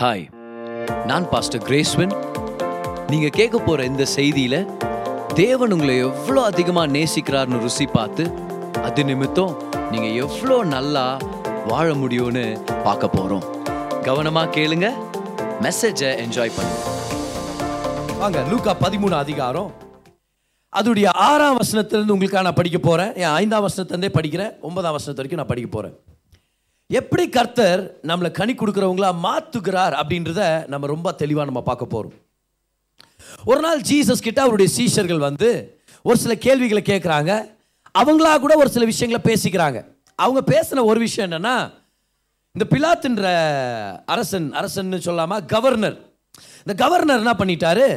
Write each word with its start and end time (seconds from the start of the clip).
Hi 0.00 0.24
நான் 1.06 1.26
pastor 1.30 1.62
கிரேஸ்வன் 1.66 2.10
நீங்க 3.10 3.28
கேட்க 3.36 3.58
போற 3.58 3.84
இந்த 3.84 4.04
செய்தியில 4.14 4.56
தேவன் 5.34 5.72
உங்களை 5.74 5.94
எவ்வளோ 6.08 6.40
அதிகமாக 6.50 6.92
நேசிக்கிறார்னு 6.96 7.60
ருசி 7.62 7.86
பார்த்து 7.86 8.24
அது 8.86 9.04
நிமித்தம் 9.10 9.54
நீங்க 9.92 10.08
எவ்வளோ 10.24 10.56
நல்லா 10.74 11.04
வாழ 11.70 11.86
முடியும்னு 11.94 12.44
பார்க்க 12.86 13.10
போறோம். 13.16 13.46
கவனமா 14.08 14.42
கேளுங்க 14.56 14.90
மெசேஜை 15.66 16.10
என்ஜாய் 16.24 16.54
பண்ணுங்க. 16.56 16.82
வாங்க 18.20 18.42
லூக்கா 18.50 18.74
பதிமூணு 18.84 19.16
அதிகாரம். 19.24 19.70
அதோடைய 20.72 21.08
ஆறாம் 21.28 21.58
வசனத்திலேருந்து 21.62 22.16
உங்களுக்காக 22.16 22.46
நான் 22.48 22.60
படிக்க 22.60 22.80
போகிறேன் 22.88 23.14
என் 23.22 23.36
ஐந்தாம் 23.40 23.66
வசனத்திலேருந்தே 23.68 24.12
படிக்கிறேன். 24.18 24.52
ஒன்பதாம் 24.60 24.98
வசனத்து 24.98 25.22
வரைக்கும் 25.22 25.42
நான் 25.42 25.52
படிக்க 25.54 25.70
போகிறேன் 25.76 25.96
எப்படி 26.90 27.28
கர்த்தர் 27.28 27.80
நம்மளை 28.02 28.30
கனி 28.30 28.52
கொடுக்குறவங்களா 28.52 29.08
மாற்றுகிறார் 29.26 29.94
அப்படின்றத 30.00 30.66
நம்ம 30.66 30.86
ரொம்ப 30.86 31.12
தெளிவாக 31.12 31.44
நம்ம 31.44 31.62
பார்க்க 31.62 31.94
போகிறோம் 31.94 32.14
ஒரு 33.44 33.60
நாள் 33.60 33.80
ஜீசஸ் 33.80 34.26
கிட்ட 34.26 34.42
அவருடைய 34.42 34.68
சீஷர்கள் 34.78 35.18
வந்து 35.18 35.48
ஒரு 36.02 36.18
சில 36.18 36.34
கேள்விகளை 36.34 36.82
கேட்குறாங்க 36.82 37.32
அவங்களா 37.94 38.38
கூட 38.40 38.56
ஒரு 38.56 38.70
சில 38.70 38.84
விஷயங்களை 38.84 39.20
பேசிக்கிறாங்க. 39.28 39.78
அவங்க 40.14 40.40
பேசின 40.54 40.84
ஒரு 40.84 41.00
விஷயம் 41.00 41.26
என்னன்னா 41.28 41.56
இந்த 42.54 42.64
பிலாத்துன்ற 42.72 43.26
அரசன் 44.04 44.52
அரசன்னு 44.52 44.98
சொல்லாமல் 44.98 45.44
கவர்னர். 45.44 45.96
இந்த 46.58 46.74
கவர்னர் 46.84 47.22
என்ன 47.24 47.34
பண்ணிட்டாரு? 47.38 47.88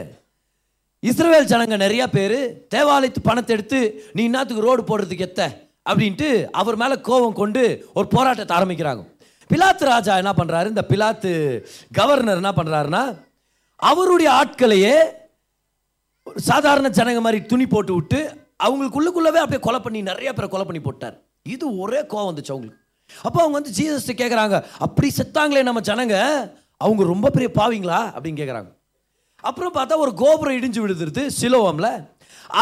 இஸ்ரேல் 0.99 1.49
ஜனங்க 1.51 1.75
நிறையா 1.85 2.05
பேர் 2.07 2.39
தேவாலயத்து 2.75 3.21
பணத்தை 3.23 3.55
எடுத்து 3.55 3.79
நீ 4.13 4.29
இன்னத்துக்கு 4.29 4.67
ரோடு 4.67 4.83
போடுறதுக்கு 4.89 5.27
எத்த 5.29 5.68
அப்படின்ட்டு 5.85 6.29
அவர் 6.61 6.77
மேலே 6.81 6.95
கோபம் 7.07 7.39
கொண்டு 7.41 7.63
ஒரு 7.93 8.07
போராட்டத்தை 8.15 8.53
ஆரம்பிக்கிறாங்க. 8.57 9.03
பிலாத்து 9.49 9.83
ராஜா 9.93 10.15
என்ன 10.21 10.33
பண்ணுறாரு 10.39 10.67
இந்த 10.73 10.83
பிலாத்து 10.91 11.31
கவர்னர் 11.99 12.41
என்ன 12.41 12.53
பண்ணுறாருன்னா 12.57 13.03
அவருடைய 13.89 14.29
ஆட்களையே 14.39 14.95
ஒரு 16.27 16.39
சாதாரண 16.49 16.87
ஜனங்க 16.97 17.21
மாதிரி 17.25 17.39
துணி 17.45 17.65
போட்டு 17.67 17.93
விட்டு 17.93 18.19
அவங்களுக்குள்ளுக்குள்ளவே 18.65 19.39
அப்படியே 19.43 19.61
கொலை 19.65 19.79
பண்ணி 19.79 19.99
நிறைய 20.09 20.29
பேரை 20.33 20.47
கொலை 20.49 20.65
பண்ணி 20.65 20.81
போட்டார். 20.87 21.15
இது 21.55 21.65
ஒரே 21.83 21.99
கோவம் 22.11 22.29
வந்துச்சு 22.29 22.53
அவங்களுக்கு. 22.53 22.81
அப்போ 23.09 23.37
அவங்க 23.41 23.55
வந்து 23.59 23.75
ஜீசஸ் 23.77 24.09
கேட்குறாங்க 24.21 24.55
அப்படி 24.85 25.07
செத்தாங்களே 25.17 25.63
நம்ம 25.67 25.81
ஜனங்க 25.89 26.15
அவங்க 26.77 27.03
ரொம்ப 27.13 27.29
பெரிய 27.35 27.49
பாவிங்களா? 27.59 27.99
அப்படின்னு 28.15 28.41
கேட்குறாங்க 28.41 28.69
அப்புறம் 29.49 29.73
பார்த்தா 29.77 29.97
ஒரு 30.05 30.13
கோபுரம் 30.21 30.57
இடிஞ்சு 30.59 30.79
விழுந்துருது 30.83 31.23
சிலோவம்ல. 31.39 31.89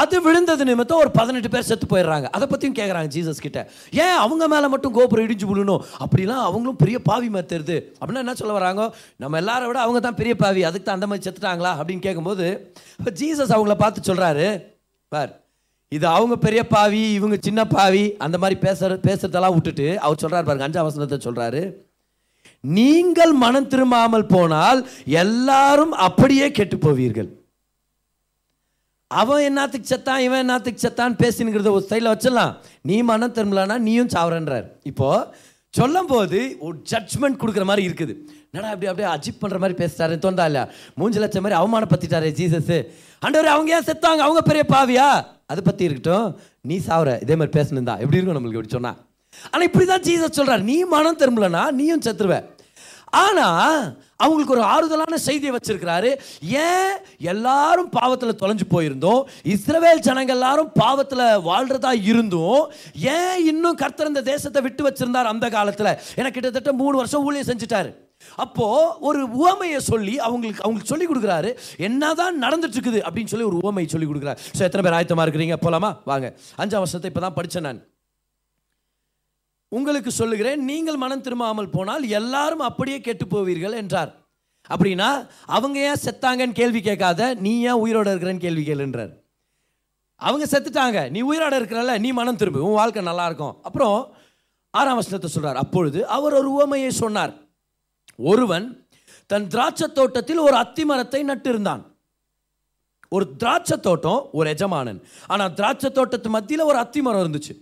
அது 0.02 0.16
விழுந்தது 0.25 0.63
நிமித்தம் 0.69 1.02
ஒரு 1.03 1.11
பதினெட்டு 1.17 1.49
பேர் 1.53 1.67
செத்து 1.69 1.88
போயிடுறாங்க. 1.93 2.27
அதை 2.35 2.45
பற்றியும் 2.52 2.77
கேட்குறாங்க 2.80 3.09
ஜீசஸ் 3.16 3.43
கிட்ட. 3.45 3.59
ஏன் 4.05 4.17
அவங்க 4.23 4.47
மேலே 4.53 4.67
மட்டும் 4.73 4.95
கோபுரம் 4.97 5.25
இடிஞ்சு 5.27 5.47
விழுணும்? 5.52 5.83
அப்படிலாம் 6.03 6.44
அவங்களும் 6.49 6.79
பெரிய 6.83 6.99
பாவி 7.09 7.29
மாதிரி 7.35 7.52
தெரியுது 7.53 7.77
அப்படின்னா 7.99 8.23
என்ன 8.25 8.35
சொல்ல 8.41 8.53
வராங்க? 8.59 8.83
நம்ம 9.23 9.39
எல்லாரை 9.44 9.66
விட 9.69 9.79
அவங்க 9.85 10.02
தான் 10.07 10.19
பெரிய 10.21 10.35
பாவி. 10.44 10.63
அதுக்கு 10.69 10.88
தான் 10.88 10.99
அந்த 10.99 11.09
மாதிரி 11.11 11.25
செத்துட்டாங்களா? 11.27 11.73
அப்படின்னு 11.79 12.05
கேட்கும்போது 12.07 12.47
இப்போ 12.99 13.13
ஜீசஸ் 13.21 13.55
அவங்கள 13.57 13.77
பார்த்து 13.83 14.07
சொல்கிறாரு 14.11 14.47
பார் 15.11 15.33
இது 15.91 16.05
அவங்க 16.16 16.35
பெரிய 16.45 16.61
பாவி 16.67 17.01
இவங்க 17.17 17.35
சின்ன 17.47 17.61
பாவி 17.66 18.05
அந்த 18.25 18.38
மாதிரி 18.44 18.55
பேசுற 18.63 18.95
பேசுறதெல்லாம் 19.05 19.53
விட்டுட்டு 19.57 19.88
அவர் 19.99 20.22
சொல்கிறார் 20.23 20.47
பாருங்க 20.47 20.67
அஞ்சாம் 20.67 20.88
வசனத்தை 20.88 21.19
சொல்கிறாரு 21.27 21.61
நீங்கள் 22.63 23.33
மனம் 23.44 23.67
திரும்பாமல் 23.72 24.29
போனால் 24.33 24.79
எல்லாரும் 25.23 25.94
அப்படியே 26.07 26.51
கெட்டு 26.51 26.77
போவீர்கள். 26.77 27.29
அவன் 29.11 29.44
என்னத்துக்கு 29.50 29.88
செத்தான் 29.91 30.22
இவன் 30.27 30.41
என்னத்துக்கு 30.44 30.81
செத்தான்னு 30.86 31.22
பேசினுங்கிறத 31.23 31.72
ஒரு 31.77 31.86
சைடில் 31.89 32.13
வச்சிடலாம். 32.13 32.53
நீ 32.89 32.95
மனம் 33.09 33.36
திரும்பலன்னா 33.38 33.77
நீயும் 33.88 34.09
சாவரன்றார் 34.16 34.66
இப்போது 34.89 35.45
சொல்லும் 35.73 36.09
போது 36.11 36.39
ஒரு 36.66 36.75
ஜட்ஜ்மெண்ட் 36.91 37.39
கொடுக்குற 37.41 37.63
மாதிரி 37.69 37.83
இருக்குது. 37.88 38.13
என்னடா 38.52 38.69
அப்படி 38.73 38.89
அப்படியே 38.91 39.09
அஜிப் 39.13 39.41
பண்ணுற 39.41 39.58
மாதிரி 39.63 39.78
பேசுறாரு 39.81 40.16
தோண்டா 40.25 40.45
இல்லையா? 40.50 40.66
மூஞ்சு 41.00 41.22
லட்சம் 41.23 41.44
மாதிரி 41.45 41.59
அவமானப்படுத்திட்டாரு 41.61 42.30
ஜீசஸ் 42.39 42.75
ஆண்டவர் 43.25 43.53
அவங்க 43.55 43.72
ஏன் 43.78 43.88
செத்தாங்க? 43.89 44.22
அவங்க 44.28 44.41
பெரிய 44.50 44.63
பாவியா? 44.75 45.08
அதை 45.52 45.61
பற்றி 45.67 45.83
இருக்கட்டும். 45.88 46.28
நீ 46.69 46.78
சாவர 46.88 47.09
இதே 47.25 47.35
மாதிரி 47.39 47.56
பேசணுந்தா 47.59 47.91
தான் 47.91 48.01
எப்படி 48.03 48.18
இருக்கும் 48.19 48.38
நம்மளுக்கு? 48.38 48.62
இப்படி 48.62 48.78
சொன்னால் 48.78 49.00
ஆனால் 49.51 49.68
இப்படி 49.69 49.85
தான் 49.94 50.06
ஜீசஸ் 50.07 50.38
சொல்கிறார் 50.39 50.63
நீ 50.72 50.78
மனம் 50.95 51.19
திரும்பலன்னா 51.22 51.63
நீயும் 51.79 52.06
செத்துருவேன் 52.06 52.45
ஆனால் 53.22 53.81
அவங்களுக்கு 54.23 54.55
ஒரு 54.55 54.63
ஆறுதலான 54.73 55.17
செய்தியை 55.25 55.51
வச்சிருக்கிறாரு. 55.55 56.09
ஏன் 56.67 56.94
எல்லாரும் 57.33 57.89
பாவத்தில் 57.97 58.39
தொலைஞ்சு 58.41 58.66
போயிருந்தோம்? 58.73 59.22
இஸ்ரவேல் 59.55 60.03
ஜனங்க 60.07 60.33
எல்லாரும் 60.38 60.72
பாவத்தில் 60.81 61.25
வாழ்றதா 61.50 61.91
இருந்தும் 62.11 62.63
ஏன் 63.16 63.39
இன்னும் 63.51 63.79
கர்த்தர் 63.83 64.11
இந்த 64.11 64.23
தேசத்தை 64.31 64.61
விட்டு 64.67 64.85
வச்சிருந்தார் 64.88 65.31
அந்த 65.33 65.47
காலத்தில்? 65.57 65.91
ஏன்னா 66.19 66.31
கிட்டத்தட்ட 66.38 66.73
மூணு 66.83 66.95
வருஷம் 67.01 67.25
ஊழியம் 67.27 67.50
செஞ்சுட்டாரு. 67.51 67.91
அப்போ 68.44 68.67
ஒரு 69.07 69.19
உவமையை 69.41 69.79
சொல்லி 69.91 70.13
அவங்களுக்கு 70.27 70.63
அவங்களுக்கு 70.63 70.91
சொல்லி 70.91 71.06
கொடுக்குறாரு. 71.09 71.50
என்னதான் 71.88 72.41
நடந்துட்டு 72.45 72.77
இருக்குது 72.77 73.01
அப்படின்னு 73.07 73.33
சொல்லி 73.33 73.50
ஒரு 73.50 73.59
உவமையை 73.63 73.89
சொல்லி 73.94 74.07
கொடுக்குறாரு. 74.09 74.39
ஸோ 74.57 74.61
எத்தனை 74.67 74.83
பேர் 74.85 74.97
ஆயத்தமாக 75.00 75.25
இருக்கிறீங்க? 75.27 75.57
போலாமா? 75.66 75.91
வாங்க. 76.11 76.29
அஞ்சாம் 76.63 76.83
வருஷத்தை 76.85 77.09
இப்போ 77.11 77.23
தான் 77.25 77.38
படித்தேன் 77.38 77.67
நான். 77.69 77.81
உங்களுக்கு 79.72 80.11
சொல்லுகிறேன் 80.11 80.61
நீங்கள் 80.69 81.01
மனம் 81.03 81.23
திரும்பாமல் 81.25 81.73
போனால் 81.75 82.03
எல்லாரும் 82.19 82.63
அப்படியே 82.67 82.97
கெட்டு 83.01 83.25
போவீர்கள் 83.25 83.78
என்றார். 83.81 84.11
அப்படின்னா 84.69 85.09
அவங்க 85.55 85.78
ஏன் 85.89 86.03
செத்தாங்கன்னு 86.03 86.59
கேள்வி 86.59 86.81
கேட்காத 86.81 87.29
நீ 87.45 87.51
ஏன் 87.69 87.81
உயிரோட 87.83 88.07
இருக்கிறன்னு 88.13 88.45
கேள்வி 88.45 88.63
கேளுன்றார். 88.69 89.11
அவங்க 90.22 90.45
செத்துட்டாங்க 90.51 91.00
நீ 91.16 91.19
உயிரோட 91.31 91.53
இருக்கிறல்ல 91.59 91.95
நீ 92.06 92.11
மனம் 92.19 92.39
திரும்பு 92.41 92.63
உன் 92.67 92.79
வாழ்க்கை 92.79 93.03
நல்லா 93.09 93.25
இருக்கும் 93.29 93.56
அப்புறம் 93.67 93.97
ஆறாம் 94.73 95.00
வசனத்தை 95.00 95.29
சொல்றார் 95.35 95.61
அப்பொழுது 95.63 96.00
அவர் 96.16 96.38
ஒரு 96.39 96.50
உவமையை 96.56 96.91
சொன்னார். 97.03 97.33
ஒருவன் 98.31 98.66
தன் 99.31 99.47
திராட்சை 99.53 99.88
தோட்டத்தில் 100.00 100.41
ஒரு 100.47 100.56
அத்தி 100.63 100.83
மரத்தை 100.89 101.22
நட்டிருந்தான். 101.29 101.83
ஒரு 103.16 103.25
திராட்சை 103.41 103.77
தோட்டம் 103.88 104.22
ஒரு 104.38 104.47
எஜமானன். 104.53 105.00
ஆனால் 105.31 105.53
திராட்சை 105.59 105.89
தோட்டத்து 105.97 106.29
மத்தியில் 106.35 106.69
ஒரு 106.72 106.77
அத்தி 106.83 107.01
மரம் 107.01 107.23
இருந்துச்சு. 107.23 107.53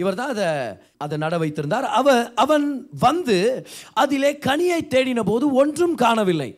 இவர் 0.00 0.18
தான் 0.18 0.32
அதை 0.34 0.46
அதை 1.04 1.16
நட 1.24 1.34
வைத்திருந்தார். 1.42 1.86
அவ 1.98 2.08
அவன் 2.44 2.66
வந்து 3.06 3.36
அதிலே 4.02 4.30
கனியை 4.46 4.78
தேடின 4.94 5.22
போது 5.30 5.46
ஒன்றும் 5.62 5.96
காணவில்லை. 6.04 6.50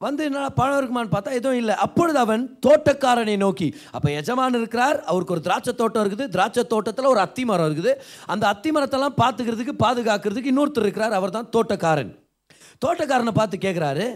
வந்து 0.00 0.22
என்ன 0.28 0.40
பழம் 0.58 0.78
இருக்குமான்னு 0.78 1.12
பார்த்தா 1.14 1.36
எதுவும் 1.38 1.58
இல்லை. 1.60 1.74
அப்பொழுது 1.84 2.18
அவன் 2.22 2.42
தோட்டக்காரனை 2.66 3.36
நோக்கி 3.44 3.68
அப்போ 3.96 4.08
எஜமான் 4.20 4.58
இருக்கிறார் 4.58 4.98
அவருக்கு 5.10 5.34
ஒரு 5.36 5.44
திராட்சை 5.46 5.72
தோட்டம் 5.80 6.02
இருக்குது. 6.04 6.26
திராட்சை 6.34 6.64
தோட்டத்தில் 6.72 7.12
ஒரு 7.12 7.20
அத்தி 7.24 7.44
மரம் 7.50 7.68
இருக்குது. 7.68 7.92
அந்த 8.34 8.44
அத்தி 8.52 8.70
மரத்தெல்லாம் 8.76 9.18
பார்த்துக்கிறதுக்கு 9.22 9.74
பாதுகாக்கிறதுக்கு 9.84 10.52
இன்னொருத்தர் 10.52 10.86
இருக்கிறார். 10.86 11.16
அவர் 11.20 11.36
தான் 11.38 11.50
தோட்டக்காரன். 11.56 12.12
தோட்டக்காரனை 12.84 13.34
பார்த்து 13.40 13.64
கேட்குறாரு 13.66 14.06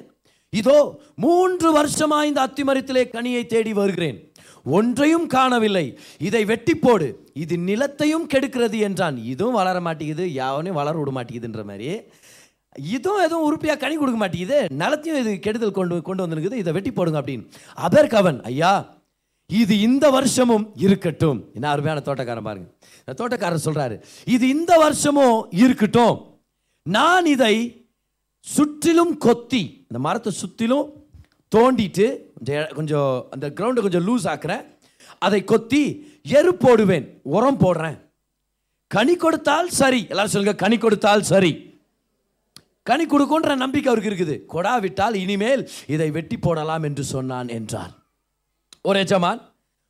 இதோ 0.53 0.79
மூன்று 1.25 1.69
வருஷமாக 1.79 2.29
இந்த 2.29 2.41
அத்தி 2.47 2.63
மரத்திலே 2.69 3.05
கனியை 3.17 3.43
தேடி 3.55 3.73
வருகிறேன். 3.79 4.19
ஒன்றையும் 4.77 5.27
காணவில்லை. 5.35 5.87
இதை 6.29 6.41
வெட்டி 6.51 6.75
போடு 6.85 7.07
இது 7.45 7.55
நிலத்தையும் 7.69 8.27
கெடுக்கிறது 8.33 8.79
என்றான். 8.89 9.17
இதுவும் 9.33 9.59
வளர 9.61 9.77
மாட்டேங்குது 9.87 10.27
யாவனையும் 10.41 10.79
வளர 10.81 10.95
விட 10.99 11.13
மாட்டேங்குதுன்ற 11.17 11.65
மாதிரி. 11.71 11.89
இதுவும் 12.95 13.25
எதுவும் 13.27 13.47
உறுப்பியாக 13.49 13.79
கனி 13.83 13.95
கொடுக்க 14.01 14.19
மாட்டேங்குது 14.23 14.59
நிலத்தையும் 14.83 15.21
இது 15.23 15.33
கெடுதல் 15.47 15.77
கொண்டு 15.79 15.97
கொண்டு 16.09 16.25
வந்துருக்குது 16.25 16.63
இதை 16.63 16.73
வெட்டி 16.77 16.91
போடுங்க 16.99 17.21
அப்படின்னு. 17.23 17.47
அதற்கு 17.87 18.17
அவன் 18.21 18.39
ஐயா 18.51 18.73
இது 19.51 19.75
இந்த 19.89 20.07
வருஷமும் 20.17 20.65
இருக்கட்டும். 20.85 21.39
என்ன 21.57 21.67
அருமையான 21.75 22.01
தோட்டக்காரன் 22.09 22.49
பாருங்க. 22.49 22.69
இந்த 23.03 23.15
தோட்டக்காரர் 23.21 23.67
சொல்றாரு 23.67 23.97
இது 24.35 24.45
இந்த 24.57 24.73
வருஷமும் 24.85 25.39
இருக்கட்டும். 25.63 26.17
நான் 26.97 27.29
இதை 27.35 27.55
சுற்றிலும் 28.55 29.15
கொத்தி 29.27 29.63
இந்த 29.89 29.99
மரத்தை 30.07 30.33
சுற்றிலும் 30.43 30.87
தோண்டிட்டு 31.53 32.07
கொஞ்சம் 32.79 33.13
அந்த 33.35 33.47
கிரவுண்டை 33.59 33.83
கொஞ்சம் 33.87 34.07
லூஸ் 34.09 34.27
ஆக்குறேன். 34.33 34.65
அதை 35.27 35.41
கொத்தி 35.53 35.83
எரு 36.37 36.53
போடுவேன் 36.65 37.07
உரம் 37.23 37.61
போடுறேன். 37.61 37.99
கனி 38.87 39.15
கொடுத்தால் 39.17 39.69
சரி. 39.81 40.01
எல்லாரும் 40.09 40.31
சொல்லுங்க 40.31 40.57
கனி 40.63 40.77
கொடுத்தால் 40.79 41.23
சரி. 41.23 41.53
கனி 42.83 43.05
கொடுக்குன்ற 43.07 43.57
நம்பிக்கை 43.57 43.93
அவருக்கு 43.93 44.13
இருக்குது. 44.13 44.37
கொடாவிட்டால் 44.55 45.15
இனிமேல் 45.15 45.63
இதை 45.87 46.11
வெட்டி 46.11 46.37
போடலாம் 46.37 46.83
என்று 46.83 47.05
சொன்னான் 47.05 47.49
என்றார். 47.49 47.93
ஒரு 48.83 48.99
எஜமான் 48.99 49.41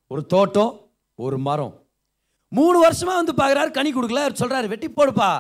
ஒரு 0.06 0.26
தோட்டம் 0.26 0.72
ஒரு 1.14 1.38
மரம். 1.38 1.74
மூணு 2.48 2.76
வருஷமா 2.84 3.14
வந்து 3.20 3.32
பார்க்குறாரு 3.32 3.70
கனி 3.70 3.90
கொடுக்கல. 3.92 4.20
சொல்றாரு 4.40 4.68
வெட்டி 4.68 4.88
போடுப்பா. 4.88 5.30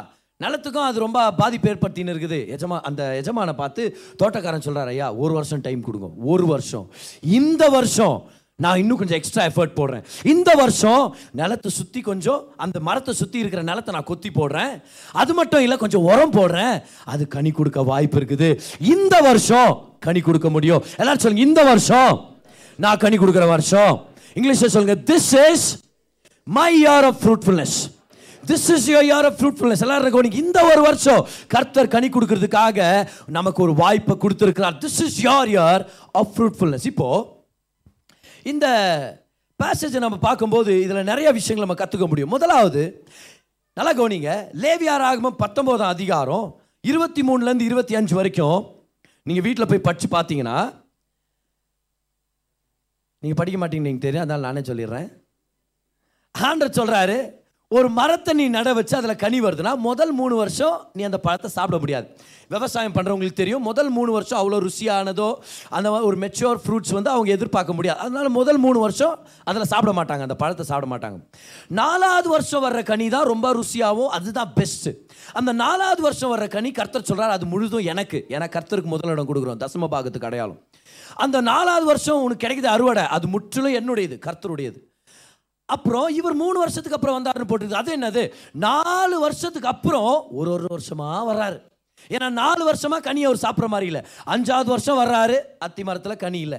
நிலத்துக்கும் 0.40 0.88
அது 0.88 0.98
ரொம்ப 0.98 1.20
பாதிப்பு 1.32 1.68
ஏற்படுத்தின்னு 1.70 2.12
இருக்குது. 2.14 2.38
எஜமா 2.56 2.76
அந்த 2.80 3.02
எஜமானை 3.20 3.52
பார்த்து 3.52 3.82
தோட்டக்காரன் 4.18 4.66
சொல்கிறார் 4.66 4.86
ஐயா 4.86 5.14
ஒரு 5.14 5.32
வருஷம் 5.34 5.60
டைம் 5.60 5.80
கொடுங்க. 5.80 6.08
ஒரு 6.32 6.46
வருஷம். 6.46 6.90
இந்த 7.20 7.68
வருஷம் 7.68 8.30
நான் 8.64 8.78
இன்னும் 8.82 8.98
கொஞ்சம் 9.00 9.18
எக்ஸ்ட்ரா 9.18 9.42
எஃபர்ட் 9.48 9.74
போடுறேன். 9.80 10.04
இந்த 10.32 10.50
வருஷம் 10.60 11.02
நிலத்தை 11.40 11.70
சுற்றி 11.76 12.00
கொஞ்சம் 12.08 12.40
அந்த 12.64 12.78
மரத்தை 12.86 13.12
சுற்றி 13.18 13.38
இருக்கிற 13.42 13.62
நிலத்தை 13.68 13.92
நான் 13.96 14.08
கொத்தி 14.08 14.30
போடுறேன். 14.38 14.72
அது 15.20 15.32
மட்டும் 15.38 15.62
இல்லை 15.64 15.76
கொஞ்சம் 15.82 16.06
உரம் 16.10 16.34
போடுறேன். 16.38 16.74
அது 17.12 17.26
கனி 17.34 17.50
கொடுக்க 17.58 17.82
வாய்ப்பு 17.90 18.18
இருக்குது. 18.20 18.48
இந்த 18.94 19.20
வருஷம் 19.28 19.70
கனி 20.06 20.22
கொடுக்க 20.28 20.50
முடியும். 20.56 20.82
எல்லாரும் 21.00 21.22
சொல்லுங்க 21.24 21.46
இந்த 21.50 21.62
வருஷம் 21.70 22.12
நான் 22.86 23.00
கனி 23.04 23.16
கொடுக்குற 23.22 23.46
வருஷம். 23.54 23.94
இங்கிலீஷில் 24.38 24.74
சொல்லுங்க 24.76 24.98
this 25.12 25.30
is 25.44 25.68
my 26.58 26.68
year 26.82 27.08
of 27.12 27.22
fruitfulness 27.22 27.78
this 28.50 28.68
is 28.74 28.90
your 28.96 29.08
year 29.12 29.26
of 29.30 29.40
fruitfulness 29.40 29.86
எல்லாரும் 29.86 30.14
கவனிங்க. 30.18 30.44
இந்த 30.44 30.58
ஒரு 30.72 30.82
வருஷம் 30.88 31.22
கர்த்தர் 31.54 31.94
கனி 31.96 32.08
கொடுக்கறதுக்காக 32.18 33.08
நமக்கு 33.38 33.62
ஒரு 33.68 33.74
வாய்ப்பை 33.84 34.16
கொடுத்துருக்கிறார். 34.26 34.78
This 34.84 35.00
is 35.08 35.18
your 35.30 35.50
year 35.56 35.82
of 36.20 36.32
fruitfulness 36.36 36.88
இப்போ 36.92 37.10
இந்த 38.42 38.66
பேசேஜை 39.62 39.98
நம்ம 39.98 40.18
பார்க்கும்போது 40.18 40.82
இதில் 40.82 41.02
நிறைய 41.02 41.30
விஷயங்கள் 41.30 41.66
நம்ம 41.66 41.84
கற்றுக்க 41.84 42.06
முடியும். 42.08 42.28
முதலாவது 42.28 43.06
நல்லா 43.72 43.92
கவனிங்க. 43.92 44.32
லேவியார் 44.62 45.06
ஆகமம் 45.10 45.40
பத்தொம்போதாம் 45.44 45.94
அதிகாரம் 45.96 46.60
இருபத்தி 46.80 47.22
மூணுலேருந்து 47.22 47.60
இருபத்தி 47.60 47.94
அஞ்சு 47.94 48.14
வரைக்கும் 48.14 48.76
நீங்கள் 49.22 49.44
வீட்டில் 49.46 49.66
போய் 49.66 49.86
படித்து 49.88 50.08
பார்த்தீங்கன்னா 50.16 50.58
நீங்கள் 53.18 53.40
படிக்க 53.40 53.66
மாட்டீங்க 53.66 53.86
நீங்கள் 53.88 54.06
தெரியும். 54.06 54.24
அதனால் 54.24 54.46
நானே 54.48 54.60
சொல்லிடுறேன். 54.60 55.08
ஆண்டர் 56.34 56.76
சொல்கிறாரு 56.78 57.37
ஒரு 57.76 57.88
மரத்தை 57.96 58.32
நீ 58.38 58.44
நட 58.54 58.68
வச்சு 58.76 58.94
அதில் 58.98 59.18
கனி 59.22 59.38
வருதுன்னா 59.44 59.72
முதல் 59.86 60.12
மூணு 60.18 60.34
வருஷம் 60.40 60.76
நீ 60.98 61.02
அந்த 61.08 61.18
பழத்தை 61.24 61.48
சாப்பிட 61.56 61.76
முடியாது. 61.82 62.06
விவசாயம் 62.54 62.94
பண்ணுறவங்களுக்கு 62.94 63.38
தெரியும் 63.40 63.64
முதல் 63.68 63.90
மூணு 63.96 64.10
வருஷம் 64.14 64.38
அவ்வளோ 64.40 64.58
ருசியானதோ 64.66 65.26
அந்த 65.76 65.86
மாதிரி 65.92 66.06
ஒரு 66.10 66.18
மெச்சோர் 66.22 66.60
ஃப்ரூட்ஸ் 66.62 66.94
வந்து 66.98 67.10
அவங்க 67.14 67.30
எதிர்பார்க்க 67.36 67.76
முடியாது. 67.78 68.00
அதனால் 68.04 68.30
முதல் 68.38 68.60
மூணு 68.64 68.78
வருஷம் 68.84 69.14
அதில் 69.50 69.70
சாப்பிட 69.72 69.94
மாட்டாங்க 70.00 70.26
அந்த 70.28 70.38
பழத்தை 70.44 70.66
சாப்பிட 70.70 70.88
மாட்டாங்க. 70.94 71.20
நாலாவது 71.80 72.28
வருஷம் 72.36 72.64
வர்ற 72.66 72.82
கனி 72.92 73.08
தான் 73.16 73.30
ரொம்ப 73.32 73.52
ருசியாகவும் 73.60 74.10
அதுதான் 74.18 74.50
பெஸ்ட்டு 74.58 74.96
அந்த 75.38 75.50
நாலாவது 75.62 76.02
வருஷம் 76.08 76.34
வர்ற 76.34 76.48
கனி 76.56 76.72
கர்த்தர் 76.80 77.08
சொல்கிறார் 77.12 77.36
அது 77.36 77.46
முழுதும் 77.54 77.86
எனக்கு. 77.94 78.20
ஏன்னா 78.34 78.48
கர்த்தருக்கு 78.58 78.94
முதலிடம் 78.96 79.30
கொடுக்குறோம் 79.32 79.62
தசம 79.66 79.92
பாகத்துக்கு 79.96 80.30
அடையாளம். 80.30 80.60
அந்த 81.24 81.36
நாலாவது 81.52 81.86
வருஷம் 81.92 82.22
உனக்கு 82.26 82.44
கிடைக்கிது 82.46 82.74
அறுவடை 82.76 83.06
அது 83.18 83.28
முற்றிலும் 83.36 83.78
என்னுடையது 83.80 84.18
கர்த்தருடையது. 84.28 84.80
அப்புறம் 85.74 86.08
இவர் 86.18 86.40
மூணு 86.42 86.58
வருஷத்துக்கு 86.58 86.98
அப்புறம் 86.98 87.18
வந்தாருன்னு 87.18 87.48
போட்டுருக்கு. 87.50 87.82
அது 87.82 87.96
என்னது? 87.98 88.22
நாலு 88.66 89.16
வருஷத்துக்கு 89.24 89.72
அப்புறம் 89.74 90.12
ஒரு 90.40 90.50
ஒரு 90.56 90.66
வருஷமாக 90.74 91.22
வர்றாரு. 91.32 91.58
ஏன்னா 92.14 92.26
நாலு 92.30 92.62
வருஷமாக 92.64 93.02
கனி 93.06 93.20
அவர் 93.28 93.40
சாப்பிட்ற 93.44 93.66
மாதிரி 93.72 93.88
இல்லை. 93.90 94.02
அஞ்சாவது 94.34 94.68
வருஷம் 94.74 95.00
வர்றாரு 95.00 95.36
அத்தி 95.66 95.82
மரத்தில் 95.88 96.20
கனி 96.24 96.40
இல்லை. 96.46 96.58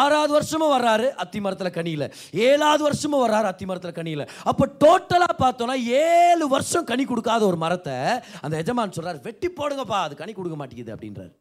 ஆறாவது 0.00 0.32
வருஷமும் 0.36 0.72
வர்றாரு 0.76 1.08
அத்தி 1.22 1.40
மரத்தில் 1.40 1.76
கனி 1.78 1.90
இல்லை. 1.96 2.08
ஏழாவது 2.48 2.82
வருஷமும் 2.88 3.22
வர்றாரு 3.24 3.48
அத்தி 3.50 3.66
மரத்தில் 3.70 3.98
கனி 3.98 4.10
இல்லை. 4.16 4.26
அப்போ 4.50 4.66
டோட்டலாக 4.84 5.36
பார்த்தோன்னா 5.44 5.76
ஏழு 6.04 6.46
வருஷம் 6.54 6.88
கனி 6.92 7.04
கொடுக்காத 7.04 7.44
ஒரு 7.50 7.60
மரத்தை 7.64 7.96
அந்த 8.40 8.54
எஜமான் 8.62 8.96
சொல்கிறார் 8.98 9.26
வெட்டி 9.28 9.50
போடுங்கப்பா 9.60 10.00
அது 10.06 10.22
கனி 10.22 10.34
கொடுக்க 10.38 10.58
மாட்டேங்குது 10.62 10.96
அப்படின்றாரு. 10.96 11.34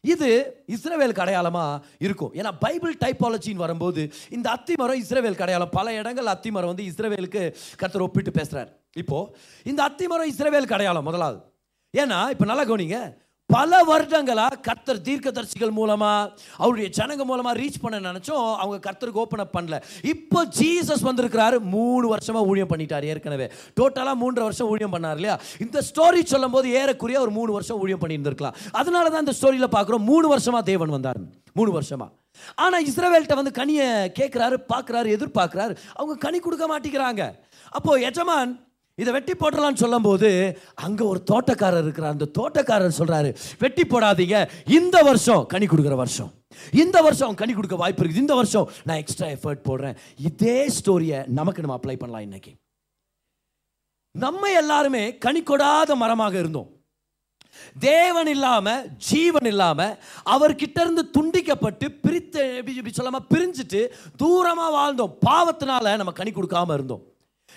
இது 0.00 0.28
இஸ்ரேவேல் 0.74 1.18
அடையாளமாக 1.20 1.84
இருக்கும். 1.98 2.32
ஏன்னா 2.34 2.50
பைபிள் 2.60 2.94
டைப்பாலஜின்னு 3.04 3.64
வரும்போது 3.64 4.12
இந்த 4.30 4.50
அத்தி 4.50 4.74
மரம் 4.78 5.02
அடையாளம் 5.40 5.74
பல 5.78 5.94
இடங்கள் 5.94 6.26
அத்திமரம் 6.26 6.72
வந்து 6.72 6.86
இஸ்ரேவேலுக்கு 6.90 7.42
கருத்தர் 7.80 8.06
ஒப்பிட்டு 8.06 8.30
பேசுகிறார் 8.30 8.70
இப்போது 8.96 9.32
இந்த 9.64 9.82
அத்தி 9.82 10.06
மரம் 10.06 10.28
அடையாளம் 10.70 11.04
முதலாவது. 11.04 11.40
ஏன்னா 11.94 12.30
இப்போ 12.30 12.44
நல்லா 12.44 12.64
கவனிங்க. 12.64 12.98
பல 13.54 13.80
வருடங்களாக 13.90 14.58
கர்த்தர் 14.66 15.02
தீர்க்கதரிசிகள் 15.06 15.72
மூலமாக 15.78 16.32
அவருடைய 16.62 16.88
ஜனங்க 16.98 17.24
மூலமாக 17.30 17.54
ரீச் 17.60 17.80
பண்ண 17.84 17.96
நினச்சோம் 18.08 18.46
அவங்க 18.62 18.78
கர்த்தருக்கு 18.86 19.22
ஓப்பன் 19.24 19.42
அப் 19.44 19.54
பண்ணல. 19.56 19.78
இப்போ 20.12 20.40
ஜீசஸ் 20.58 21.04
வந்திருக்கிறாரு 21.08 21.58
மூணு 21.76 22.06
வருஷமாக 22.14 22.48
ஊழியம் 22.50 22.72
பண்ணிட்டார் 22.72 23.08
ஏற்கனவே. 23.12 23.48
டோட்டலாக 23.80 24.16
மூன்று 24.22 24.42
வருஷம் 24.46 24.70
ஊழியம் 24.74 24.94
பண்ணார் 24.94 25.18
இல்லையா? 25.20 25.36
இந்த 25.66 25.82
ஸ்டோரி 25.90 26.22
சொல்லும் 26.32 26.56
போது 26.56 26.68
ஏறக்குறைய 26.80 27.20
ஒரு 27.26 27.34
மூணு 27.38 27.52
வருஷம் 27.58 27.80
ஊழியம் 27.84 28.02
பண்ணியிருந்திருக்கலாம். 28.04 28.56
அதனால 28.80 29.10
தான் 29.10 29.24
இந்த 29.26 29.36
ஸ்டோரியில் 29.40 29.74
பார்க்குறோம் 29.76 30.08
மூணு 30.12 30.28
வருஷமாக 30.34 30.64
தேவன் 30.72 30.94
வந்தார். 30.96 31.20
மூணு 31.58 31.70
வருஷமாக 31.78 32.10
ஆனால் 32.64 32.84
இஸ்ரேவேல்கிட்ட 32.88 33.36
வந்து 33.38 33.58
கனியை 33.60 33.86
கேட்குறாரு 34.18 34.56
பார்க்குறாரு 34.72 35.08
எதிர்பார்க்குறாரு. 35.16 35.74
அவங்க 35.98 36.14
கனி 36.24 36.38
கொடுக்க 36.38 36.66
மாட்டேங்கிறாங்க. 36.72 37.24
அப்போது 37.78 38.04
எஜமான் 38.10 38.52
இதை 39.00 39.10
வெட்டி 39.16 39.34
போடலாம்னு 39.40 39.82
சொல்லும்போது 39.82 40.28
அங்கே 40.86 41.04
ஒரு 41.12 41.20
தோட்டக்காரர் 41.30 41.84
இருக்கிறார். 41.86 42.14
அந்த 42.16 42.28
தோட்டக்காரர் 42.38 42.98
சொல்கிறாரு 43.00 43.30
வெட்டி 43.62 43.84
போடாதீங்க. 43.92 44.38
இந்த 44.78 44.96
வருஷம் 45.08 45.44
கனி 45.54 45.66
கொடுக்குற 45.66 45.96
வருஷம். 46.02 46.32
இந்த 46.84 46.96
வருஷம் 47.06 47.38
கனி 47.42 47.52
கொடுக்க 47.58 47.76
வாய்ப்பு 47.82 48.02
இருக்குது. 48.04 48.24
இந்த 48.24 48.34
வருஷம் 48.40 48.70
நான் 48.88 49.00
எக்ஸ்ட்ரா 49.02 49.28
எஃபர்ட் 49.36 49.66
போடுறேன். 49.68 49.96
இதே 50.30 50.58
ஸ்டோரியை 50.78 51.20
நமக்கு 51.38 51.64
நம்ம 51.64 51.78
அப்ளை 51.78 51.96
பண்ணலாம் 52.02 52.26
இன்னைக்கு. 52.28 52.52
நம்ம 54.24 54.52
எல்லாருமே 54.60 55.02
கனி 55.24 55.40
கொடாத 55.48 55.94
மரமாக 56.02 56.34
இருந்தோம். 56.38 56.70
தேவன் 57.84 58.28
இல்லாம 58.32 58.74
ஜீவன் 59.08 59.48
இல்லாம 59.50 59.86
அவர்கிட்ட 60.34 60.78
இருந்து 60.84 61.02
துண்டிக்கப்பட்டு 61.16 61.86
பிரித்து 62.04 62.42
சொல்லாம 62.98 63.20
பிரிஞ்சுட்டு 63.32 63.80
தூரமா 64.22 64.66
வாழ்ந்தோம். 64.76 65.14
பாவத்தினால 65.28 65.94
நம்ம 66.00 66.12
கனி 66.20 66.32
கொடுக்காம 66.34 66.74
இருந்தோம். 66.78 67.02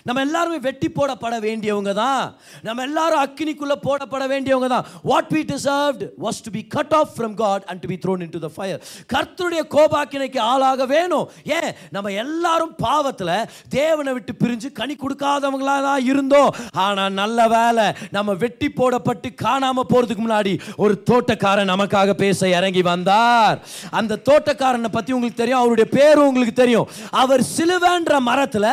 நம்ம 0.05 0.21
எல்லாருமே 0.21 0.57
வெட்டி 0.67 0.87
போடப்பட 0.95 1.35
வேண்டியவங்க 1.47 1.91
தான். 1.93 2.23
நம்ம 2.67 2.83
எல்லாரும் 2.83 3.21
அக்கினிக்குள்ள 3.25 3.75
போடப்பட 3.87 4.23
வேண்டியவங்க 4.33 4.67
தான். 4.75 4.85
What 5.09 5.29
we 5.33 5.41
deserved 5.51 6.03
was 6.25 6.39
to 6.45 6.51
be 6.51 6.63
cut 6.75 6.95
off 6.99 7.11
from 7.17 7.33
God 7.33 7.63
and 7.69 7.81
to 7.83 7.87
be 7.91 7.97
thrown 8.05 8.23
into 8.35 8.39
the 8.39 8.49
fire 8.55 8.79
கர்த்தருடைய 9.13 9.61
கோபாக்கினைக்கு 9.75 10.39
ஆளாக 10.39 10.85
வேணும். 10.85 11.29
ஏன்? 11.57 11.69
நம்ம 11.91 12.11
எல்லாரும் 12.23 12.73
பாவத்தில் 12.85 13.33
தேவனை 13.69 14.13
விட்டு 14.13 14.33
பிரிஞ்சு 14.43 14.71
கனி 14.71 14.95
கொடுக்காதவங்களா 14.95 15.77
தான் 15.87 16.03
இருந்தோம். 16.11 16.51
ஆனால் 16.85 17.13
நல்ல 17.21 17.47
வேலை 17.47 17.85
நம்ம 18.11 18.33
வெட்டி 18.43 18.69
போடப்பட்டு 18.79 19.31
காணாம 19.45 19.85
போறதுக்கு 19.93 20.25
முன்னாடி 20.27 20.53
ஒரு 20.77 21.03
தோட்டக்காரன் 21.11 21.71
நமக்காக 21.73 22.13
பேச 22.23 22.49
இறங்கி 22.49 22.81
வந்தார். 22.81 23.57
அந்த 23.91 24.19
தோட்டக்காரனை 24.29 24.91
பத்தி 24.91 25.11
உங்களுக்கு 25.13 25.41
தெரியும். 25.41 25.61
அவருடைய 25.63 25.89
பேரும் 25.97 26.27
உங்களுக்கு 26.27 26.61
தெரியும். 26.61 26.87
அவர் 27.23 27.43
சிலுவேன்ற 27.55 28.19
மரத்தில் 28.29 28.69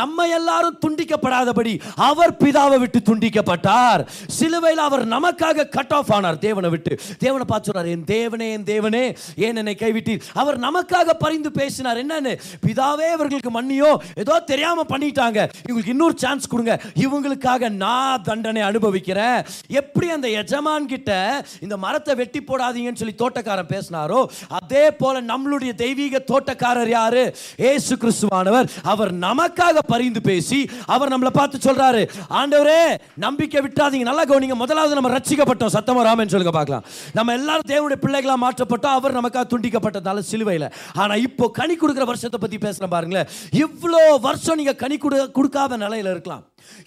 நம்ம 0.00 0.26
எல்லாரும் 0.38 0.69
துண்டிக்கப்படாதபடி 0.78 1.80
அவர் 1.96 2.36
பிதாவை 2.36 2.78
விட்டு 2.78 2.98
துண்டிக்கப்பட்டார். 2.98 4.06
சிலுவையில் 4.26 4.82
அவர் 4.88 5.08
நமக்காக 5.08 5.68
கட் 5.68 5.92
ஆஃப் 5.92 6.12
ஆனார். 6.12 6.38
தேவனை 6.38 6.70
விட்டு. 6.70 6.98
தேவனை 7.18 7.44
பார்த்து 7.46 7.72
சொல்றார் 7.72 7.90
என் 7.90 8.04
தேவனே 8.04 8.50
என் 8.50 8.64
தேவனே 8.64 9.16
ஏன் 9.36 9.56
என்னை 9.56 9.76
கைவிட்டீர்? 9.78 10.20
அவர் 10.34 10.60
நமக்காக 10.60 11.10
பரிந்து 11.18 11.52
பேசினார். 11.52 11.96
என்னன்னு? 11.96 12.38
பிதாவே 12.66 13.12
இவர்களுக்கு 13.12 13.62
மன்னியோ? 13.62 13.96
ஏதோ 14.14 14.40
தெரியாம 14.40 14.84
பண்ணிட்டாங்க. 14.88 15.48
இவங்களுக்கு 15.68 15.88
இன்னொரு 15.88 16.14
சான்ஸ் 16.16 16.46
கொடுங்க. 16.46 16.80
இவங்களுக்காக 16.94 17.68
நான் 17.70 18.22
தண்டனை 18.22 18.62
அனுபவிக்கிறேன். 18.62 19.44
எப்படி 19.68 20.10
அந்த 20.10 20.28
எஜமான் 20.28 20.86
கிட்ட 20.86 21.44
இந்த 21.60 21.76
மரத்தை 21.76 22.14
வெட்டி 22.14 22.40
போடாதீங்கன்னு 22.40 23.00
சொல்லி 23.02 23.14
தோட்டக்காரன் 23.18 23.70
பேசினாரோ 23.74 24.26
அதே 24.48 24.90
போல 24.90 25.22
நம்மளுடைய 25.22 25.74
தெய்வீக 25.74 26.24
தோட்டக்காரர் 26.26 26.88
யாரு? 26.88 27.36
ஏசு 27.56 27.96
கிறிஸ்துவானவர். 27.96 28.68
அவர் 28.82 29.14
நமக்காக 29.14 29.78
பரிந்து 29.86 30.20
பேசி 30.20 30.59
அவர் 30.86 31.12
நம்மளை 31.14 31.32
பார்த்து 31.38 31.72
சொல்றாரு 31.72 32.02
ஆண்டவரே 32.40 32.80
நம்பிக்கை 33.14 33.60
விட்டாதீங்க. 33.66 34.08
நல்லா 34.10 34.24
கவனிங்க. 34.24 34.54
முதலாவது 34.54 34.98
நம்ம 34.98 35.12
ரட்சிக்கப்பட்டோம். 35.16 35.74
சத்தமா 35.76 36.02
ராமன் 36.08 36.32
சொல்லுங்க 36.34 36.54
பார்க்கலாம். 36.58 36.84
நம்ம 37.12 37.32
எல்லாரும் 37.32 37.68
தேவனுடைய 37.72 38.00
பிள்ளைகளா 38.06 38.38
மாற்றப்பட்டோம். 38.46 38.96
அவர் 39.00 39.18
நமக்காக 39.20 39.44
துண்டிக்கப்பட்டதால 39.54 40.18
சிலுவையில். 40.18 40.68
ஆனா 40.94 41.14
இப்போ 41.14 41.50
கனி 41.50 41.76
கொடுக்குற 41.76 42.04
வருஷத்தை 42.12 42.40
பத்தி 42.40 42.56
பேசுறேன் 42.66 42.94
பாருங்களேன். 42.96 43.28
இவ்வளோ 43.64 44.02
வருஷம் 44.20 44.56
நீங்க 44.56 44.74
கனி 44.74 44.96
கொடு 44.96 45.30
கொடுக்காத 45.30 45.76
நிலையில 45.76 46.14
இருக்கலாம். 46.16 46.44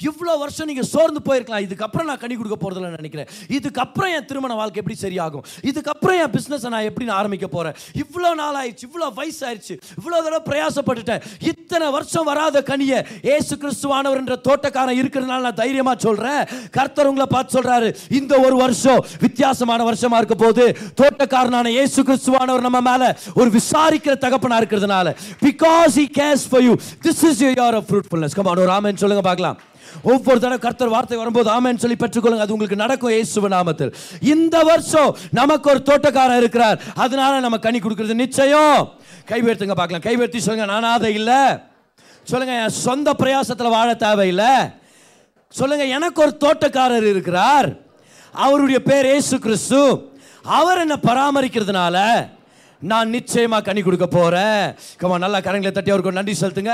இவ்வளோ 0.07 0.33
வருஷம் 0.43 0.67
நீங்கள் 0.69 0.89
சோர்ந்து 0.93 1.21
போயிருக்கலாம். 1.27 1.63
இதுக்கப்புறம் 1.67 2.07
நான் 2.09 2.21
கனி 2.23 2.35
கொடுக்க 2.39 2.57
போகிறதில்ல 2.63 2.89
நினைக்கிறேன். 2.99 3.29
இதுக்கப்புறம் 3.57 4.11
என் 4.17 4.27
திருமண 4.29 4.53
வாழ்க்கை 4.59 4.79
எப்படி 4.81 4.97
சரியாகும்? 5.05 5.43
இதுக்கப்புறம் 5.69 6.17
என் 6.23 6.33
பிஸ்னஸை 6.35 6.69
நான் 6.73 6.87
எப்படி 6.89 7.05
நான் 7.09 7.19
ஆரம்பிக்க 7.21 7.47
போகிறேன் 7.55 7.75
இவ்வளோ 8.03 8.31
நாள் 8.41 8.57
ஆயிடுச்சு 8.61 8.85
இவ்வளோ 8.89 9.07
வயசு 9.19 9.41
ஆயிடுச்சு 9.49 9.75
இவ்வளோ 9.99 10.17
தடவை 10.25 10.41
பிரயாசப்பட்டுட்டேன். 10.49 11.23
இத்தனை 11.51 11.87
வருஷம் 11.97 12.27
வராத 12.31 12.63
கனியை 12.71 12.99
ஏசு 13.35 13.53
கிறிஸ்துவானவர் 13.63 14.21
என்ற 14.23 14.37
தோட்டக்காரன் 14.47 14.99
இருக்கிறதுனால 15.01 15.45
நான் 15.47 15.59
தைரியமாக 15.61 15.97
சொல்கிறேன் 16.07 16.43
கர்த்தர் 16.77 17.09
உங்களை 17.11 17.27
பார்த்து 17.35 17.57
சொல்றாரு 17.57 17.89
இந்த 18.19 18.33
ஒரு 18.45 18.55
வருஷம் 18.63 19.01
வித்தியாசமான 19.25 19.81
வருஷமா 19.91 20.19
இருக்க 20.23 20.37
போது 20.43 20.65
தோட்டக்காரனான 21.01 21.73
ஏசு 21.83 21.99
கிறிஸ்துவானவர் 22.09 22.67
நம்ம 22.67 22.81
மேல 22.89 23.03
ஒரு 23.39 23.49
விசாரிக்கிற 23.57 24.15
தகப்பனாக 24.25 24.61
இருக்கிறதுனால. 24.63 25.15
Because 25.47 25.93
he 26.01 26.07
cares 26.21 26.45
for 26.51 26.65
you 26.69 26.75
this 27.07 27.23
is 27.31 27.41
you 27.45 27.51
year 27.53 27.73
of 27.79 27.85
fruitfulness. 27.91 28.33
ஒரு 28.63 28.71
ஆமென் 28.77 29.01
சொல்லுங்க 29.03 29.23
பார்க்கலாம். 29.29 29.57
ஒவ்வொரு 30.01 30.39
தடவை 30.39 30.57
கர்த்தர் 30.57 30.87
வார்த்தை 30.87 31.17
வரும்போது 31.17 31.49
ஆமேன்னு 31.49 31.77
சொல்லி 31.77 31.95
பெற்றுக்கொள்ளுங்க. 31.99 32.45
அது 32.45 32.51
உங்களுக்கு 32.51 32.75
நடக்கும். 32.75 33.11
இயேசுவ 33.11 33.51
நாமத்தில். 33.57 33.93
இந்த 34.21 34.63
வருஷம் 34.63 35.17
நமக்கு 35.31 35.69
ஒரு 35.69 35.81
தோட்டக்காரர் 35.85 36.37
இருக்கிறார். 36.37 36.81
அதனால 36.95 37.39
நம்ம 37.39 37.57
கனி 37.57 37.79
கொடுக்கறது 37.79 38.13
நிச்சயம். 38.13 38.91
கைவேர்த்துங்க 39.27 39.75
பார்க்கலாம். 39.75 40.05
கைவேர்த்தி 40.07 40.37
சொல்லுங்க 40.37 40.87
அதை 40.87 41.13
இல்லை. 41.13 41.43
சொல்லுங்க 42.23 42.61
என் 42.61 42.69
சொந்த 42.69 43.13
பிரயாசத்தில் 43.19 43.69
வாழ 43.69 43.93
தேவையில்லை. 43.93 44.55
சொல்லுங்க 45.49 45.85
எனக்கு 45.85 46.21
ஒரு 46.21 46.37
தோட்டக்காரர் 46.39 47.09
இருக்கிறார். 47.09 47.69
அவருடைய 48.31 48.83
பேர் 48.83 49.05
ஏசு 49.05 49.39
கிறிஸ்து. 49.39 50.11
அவர் 50.43 50.77
என்ன 50.77 50.95
பராமரிக்கிறதுனால 51.03 52.27
நான் 52.79 53.13
நிச்சயமா 53.13 53.63
கனி 53.63 53.81
கொடுக்க 53.81 54.07
போறேன். 54.07 54.75
கமா 55.01 55.17
நல்லா 55.17 55.37
கரங்களை 55.37 55.71
தட்டி 55.71 55.91
அவருக்கு 55.91 56.11
நன்றி 56.11 56.35
செலுத்துங்க. 56.39 56.73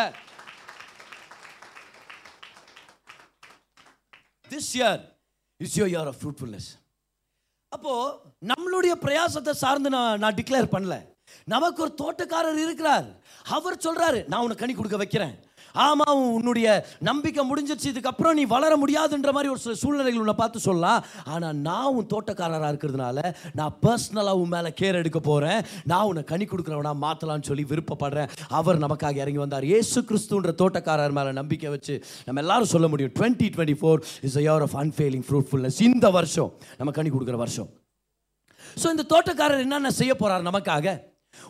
This 4.60 4.74
is 5.58 5.78
your 5.80 5.86
year 5.94 6.10
of 6.12 6.20
fruitfulness 6.22 6.70
அப்போது 7.76 8.18
நம்மளுடைய 8.52 8.94
பிரயாசத்தை 9.06 9.54
சார்ந்து 9.64 9.90
நான் 9.90 10.20
நான் 10.20 10.38
டிக்ளேர் 10.38 10.68
பண்ணல. 10.74 10.96
நமக்கு 11.54 11.80
ஒரு 11.86 11.92
தோட்டக்காரர் 12.02 12.60
இருக்கிறார். 12.66 13.08
அவர் 13.56 13.76
சொல்கிறாரு 13.86 14.20
நான் 14.32 14.44
உனக்கு 14.46 14.62
கனி 14.62 14.74
கொடுக்க 14.78 14.98
வைக்கிறேன். 14.98 15.36
ஆமாம் 15.86 16.24
உன்னுடைய 16.38 16.68
நம்பிக்கை 17.10 17.44
முடிஞ்சிருச்சு 17.52 17.92
இதுக்கப்புறம் 17.94 18.38
நீ 18.40 18.46
வளர 18.56 18.74
முடியாதுன்ற 18.84 19.32
மாதிரி 19.38 19.52
ஒரு 19.54 19.62
சில 19.66 19.76
சூழ்நிலைகள் 19.84 20.24
உன்னை 20.24 20.38
பார்த்து 20.42 20.60
சொல்லலாம் 20.60 21.04
ஆனால் 21.34 21.58
நான் 21.68 21.92
உன் 21.98 22.10
தோட்டக்காரராக 22.14 22.72
இருக்கிறதுனால 22.74 23.20
நான் 23.60 23.76
பர்சனலாக 23.86 24.42
உன் 24.42 24.54
மேலே 24.56 24.72
கேர் 24.82 25.00
எடுக்க 25.02 25.20
போகிறேன் 25.30 25.62
நான் 25.92 26.08
உன்னை 26.10 26.24
கனி 26.32 26.46
கொடுக்குறவனா 26.46 26.94
மாற்றலான்னு 27.06 27.48
சொல்லி 27.50 27.66
விருப்பப்படுறேன். 27.72 28.30
அவர் 28.60 28.84
நமக்காக 28.86 29.24
இறங்கி 29.24 29.42
வந்தார். 29.44 29.68
இயேசு 29.72 30.00
கிறிஸ்துன்ற 30.10 30.54
தோட்டக்காரர் 30.62 31.18
மேலே 31.20 31.32
நம்பிக்கை 31.42 31.70
வச்சு 31.76 31.96
நம்ம 32.26 32.42
எல்லாரும் 32.46 32.72
சொல்ல 32.74 32.88
முடியும். 32.88 33.14
Twenty 33.20 33.50
twenty 33.56 33.78
four 33.82 34.02
is 34.30 34.40
year 34.46 34.66
of 34.68 34.76
unfailing 34.84 35.26
fruitfulness 35.28 35.80
இந்த 35.90 36.10
வருஷம் 36.18 36.52
நம்ம 36.78 36.92
கனி 36.98 37.10
கொடுக்குற 37.10 37.38
வருஷம். 37.44 37.70
ஸோ 38.82 38.88
இந்த 38.96 39.06
தோட்டக்காரர் 39.14 39.64
என்னென்ன 39.66 39.92
செய்ய 40.00 40.14
போகிறார் 40.16 40.48
நமக்காக? 40.50 40.98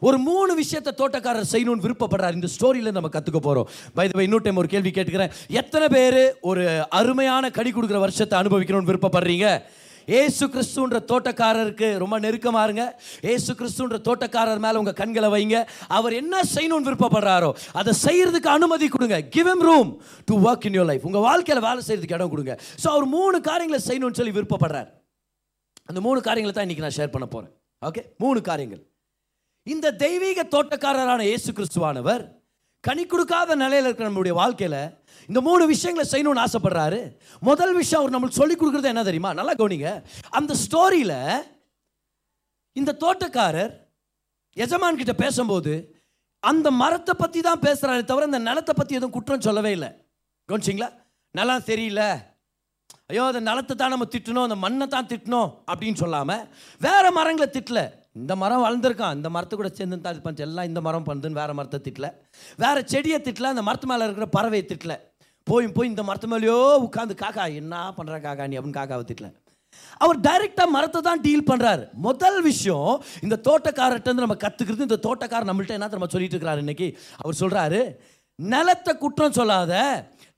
ஒரு 0.08 0.18
மூணு 0.28 0.52
விஷயத்தை 0.62 0.92
தோட்டக்காரர் 1.02 1.52
செய்யணும்னு 1.54 1.86
விருப்பப்படுறார். 1.86 2.38
இந்த 2.38 2.50
ஸ்டோரியில் 2.56 2.96
நம்ம 2.98 3.10
கற்றுக்க 3.16 3.40
போகிறோம் 3.48 3.68
பை 3.98 4.08
வை 4.20 4.24
இன்னொரு 4.28 4.46
டைம் 4.46 4.62
ஒரு 4.62 4.70
கேள்வி 4.74 4.92
கேட்டுக்கிறேன். 4.96 5.34
எத்தனை 5.62 5.88
பேர் 5.96 6.22
ஒரு 6.50 6.64
அருமையான 7.00 7.52
கடி 7.58 7.72
கொடுக்குற 7.76 8.00
வருஷத்தை 8.06 8.36
அனுபவிக்கணும்னு 8.42 8.92
விருப்பப்படுறீங்க? 8.92 9.48
ஏசு 10.20 10.44
கிறிஸ்துன்ற 10.54 10.98
தோட்டக்காரருக்கு 11.10 11.88
ரொம்ப 12.04 12.16
நெருக்கமாக 12.26 12.66
இருங்க. 12.68 12.86
ஏசு 13.34 13.52
கிறிஸ்துன்ற 13.60 13.98
தோட்டக்காரர் 14.08 14.64
மேலே 14.66 14.80
உங்கள் 14.82 14.98
கண்களை 15.02 15.30
வைங்க. 15.36 15.58
அவர் 15.98 16.14
என்ன 16.22 16.36
செய்யணும்னு 16.56 16.88
விருப்பப்படுறாரோ 16.90 17.52
அதை 17.82 17.94
செய்கிறதுக்கு 18.06 18.50
அனுமதி 18.58 18.88
கொடுங்க. 18.96 19.20
Give 19.36 19.52
him 19.54 19.64
room 19.70 19.92
to 20.30 20.36
work 20.48 20.68
in 20.70 20.78
your 20.80 20.90
life 20.92 21.08
உங்கள் 21.10 21.26
வாழ்க்கையில் 21.30 21.66
வேலை 21.68 21.82
செய்கிறதுக்கு 21.88 22.18
இடம் 22.20 22.34
கொடுங்க. 22.34 22.56
ஸோ 22.84 22.88
அவர் 22.96 23.08
மூணு 23.18 23.40
காரியங்களை 23.50 23.82
செய்யணும்னு 23.90 24.20
சொல்லி 24.22 24.36
விருப்பப்படுறார். 24.40 24.90
அந்த 25.90 26.02
மூணு 26.08 26.22
காரியங்களை 26.30 26.56
தான் 26.56 26.68
இன்றைக்கி 26.68 26.86
நான் 26.88 27.00
ஷேர் 27.00 27.16
பண்ண 27.16 27.28
போகிறேன் 27.36 27.54
ஓகே 27.82 28.04
மூணு 28.24 28.40
காரியங்கள். 28.52 28.84
இந்த 29.68 29.88
தெய்வீக 30.04 30.44
தோட்டக்காரரான 30.54 31.22
இயேசு 31.30 31.50
கிறிஸ்துவானவர் 31.58 32.24
கனி 32.84 33.04
கொடுக்காத 33.06 33.56
நிலையில் 33.62 33.88
இருக்கிற 33.88 34.08
நம்மளுடைய 34.08 34.34
வாழ்க்கையில் 34.40 34.82
இந்த 35.30 35.40
மூணு 35.48 35.64
விஷயங்களை 35.72 36.06
செய்யணும்னு 36.12 36.44
ஆசைப்படுறாரு. 36.44 37.00
முதல் 37.50 37.74
விஷயம் 37.80 38.02
அவர் 38.02 38.14
நம்மளுக்கு 38.14 38.40
சொல்லி 38.42 38.56
கொடுக்குறது 38.56 38.92
என்ன 38.92 39.04
தெரியுமா? 39.08 39.32
நல்லா 39.40 39.54
கவனிங்க. 39.60 39.90
அந்த 40.40 40.54
ஸ்டோரியில் 40.64 41.18
இந்த 42.76 42.92
தோட்டக்காரர் 43.04 43.74
எஜமான் 44.58 45.00
கிட்ட 45.02 45.14
பேசும்போது 45.24 45.74
அந்த 46.44 46.68
மரத்தை 46.82 47.14
பற்றி 47.22 47.40
தான் 47.50 47.64
பேசுகிறாரே 47.68 48.04
தவிர 48.12 48.30
இந்த 48.32 48.42
நிலத்தை 48.50 48.74
பற்றி 48.76 48.98
எதுவும் 49.00 49.16
குற்றம் 49.18 49.46
சொல்லவே 49.48 49.72
இல்லை. 49.78 49.92
கவனிச்சிங்களா? 50.50 50.90
நல்லா 51.36 51.56
தெரியல 51.72 52.04
ஐயோ 53.12 53.24
அந்த 53.32 53.42
நிலத்தை 53.50 53.74
தான் 53.76 53.94
நம்ம 53.94 54.06
திட்டணும் 54.14 54.46
அந்த 54.48 54.58
மண்ணை 54.64 54.86
தான் 54.96 55.10
திட்டணும் 55.12 55.50
அப்படின்னு 55.72 56.02
சொல்லாமல் 56.04 56.44
வேறு 56.82 57.10
மரங்களை 57.18 57.48
திட்டலை. 57.56 57.86
இந்த 58.16 58.36
மரம் 58.36 58.64
வளர்ந்துருக்கான். 58.66 59.16
இந்த 59.16 59.30
மரத்தை 59.30 59.58
கூட 59.58 59.70
சேர்ந்து 59.70 60.02
தான் 60.02 60.14
இது 60.14 60.24
பண்ணிச்சு 60.24 60.46
எல்லாம் 60.48 60.66
இந்த 60.66 60.82
மரம் 60.82 61.06
பண்ணுதுன்னு 61.06 61.40
வேறு 61.42 61.54
மரத்தை 61.54 61.80
திட்டல. 61.88 62.08
வேறு 62.58 62.82
செடியை 62.86 63.20
திட்டல. 63.20 63.44
அந்த 63.44 63.62
மரத்து 63.62 63.88
மேலே 63.88 64.04
இருக்கிற 64.04 64.28
பறவையை 64.38 64.66
திட்டல. 64.72 64.96
போய் 65.44 65.68
போய் 65.68 65.88
இந்த 65.88 66.04
மரத்து 66.04 66.28
மேலேயோ 66.28 66.58
உட்காந்து 66.88 67.14
காக்கா 67.22 67.46
என்ன 67.54 67.76
பண்ணுற 67.98 68.18
காக்கா 68.26 68.48
நீ? 68.48 68.58
அப்படின்னு 68.58 68.80
காக்காவை 68.80 69.06
திட்டல. 69.12 69.30
அவர் 69.98 70.18
டைரெக்டாக 70.20 70.70
மரத்தை 70.70 71.02
தான் 71.02 71.22
டீல் 71.22 71.50
பண்ணுறாரு 71.50 71.84
முதல் 71.94 72.42
விஷயம் 72.42 73.04
இந்த 73.22 73.36
தோட்டக்காரர்கிட்ட 73.48 74.14
நம்ம 74.14 74.38
கற்றுக்கிறது 74.46 74.88
இந்த 74.88 75.00
தோட்டக்காரர் 75.08 75.50
நம்மள்ட்ட 75.50 75.78
என்ன 75.78 75.88
நம்ம 75.88 76.12
சொல்லிட்டு 76.16 76.36
இருக்கிறாரு 76.36 76.58
இன்னைக்கு? 76.58 76.88
அவர் 77.16 77.40
சொல்கிறாரு 77.40 77.82
நிலத்தை 78.40 78.98
குற்றம் 78.98 79.32
சொல்லாத 79.32 79.74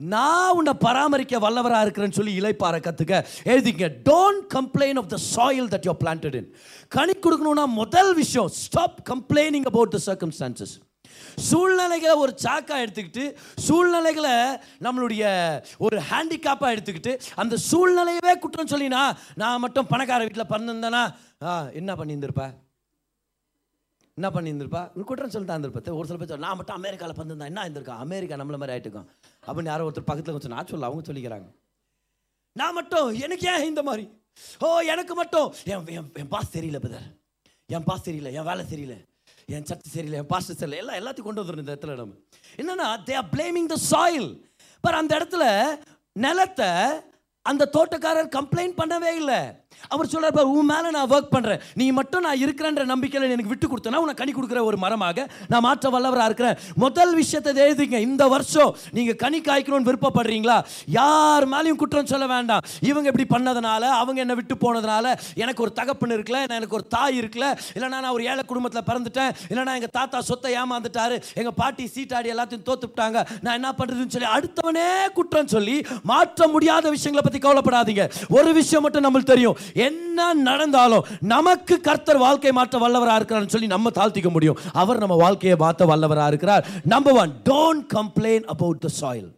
நான் 0.05 0.53
உன்னை 0.58 0.74
பராமரிக்க 0.81 1.39
வல்லவராக 1.41 1.86
இருக்கிறேன்னு 1.86 2.17
சொல்லி 2.17 2.34
இலைப்பார 2.38 2.75
கற்றுக்க 2.79 3.15
எழுதிங்க 3.46 3.88
don't 4.08 4.46
complain 4.53 5.00
of 5.01 5.10
the 5.10 5.20
soil 5.27 5.67
that 5.74 5.88
you 5.88 5.93
planted 6.01 6.38
in 6.39 6.48
கனி 6.91 7.15
கொடுக்கணும்னா 7.17 7.65
முதல் 7.75 8.13
விஷயம் 8.15 8.50
stop 8.60 8.98
complaining 9.10 9.67
about 9.67 9.93
the 9.93 10.01
circumstances 10.08 10.74
சூழ்நிலைகளை 11.46 12.15
ஒரு 12.22 12.34
சாக்கா 12.43 12.75
எடுத்துக்கிட்டு 12.84 13.24
சூழ்நிலைகளை 13.65 14.34
நம்மளுடைய 14.86 15.24
ஒரு 15.79 15.98
ஹேண்டிகேப்பாக 16.10 16.74
எடுத்துக்கிட்டு 16.75 17.13
அந்த 17.36 17.55
சூழ்நிலையவே 17.67 18.34
குற்றம் 18.39 18.74
சொல்லினா 18.74 19.03
நான் 19.36 19.62
மட்டும் 19.62 19.89
பணக்கார 19.89 20.22
வீட்டில் 20.24 20.51
பிறந்திருந்தேனா 20.51 21.03
ஆ 21.43 21.53
என்ன 21.74 21.91
பண்ணியிருந்திருப்ப? 21.96 22.46
என்ன 24.17 24.29
பண்ணியிருந்திருப்பா? 24.29 24.81
குற்றம் 25.03 25.31
சொல்லி 25.34 25.48
தான் 25.48 25.58
இருந்திருப்பேன் 25.58 25.98
ஒரு 26.00 26.08
சில 26.08 26.17
பேர் 26.22 26.43
நான் 26.43 26.58
மட்டும் 26.58 26.77
அமெரிக்காவில் 26.79 27.17
பிறந்திருந்தேன் 27.17 27.51
என்ன 27.51 27.63
இருந்திருக்கான் 27.65 28.01
அமெரிக்கா 28.05 28.39
நம்மள 28.39 28.58
மாதிரி 28.58 28.74
ஆயிட்டுருக்கான் 28.74 29.08
அப்படின்னு 29.48 29.65
யாரோ 29.65 29.89
ஒருத்தர் 29.89 30.10
பக்கத்தில் 30.10 30.33
கொஞ்சம் 30.33 30.51
நான் 30.51 30.67
சொல்ல 30.67 30.86
அவங்க 30.86 31.13
சொல்லிக்கிறாங்க. 31.13 31.53
நான் 32.53 32.74
மட்டும் 32.74 33.13
எனக்கு 33.13 33.48
ஏன் 33.48 33.63
இந்த 33.63 33.83
மாதிரி? 33.83 34.10
ஓ 34.60 34.79
எனக்கு 34.79 35.15
மட்டும். 35.15 35.53
என் 35.65 35.88
என் 35.88 36.12
என் 36.13 36.27
பாஸ் 36.27 36.57
தெரியல 36.57 36.79
பிரதர் 36.79 37.07
என் 37.65 37.83
பாஸ் 37.83 38.10
தெரியல 38.10 38.31
என் 38.31 38.43
வேலை 38.43 38.65
தெரியல. 38.65 39.05
என் 39.45 39.63
சர்ச்சு 39.63 39.93
சரியில்லை 39.95 40.19
என் 40.19 40.25
பாஸ்டர் 40.25 40.55
சரியில்லை 40.55 40.77
எல்லாம் 40.77 40.98
எல்லாத்தையும் 41.00 41.27
கொண்டு 41.27 41.43
வந்துடும் 41.43 41.57
இந்த 41.57 41.75
இடத்துல 41.75 41.95
நம்ம. 41.95 42.13
என்னன்னா 42.57 42.88
they 43.07 43.15
are 43.15 43.29
blaming 43.31 43.65
the 43.65 43.77
soil 43.91 44.43
but 44.81 44.93
அந்த 44.93 45.17
இடத்துல 45.17 45.45
நிலத்தை 46.12 46.69
அந்த 47.41 47.69
தோட்டக்காரர் 47.74 48.36
கம்ப்ளைண்ட் 48.38 48.79
பண்ணவே 48.81 49.15
இல்லை. 49.15 49.61
அவர் 49.94 50.10
சொல்றாரு 50.12 50.44
உன் 50.56 50.70
மேலே 50.72 50.90
நான் 50.96 51.12
ஒர்க் 51.13 51.32
பண்ணுறேன் 51.36 51.62
நீ 51.80 51.86
மட்டும் 52.00 52.24
நான் 52.25 52.42
இருக்கிறேன்ற 52.44 52.84
நம்பிக்கையில் 52.92 53.34
எனக்கு 53.36 53.51
விட்டு 53.54 53.68
கொடுத்தனா 53.72 54.01
உனக்கு 54.04 54.22
கனி 54.22 54.34
கொடுக்குற 54.36 54.60
ஒரு 54.70 54.78
மரமாக 54.84 55.25
நான் 55.51 55.66
மாற்ற 55.68 55.90
வல்லவராக 55.96 56.30
இருக்கிறேன். 56.30 56.58
முதல் 56.84 57.13
விஷயத்தை 57.22 57.51
எழுதிங்க 57.66 57.98
இந்த 58.08 58.24
வருஷம் 58.34 58.72
நீங்கள் 58.98 59.20
கனி 59.24 59.40
காய்க்கணும்னு 59.48 59.90
விருப்பப்படுறீங்களா? 59.90 60.58
யார் 61.00 61.46
மேலேயும் 61.54 61.80
குற்றம் 61.82 62.12
சொல்ல 62.13 62.28
வேண்டாம். 62.34 62.63
இவங்க 62.90 63.08
இப்படி 63.12 63.28
பண்ணதுனால 63.36 63.84
அவங்க 64.01 64.20
என்னை 64.25 64.36
விட்டு 64.40 64.58
போனதுனால 64.63 65.16
எனக்கு 65.44 65.63
ஒரு 65.66 65.74
தகப்பன் 65.80 66.13
நான் 66.32 66.58
எனக்கு 66.60 66.78
ஒரு 66.80 66.88
தாய் 66.96 67.18
இருக்கல. 67.22 67.46
இல்லைனா 67.75 68.00
நான் 68.06 68.16
ஒரு 68.18 68.24
ஏழை 68.32 68.44
குடும்பத்தில் 68.51 68.88
பிறந்துட்டேன். 68.90 69.32
இல்லைனா 69.51 69.75
எங்கள் 69.80 69.94
தாத்தா 70.00 70.22
சொத்தை 70.30 70.54
ஏமாந்துட்டாரு. 70.62 71.18
எங்கள் 71.40 71.58
பாட்டி 71.62 71.86
சீட்டாடி 71.96 72.32
எல்லாத்தையும் 72.36 72.66
தோத்துட்டாங்க 72.70 73.20
நான் 73.46 73.58
என்ன 73.60 73.70
பண்ணுறதுன்னு 73.80 74.16
சொல்லி 74.16 74.32
அடுத்தவனே 74.38 74.88
குற்றம் 75.18 75.51
சொல்லி 75.56 75.78
மாற்ற 76.12 76.48
முடியாத 76.56 76.90
விஷயங்களை 76.98 77.25
பற்றி 77.28 77.42
கவலைப்படாதீங்க. 77.48 78.06
ஒரு 78.38 78.51
விஷயம் 78.60 78.86
மட்டும் 78.88 79.06
நம்மளுக்கு 79.08 79.34
தெரியும். 79.34 79.58
என்ன 79.88 80.27
நடந்தாலும் 80.50 81.06
நமக்கு 81.34 81.77
கர்த்தர் 81.89 82.24
வாழ்க்கை 82.25 82.53
மாற்ற 82.60 82.80
வல்லவராக 82.86 83.20
இருக்கிறார்னு 83.20 83.53
சொல்லி 83.56 83.70
நம்ம 83.75 83.91
தாழ்த்திக்க 84.00 84.32
முடியும். 84.38 84.60
அவர் 84.84 85.03
நம்ம 85.03 85.18
வாழ்க்கையை 85.25 85.58
மாற்ற 85.65 85.86
வல்லவராக 85.94 86.32
இருக்கிறார். 86.34 86.65
Number 86.94 87.20
one 87.24 87.34
don't 87.51 87.86
complain 87.98 88.48
about 88.56 88.84
the 88.88 88.91
soil 89.01 89.30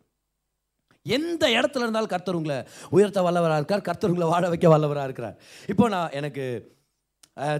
எந்த 1.05 1.43
இடத்துல 1.57 1.85
இருந்தாலும் 1.85 2.11
கர்த்தர் 2.11 2.37
உங்களை 2.39 2.57
உயர்த்த 2.97 3.21
வல்லவராக 3.25 3.61
இருக்கார் 3.61 3.87
கர்த்தர் 3.87 4.11
உங்களை 4.11 4.27
வாழ 4.33 4.43
வைக்க 4.51 4.67
வல்லவராக 4.73 5.07
இருக்கிறார். 5.09 5.35
இப்போ 5.71 5.87
நான் 5.95 6.13
எனக்கு 6.19 6.45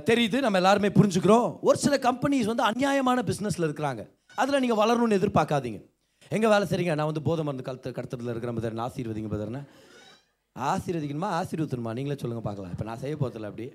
தெரியுது 0.10 0.38
நம்ம 0.46 0.60
எல்லாருமே 0.62 0.89
புரிஞ்சுக்கிறோம். 0.98 1.48
ஒரு 1.67 1.77
சில 1.84 1.96
கம்பெனிஸ் 2.05 2.50
வந்து 2.51 2.67
அநியாயமான 2.70 3.22
பிஸ்னஸில் 3.29 3.65
இருக்கிறாங்க. 3.67 4.01
அதில் 4.41 4.62
நீங்கள் 4.63 4.82
வளரணும்னு 4.82 5.17
எதிர்பார்க்காதீங்க. 5.20 5.79
எங்கே 6.36 6.51
வேலை 6.53 6.65
செய்றீங்க? 6.70 6.93
நான் 7.00 7.10
வந்து 7.12 7.25
போதை 7.27 7.43
மருந்து 7.46 7.65
கழுத்து 7.67 7.89
கடத்துறதுல 7.98 8.34
இருக்கிற 8.34 8.53
பதர் 8.60 8.84
ஆசீர்வதிங்க 8.86 9.32
பதர்னா 9.34 9.62
ஆசீர்வதிக்கணுமா? 10.55 11.29
ஆசீர்வத்தணுமா 11.39 11.93
நீங்களே 11.98 12.17
சொல்லுங்கள் 12.22 12.48
பார்க்கலாம். 12.48 12.74
இப்போ 12.75 12.86
நான் 12.89 13.01
செய்ய 13.03 13.15
போகிறதில்ல 13.22 13.50
அப்படி. 13.51 13.67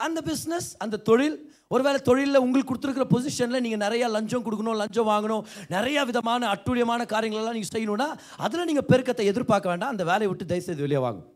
அந்த 0.00 0.18
பிஸ்னஸ் 0.28 0.68
அந்த 0.84 1.00
தொழில் 1.08 1.34
ஒருவேளை 1.74 1.98
தொழிலில் 2.06 2.42
உங்களுக்கு 2.44 2.70
கொடுத்துருக்குற 2.70 3.04
பொசிஷனில் 3.10 3.62
நீங்கள் 3.64 3.82
நிறையா 3.82 4.06
லஞ்சம் 4.14 4.44
கொடுக்கணும் 4.46 4.78
லஞ்சம் 4.82 5.08
வாங்கணும் 5.10 5.42
நிறையா 5.74 6.02
விதமான 6.10 6.48
அட்டுழியமான 6.54 7.04
காரியங்களெல்லாம் 7.10 7.56
நீங்கள் 7.56 7.74
செய்யணும்னா 7.74 8.06
அதில் 8.44 8.68
நீங்கள் 8.70 8.88
பெருக்கத்தை 8.92 9.26
எதிர்பார்க்க 9.32 9.72
வேண்டாம். 9.72 9.92
அந்த 9.94 10.04
வேலையை 10.10 10.28
விட்டு 10.30 10.48
தயவுசெய்து 10.52 10.86
வெளியே 10.86 11.02
வாங்கும் 11.06 11.28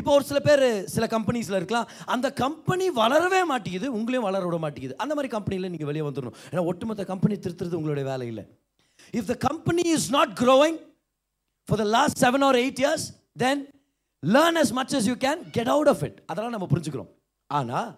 இப்போ 0.00 0.10
ஒரு 0.16 0.24
சில 0.28 0.38
பேர் 0.46 0.64
சில 0.92 1.04
கம்பெனிஸில் 1.14 1.58
இருக்கலாம். 1.58 1.88
அந்த 2.14 2.26
கம்பெனி 2.42 2.86
வளரவே 3.00 3.42
மாட்டேங்குது 3.50 3.88
உங்களையும் 3.96 4.26
வளர 4.28 4.42
விட 4.46 4.58
மாட்டேங்குது. 4.64 4.94
அந்த 5.02 5.12
மாதிரி 5.16 5.30
கம்பெனியில் 5.34 5.72
நீங்கள் 5.72 5.90
வெளியே 5.90 6.04
வந்துடணும் 6.06 6.38
ஏன்னா 6.50 6.64
ஒட்டுமொத்த 6.70 7.04
கம்பெனி 7.10 7.34
திருத்துறது 7.44 7.78
உங்களுடைய 7.80 8.06
வேலை 8.12 8.28
இல்லை. 8.32 8.44
If 9.20 9.28
the 9.32 9.36
company 9.48 9.84
is 9.96 10.08
not 10.16 10.32
growing 10.42 10.78
for 11.68 11.82
the 11.82 11.88
last 11.96 12.22
seven 12.24 12.46
or 12.48 12.60
eight 12.62 12.82
years 12.84 13.06
then 13.42 13.60
learn 14.22 14.58
as 14.62 14.72
much 14.78 14.94
as 15.00 15.08
you 15.10 15.16
can 15.26 15.42
get 15.58 15.72
out 15.74 15.90
of 15.92 16.02
it 16.08 16.18
அதெல்லாம் 16.30 16.56
நம்ம 16.56 16.68
புரிஞ்சுக்கிறோம். 16.72 17.10
ஆனால் 17.58 17.90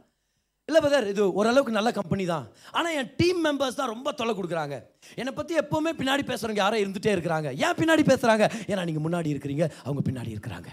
இல்லை 0.69 0.81
பதர் 0.85 1.05
இது 1.11 1.25
ஓரளவுக்கு 1.40 1.76
நல்ல 1.76 1.90
கம்பெனி 1.99 2.25
தான். 2.31 2.47
ஆனால் 2.76 2.95
என் 3.00 3.11
டீம் 3.21 3.40
மெம்பர்ஸ் 3.47 3.78
தான் 3.81 3.93
ரொம்ப 3.93 4.12
தொலை 4.21 4.33
கொடுக்குறாங்க. 4.38 4.76
என்னை 5.21 5.33
பற்றி 5.37 5.55
எப்போவுமே 5.61 5.93
பின்னாடி 6.00 6.23
பேசுகிறவங்க 6.31 6.62
யாரோ 6.62 6.78
இருந்துகிட்டே 6.85 7.12
இருக்கிறாங்க. 7.16 7.49
ஏன் 7.64 7.78
பின்னாடி 7.81 8.05
பேசுகிறாங்க 8.11 8.45
ஏன்னா 8.73 8.85
நீங்கள் 8.88 9.05
முன்னாடி 9.07 9.28
இருக்கிறீங்க 9.35 9.64
அவங்க 9.87 10.02
பின்னாடி 10.09 10.35
இருக்கிறாங்க. 10.37 10.69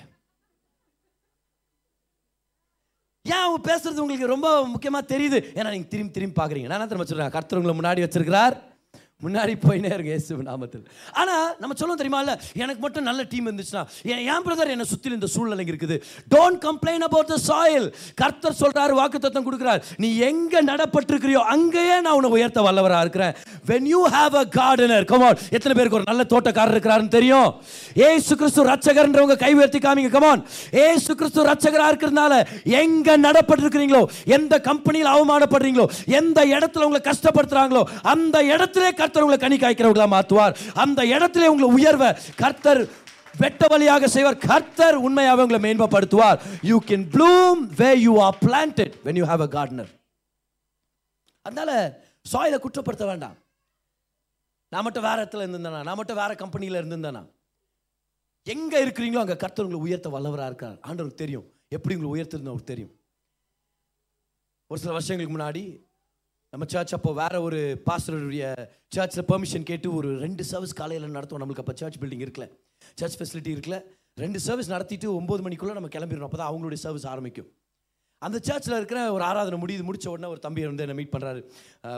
ஏன் 3.25 3.43
அவங்க 3.43 3.59
பேசுறது 3.69 4.01
உங்களுக்கு 4.03 4.33
ரொம்ப 4.35 4.47
முக்கியமாக 4.71 5.11
தெரியுது? 5.13 5.37
ஏன்னா 5.59 5.69
நீங்கள் 5.73 5.91
திரும்பி 5.93 6.15
திரும்பி 6.15 6.37
பார்க்குறீங்க. 6.39 6.69
நான் 6.69 6.79
என்ன 6.79 6.89
திரும்ப 6.91 7.07
சொல்கிறேன் 7.11 7.35
கர்த்தர் 7.35 7.59
உங்களை 7.59 7.75
முன்னாடி 7.79 8.03
வச்சிருக்கிறார். 8.05 8.55
முன்னாடி 9.25 9.53
போயினே 9.65 9.91
இருங்க 9.95 10.11
இயேசு 10.13 10.37
நாமத்தில். 10.49 10.83
ஆனால் 11.21 11.47
நம்ம 11.61 11.75
சொல்லுவோம் 11.79 12.01
தெரியுமா? 12.01 12.21
இல்லை 12.23 12.35
எனக்கு 12.63 12.81
மட்டும் 12.85 13.07
நல்ல 13.09 13.21
டீம் 13.31 13.47
இருந்துச்சுன்னா 13.49 13.83
என் 14.13 14.23
ஏன் 14.33 14.45
பிரதர் 14.47 14.73
என்னை 14.75 14.87
சுற்றிலும் 14.91 15.19
இந்த 15.19 15.29
சூழ்நிலை 15.35 15.65
இருக்குது. 15.71 15.97
Don't 16.35 16.59
complain 16.67 17.05
about 17.07 17.31
the 17.33 17.37
soil 17.49 17.87
கர்த்தர் 18.21 18.59
சொல்றாரு 18.61 18.93
வாக்குத்தத்தம் 19.01 19.47
கொடுக்குறார். 19.47 19.81
நீ 20.03 20.09
எங்க 20.29 20.61
நடப்பட்டிருக்கிறியோ 20.71 21.43
அங்கேயே 21.55 21.97
நான் 22.05 22.17
உன்னை 22.19 22.31
உயர்த்த 22.37 22.61
வல்லவரா 22.67 22.99
இருக்கிறேன். 23.05 23.33
When 23.71 23.87
you 23.93 24.01
have 24.15 24.35
a 24.43 24.45
gardener 24.59 25.07
come on 25.13 25.37
எத்தனை 25.57 25.73
பேருக்கு 25.77 25.99
ஒரு 25.99 26.09
நல்ல 26.11 26.25
தோட்டக்காரர் 26.33 26.75
இருக்கிறாருன்னு 26.75 27.15
தெரியும்? 27.17 27.49
ஏசு 28.09 28.31
கிறிஸ்து 28.41 28.67
ரச்சகர்ன்றவங்க 28.71 29.37
கை 29.45 29.51
உயர்த்தி 29.59 29.81
காமிங்க 29.85 30.11
கமான் 30.17 30.43
ஏசு 30.87 31.11
கிறிஸ்து 31.21 31.47
ரட்சகரா 31.51 31.87
இருக்கிறதுனால 31.91 32.33
எங்க 32.81 33.17
நடப்பட்டிருக்கிறீங்களோ 33.27 34.03
எந்த 34.37 34.53
கம்பெனியில் 34.69 35.11
அவமானப்படுறீங்களோ 35.15 35.87
எந்த 36.19 36.39
இடத்துல 36.55 36.85
உங்களை 36.87 37.03
கஷ்டப்படுத்துறாங்களோ 37.09 37.83
அந்த 38.13 38.37
இடத்துல 38.53 38.85
கர்த்தர் 38.99 39.11
கர்த்தர் 39.13 39.25
உங்களை 39.25 39.41
கனி 39.41 39.57
காய்க்கிறவர்களா 39.63 40.05
மாத்துவார் 40.13 40.53
அந்த 40.83 40.99
இடத்துல 41.15 41.49
உங்களை 41.51 41.67
உயர்வை 41.77 42.09
கர்த்தர் 42.41 42.81
வெட்ட 43.41 43.65
வழியாக 43.73 44.07
செய்வார். 44.13 44.37
கர்த்தர் 44.51 44.95
உண்மையாக 45.07 45.43
உங்களை 45.45 45.59
மேன்மைப்படுத்துவார். 45.65 46.39
You 46.69 46.77
can 46.89 47.05
bloom 47.13 47.61
where 47.81 47.89
you 48.05 48.13
are 48.25 48.37
planted 48.45 48.93
when 49.05 49.19
you 49.21 49.25
have 49.31 49.43
a 49.45 49.49
gardener 49.57 49.91
அதனால 51.45 51.71
சாயில 52.31 52.57
குற்றப்படுத்த 52.65 53.05
வேண்டாம். 53.11 53.37
நான் 54.73 54.85
மட்டும் 54.87 55.07
வேற 55.07 55.17
இடத்துல 55.23 55.45
இருந்திருந்தேனா? 55.45 55.81
நான் 55.87 55.99
மட்டும் 56.01 56.19
வேற 56.21 56.31
கம்பெனியில் 56.43 56.79
இருந்திருந்தேனா? 56.81 57.23
எங்க 58.53 58.73
இருக்கிறீங்களோ 58.85 59.23
அங்க 59.25 59.35
கர்த்தர் 59.45 59.65
உங்களை 59.67 59.83
உயர்த்த 59.87 60.09
வல்லவரா 60.15 60.45
இருக்கார். 60.51 60.77
ஆண்டவருக்கு 60.87 61.23
தெரியும். 61.23 61.47
எப்படி 61.77 61.95
உங்களை 61.97 62.11
உயர்த்துறது 62.15 62.51
அவருக்கு 62.53 62.71
தெரியும். 62.73 62.93
ஒரு 64.71 64.79
சில 64.83 64.93
வருஷங்களுக்கு 64.97 65.35
முன்னாடி 65.35 65.63
நம்ம 66.53 66.65
சர்ச் 66.71 66.93
அப்போ 66.95 67.11
வேற 67.19 67.35
ஒரு 67.45 67.59
பாஸ்டருடைய 67.85 68.47
சர்ச்சில் 68.95 69.25
பெர்மிஷன் 69.29 69.63
கேட்டு 69.69 69.87
ஒரு 69.99 70.09
ரெண்டு 70.23 70.43
சர்வீஸ் 70.49 70.75
காலையில் 70.79 71.13
நடத்துவோம். 71.15 71.41
நம்மளுக்கு 71.43 71.63
அப்போ 71.63 71.73
சர்ச் 71.79 71.97
பில்டிங் 72.01 72.23
இருக்கல. 72.25 72.45
சர்ச் 72.99 73.15
ஃபெசிலிட்டி 73.19 73.51
இருக்கல. 73.55 73.77
ரெண்டு 74.23 74.39
சர்வீஸ் 74.47 74.69
நடத்திட்டு 74.73 75.07
ஒம்பது 75.19 75.41
மணிக்குள்ளே 75.45 75.73
நம்ம 75.77 75.89
கிளம்பிடணும். 75.95 76.27
அப்போ 76.27 76.39
தான் 76.41 76.49
அவங்களுடைய 76.51 76.79
சர்வீஸ் 76.83 77.07
ஆரம்பிக்கும். 77.13 77.47
அந்த 78.21 78.37
சர்ச்சில் 78.47 78.77
இருக்கிற 78.79 78.99
ஒரு 79.15 79.23
ஆராதனை 79.29 79.57
முடியுது 79.63 79.83
முடிச்ச 79.87 80.07
உடனே 80.11 80.27
ஒரு 80.33 80.41
தம்பி 80.43 80.65
வந்து 80.67 80.83
என்னை 80.85 80.95
மீட் 80.99 81.13
பண்ணுறாரு 81.15 81.41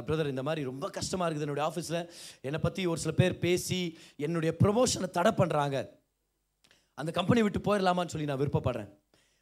பிரதர் 0.07 0.31
இந்த 0.33 0.43
மாதிரி 0.47 0.61
ரொம்ப 0.69 0.85
கஷ்டமாக 0.97 1.27
இருக்குது 1.27 1.45
என்னுடைய 1.47 1.65
ஆஃபீஸில் 1.69 1.99
என்னை 2.47 2.59
பற்றி 2.67 2.85
ஒரு 2.91 3.01
சில 3.03 3.13
பேர் 3.19 3.35
பேசி 3.45 3.79
என்னுடைய 4.27 4.53
ப்ரொமோஷனை 4.61 5.09
தடை 5.17 5.33
பண்ணுறாங்க 5.41 5.79
அந்த 7.01 7.11
கம்பெனி 7.17 7.43
விட்டு 7.47 7.61
போயிடலாமான்னு 7.67 8.13
சொல்லி 8.13 8.29
நான் 8.31 8.41
விருப்பப்படுறேன். 8.43 8.89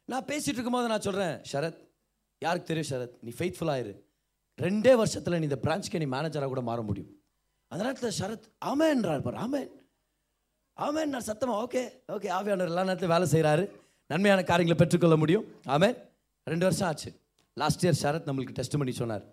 நான் 0.08 0.26
பேசிகிட்டு 0.32 0.58
இருக்கும்போது 0.58 0.92
நான் 0.94 1.06
சொல்கிறேன் 1.06 1.36
ஷரத் 1.52 1.80
யாருக்கு 2.42 2.68
தெரியும் 2.72 2.90
ஷரத்? 2.92 3.14
நீ 3.26 3.32
ஃபெய்த்ஃபுல்லாக 3.38 3.84
இரு. 3.84 3.94
ரெண்டே 4.62 4.92
வருஷத்தில் 5.00 5.38
நீ 5.38 5.46
இந்த 5.50 5.58
பிரான்ச்சுக்கு 5.64 6.00
நீ 6.02 6.08
மேனேஜராக 6.16 6.50
கூட 6.52 6.62
மாற 6.70 6.80
முடியும். 6.88 7.10
அந்த 7.70 7.80
நேரத்தில் 7.84 8.16
சரத் 8.20 8.46
ஆமேன்றார் 8.72 9.24
பார் 9.26 9.38
ஆமேன். 9.44 9.70
ஆமேன் 10.86 11.12
நான் 11.14 11.28
சத்தமாக 11.30 11.62
ஓகே 11.64 11.82
ஓகே 12.16 12.28
ஆவியானவர் 12.38 12.72
எல்லா 12.72 12.84
நேரத்தில் 12.88 13.14
வேலை 13.14 13.26
செய்கிறாரு 13.34 13.64
நன்மையான 14.10 14.42
காரியங்களை 14.50 14.78
பெற்றுக்கொள்ள 14.80 15.16
முடியும். 15.22 15.44
ஆமேன். 15.74 15.96
ரெண்டு 16.46 16.66
வருஷம் 16.68 16.88
ஆச்சு. 16.88 17.10
லாஸ்ட் 17.62 17.84
இயர் 17.86 18.02
சரத் 18.02 18.28
நம்மளுக்கு 18.30 18.56
டெஸ்ட் 18.58 18.78
பண்ணி 18.80 18.94
சொன்னார். 19.02 19.24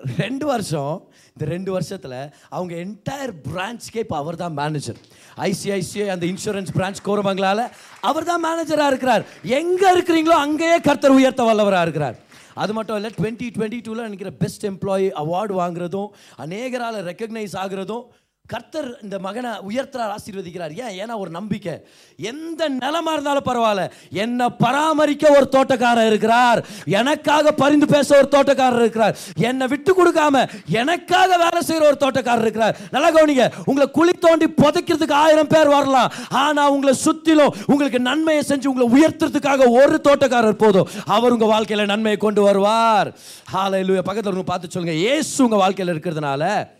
ரெண்டு 0.00 0.44
வருஷம் 0.50 0.94
இந்த 1.32 1.44
ரெண்டு 1.52 1.70
வருஷத்தில் 1.74 2.18
அவங்க 2.56 2.74
என்டையர் 2.84 3.32
பிரான்ச்சுக்கே 3.46 4.02
இப்போ 4.04 4.16
அவர் 4.22 4.36
தான் 4.42 4.56
மேனேஜர் 4.58 4.98
ஐசிஐசிஐ 5.46 6.08
அந்த 6.14 6.24
இன்சூரன்ஸ் 6.32 6.72
பிரான்ச் 6.76 7.00
கோரமங்களால் 7.06 7.62
அவர் 8.08 8.28
தான் 8.30 8.44
மேனேஜராக 8.46 8.92
இருக்கிறார். 8.92 9.24
எங்கே 9.60 9.88
இருக்கிறீங்களோ 9.96 10.36
அங்கேயே 10.46 10.76
கர்த்தர் 10.88 11.16
உயர்த்த 11.18 11.44
வல்லவராக 11.50 11.86
இருக்கிறார். 11.86 12.18
அது 12.56 12.72
மட்டும் 12.72 12.96
இல்லை 12.96 13.10
டுவெண்ட்டி 13.16 13.48
டுவெண்ட்டி 13.56 13.80
டூவில் 13.86 14.06
நினைக்கிற 14.06 14.30
பெஸ்ட் 14.34 14.64
எம்ப்ளாயி 14.64 15.08
அவார்டு 15.22 15.54
வாங்குறதும் 15.54 16.08
அநேகரால் 16.36 16.98
ரெக்கக்னைஸ் 17.02 17.56
ஆகுறதும் 17.56 18.04
கர்த்தர் 18.46 18.98
இந்த 19.02 19.18
மகனை 19.18 19.50
உயர்த்தறார் 19.50 20.14
ஆசீர்வதிக்கிறார். 20.16 20.90
ஏன்? 20.90 21.04
ஏன்னா 21.04 21.18
ஒரு 21.18 21.30
நம்பிக்கை. 21.30 21.86
எந்த 22.16 22.70
நிலமா 22.70 23.12
இருந்தாலும் 23.12 23.44
பரவாயில்ல. 23.44 23.90
என்னை 24.10 24.46
பராமரிக்க 24.58 25.28
ஒரு 25.30 25.48
தோட்டக்காரர் 25.52 26.06
இருக்கிறார். 26.06 26.66
எனக்காக 26.84 27.52
பரிந்து 27.52 27.86
பேச 27.86 28.16
ஒரு 28.16 28.28
தோட்டக்காரர் 28.30 28.80
இருக்கிறார். 28.80 29.16
என்னை 29.36 29.66
விட்டு 29.66 29.92
கொடுக்காம 29.94 30.48
எனக்காக 30.68 31.36
வேலை 31.36 31.60
செய்கிற 31.60 31.88
ஒரு 31.88 31.96
தோட்டக்காரர் 32.00 32.40
இருக்கிறார். 32.40 32.76
நல்லா 32.90 33.10
கவனிங்க. 33.10 33.52
உங்களை 33.64 33.90
குழி 33.90 34.12
தோண்டி 34.12 34.46
புதைக்கிறதுக்கு 34.62 35.12
ஆயிரம் 35.12 35.46
பேர் 35.46 35.68
வரலாம். 35.68 36.12
ஆனால் 36.30 36.70
உங்களை 36.70 36.94
சுற்றிலும் 36.94 37.54
உங்களுக்கு 37.66 38.00
நன்மையை 38.00 38.44
செஞ்சு 38.48 38.66
உங்களை 38.66 38.88
உயர்த்துறதுக்காக 38.96 39.70
ஒரு 39.70 40.00
தோட்டக்காரர் 40.08 40.62
போதும். 40.64 40.88
அவர் 41.06 41.32
உங்கள் 41.32 41.48
வாழ்க்கையில் 41.48 41.86
நன்மையை 41.86 42.16
கொண்டு 42.16 42.42
வருவார். 42.42 43.14
ஹalleluya 43.52 44.02
பக்கத்தில் 44.02 44.44
பார்த்து 44.44 44.70
சொல்லுங்க. 44.70 45.00
ஏசு 45.00 45.44
உங்கள் 45.44 45.58
வாழ்க்கையில் 45.58 45.94
இருக்கிறதுனால 45.94 46.74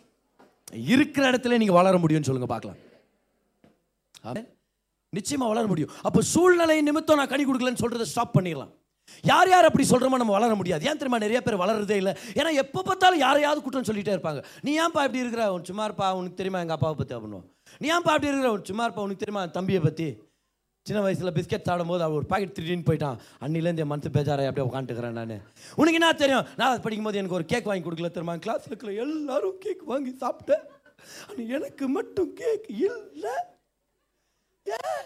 இருக்கிற 0.72 1.30
இடத்துல 1.30 1.58
நீங்க 1.58 1.72
வளர 1.72 1.98
முடியும்னு 1.98 2.28
சொல்லுங்க 2.28 2.46
பார்க்கலாம். 2.46 2.78
ஆமென். 4.22 4.48
நிச்சயமா 5.12 5.46
வளர 5.48 5.66
முடியும். 5.66 5.90
அப்போ 6.02 6.20
சூழ்நிலை 6.20 6.82
நிமித்தம் 6.82 7.16
நான் 7.16 7.28
கனி 7.28 7.44
கொடுக்கலன்னு 7.44 7.82
சொல்றதை 7.82 8.02
ஸ்டாப் 8.02 8.38
பண்ணிடலாம். 8.38 8.72
யார் 9.24 9.48
யார் 9.48 9.64
அப்படி 9.64 9.88
சொல்றோமோ 9.90 10.16
நம்ம 10.16 10.32
வளர 10.32 10.54
முடியாது. 10.54 10.86
ஏன் 10.86 10.96
தெரியுமா? 10.96 11.18
நிறைய 11.18 11.42
பேர் 11.42 11.62
வளர்றதே 11.62 11.96
இல்லை. 11.96 12.12
ஏன்னா 12.34 12.52
எப்போ 12.54 12.82
பார்த்தாலும் 12.82 13.18
யாரையாவது 13.18 13.62
குற்றம் 13.62 13.84
சொல்லிட்டே 13.84 14.14
இருப்பாங்க. 14.16 14.44
நீ 14.62 14.72
ஏன்ப்பா 14.80 15.02
இப்படி 15.06 15.18
இருக்கிற? 15.18 15.52
உன் 15.52 15.64
சும்மா 15.64 15.84
இருப்பா 15.88 16.12
உனக்கு 16.12 16.34
தெரியுமா 16.34 16.60
எங்கள் 16.60 16.74
அப்பாவை 16.74 16.96
பற்றி 16.96 17.14
அப்படின்னுவோம் 17.16 17.46
நீ 17.78 17.88
ஏன்ப்பா 17.88 18.12
அப்படி 18.14 18.30
இருக்கிற? 18.32 18.52
உன் 18.52 18.64
சும்மா 18.64 18.86
இருப்பா 18.86 19.04
உனக்கு 19.06 19.22
தெரியுமா 19.24 19.42
என் 19.42 19.50
தம்பியை 19.50 19.80
பற்றி 19.80 20.08
சின்ன 20.86 21.02
வயசில் 21.02 21.32
பிஸ்கெட் 21.32 21.62
சாப்பிடும்போது 21.62 22.02
அவர் 22.02 22.16
ஒரு 22.16 22.26
பாக்கெட் 22.26 22.56
திருடின்னு 22.60 22.88
போயிட்டான். 22.88 23.16
அன்னிலேருந்து 23.40 23.78
என் 23.78 23.86
மனசு 23.86 24.08
பேஜாரை 24.08 24.46
அப்படியே 24.46 24.66
உட்காந்துக்கிறேன் 24.68 25.16
நான். 25.18 25.42
உனக்கு 25.74 25.98
என்ன 26.00 26.12
தெரியும்? 26.12 26.46
நான் 26.56 26.80
படிக்கும்போது 26.80 27.16
எனக்கு 27.16 27.36
ஒரு 27.36 27.44
கேக் 27.44 27.64
வாங்கி 27.64 27.88
கொடுக்கல 27.88 28.10
தெரியுமா? 28.10 28.36
கிளாஸ் 28.36 28.66
இருக்கிற 28.66 28.92
எல்லாரும் 28.92 29.58
கேக் 29.58 29.82
வாங்கி 29.82 30.16
சாப்பிட்டேன். 30.20 30.64
ஆனா 31.28 31.48
எனக்கு 31.48 31.88
மட்டும் 31.88 32.32
கேக் 32.32 32.64
இல்லை. 32.68 33.36
ஏன் 34.64 35.04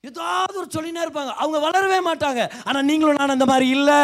ஏதாவது 0.00 0.58
ஒரு 0.58 0.68
சொல்லினே 0.74 1.02
இருப்பாங்க. 1.06 1.32
அவங்க 1.44 1.70
வளரவே 1.70 2.00
மாட்டாங்க. 2.12 2.52
ஆனால் 2.64 2.84
நீங்களும் 2.84 3.16
நான் 3.18 3.28
அந்த 3.28 3.44
மாதிரி 3.44 3.68
இல்லை. 3.68 4.02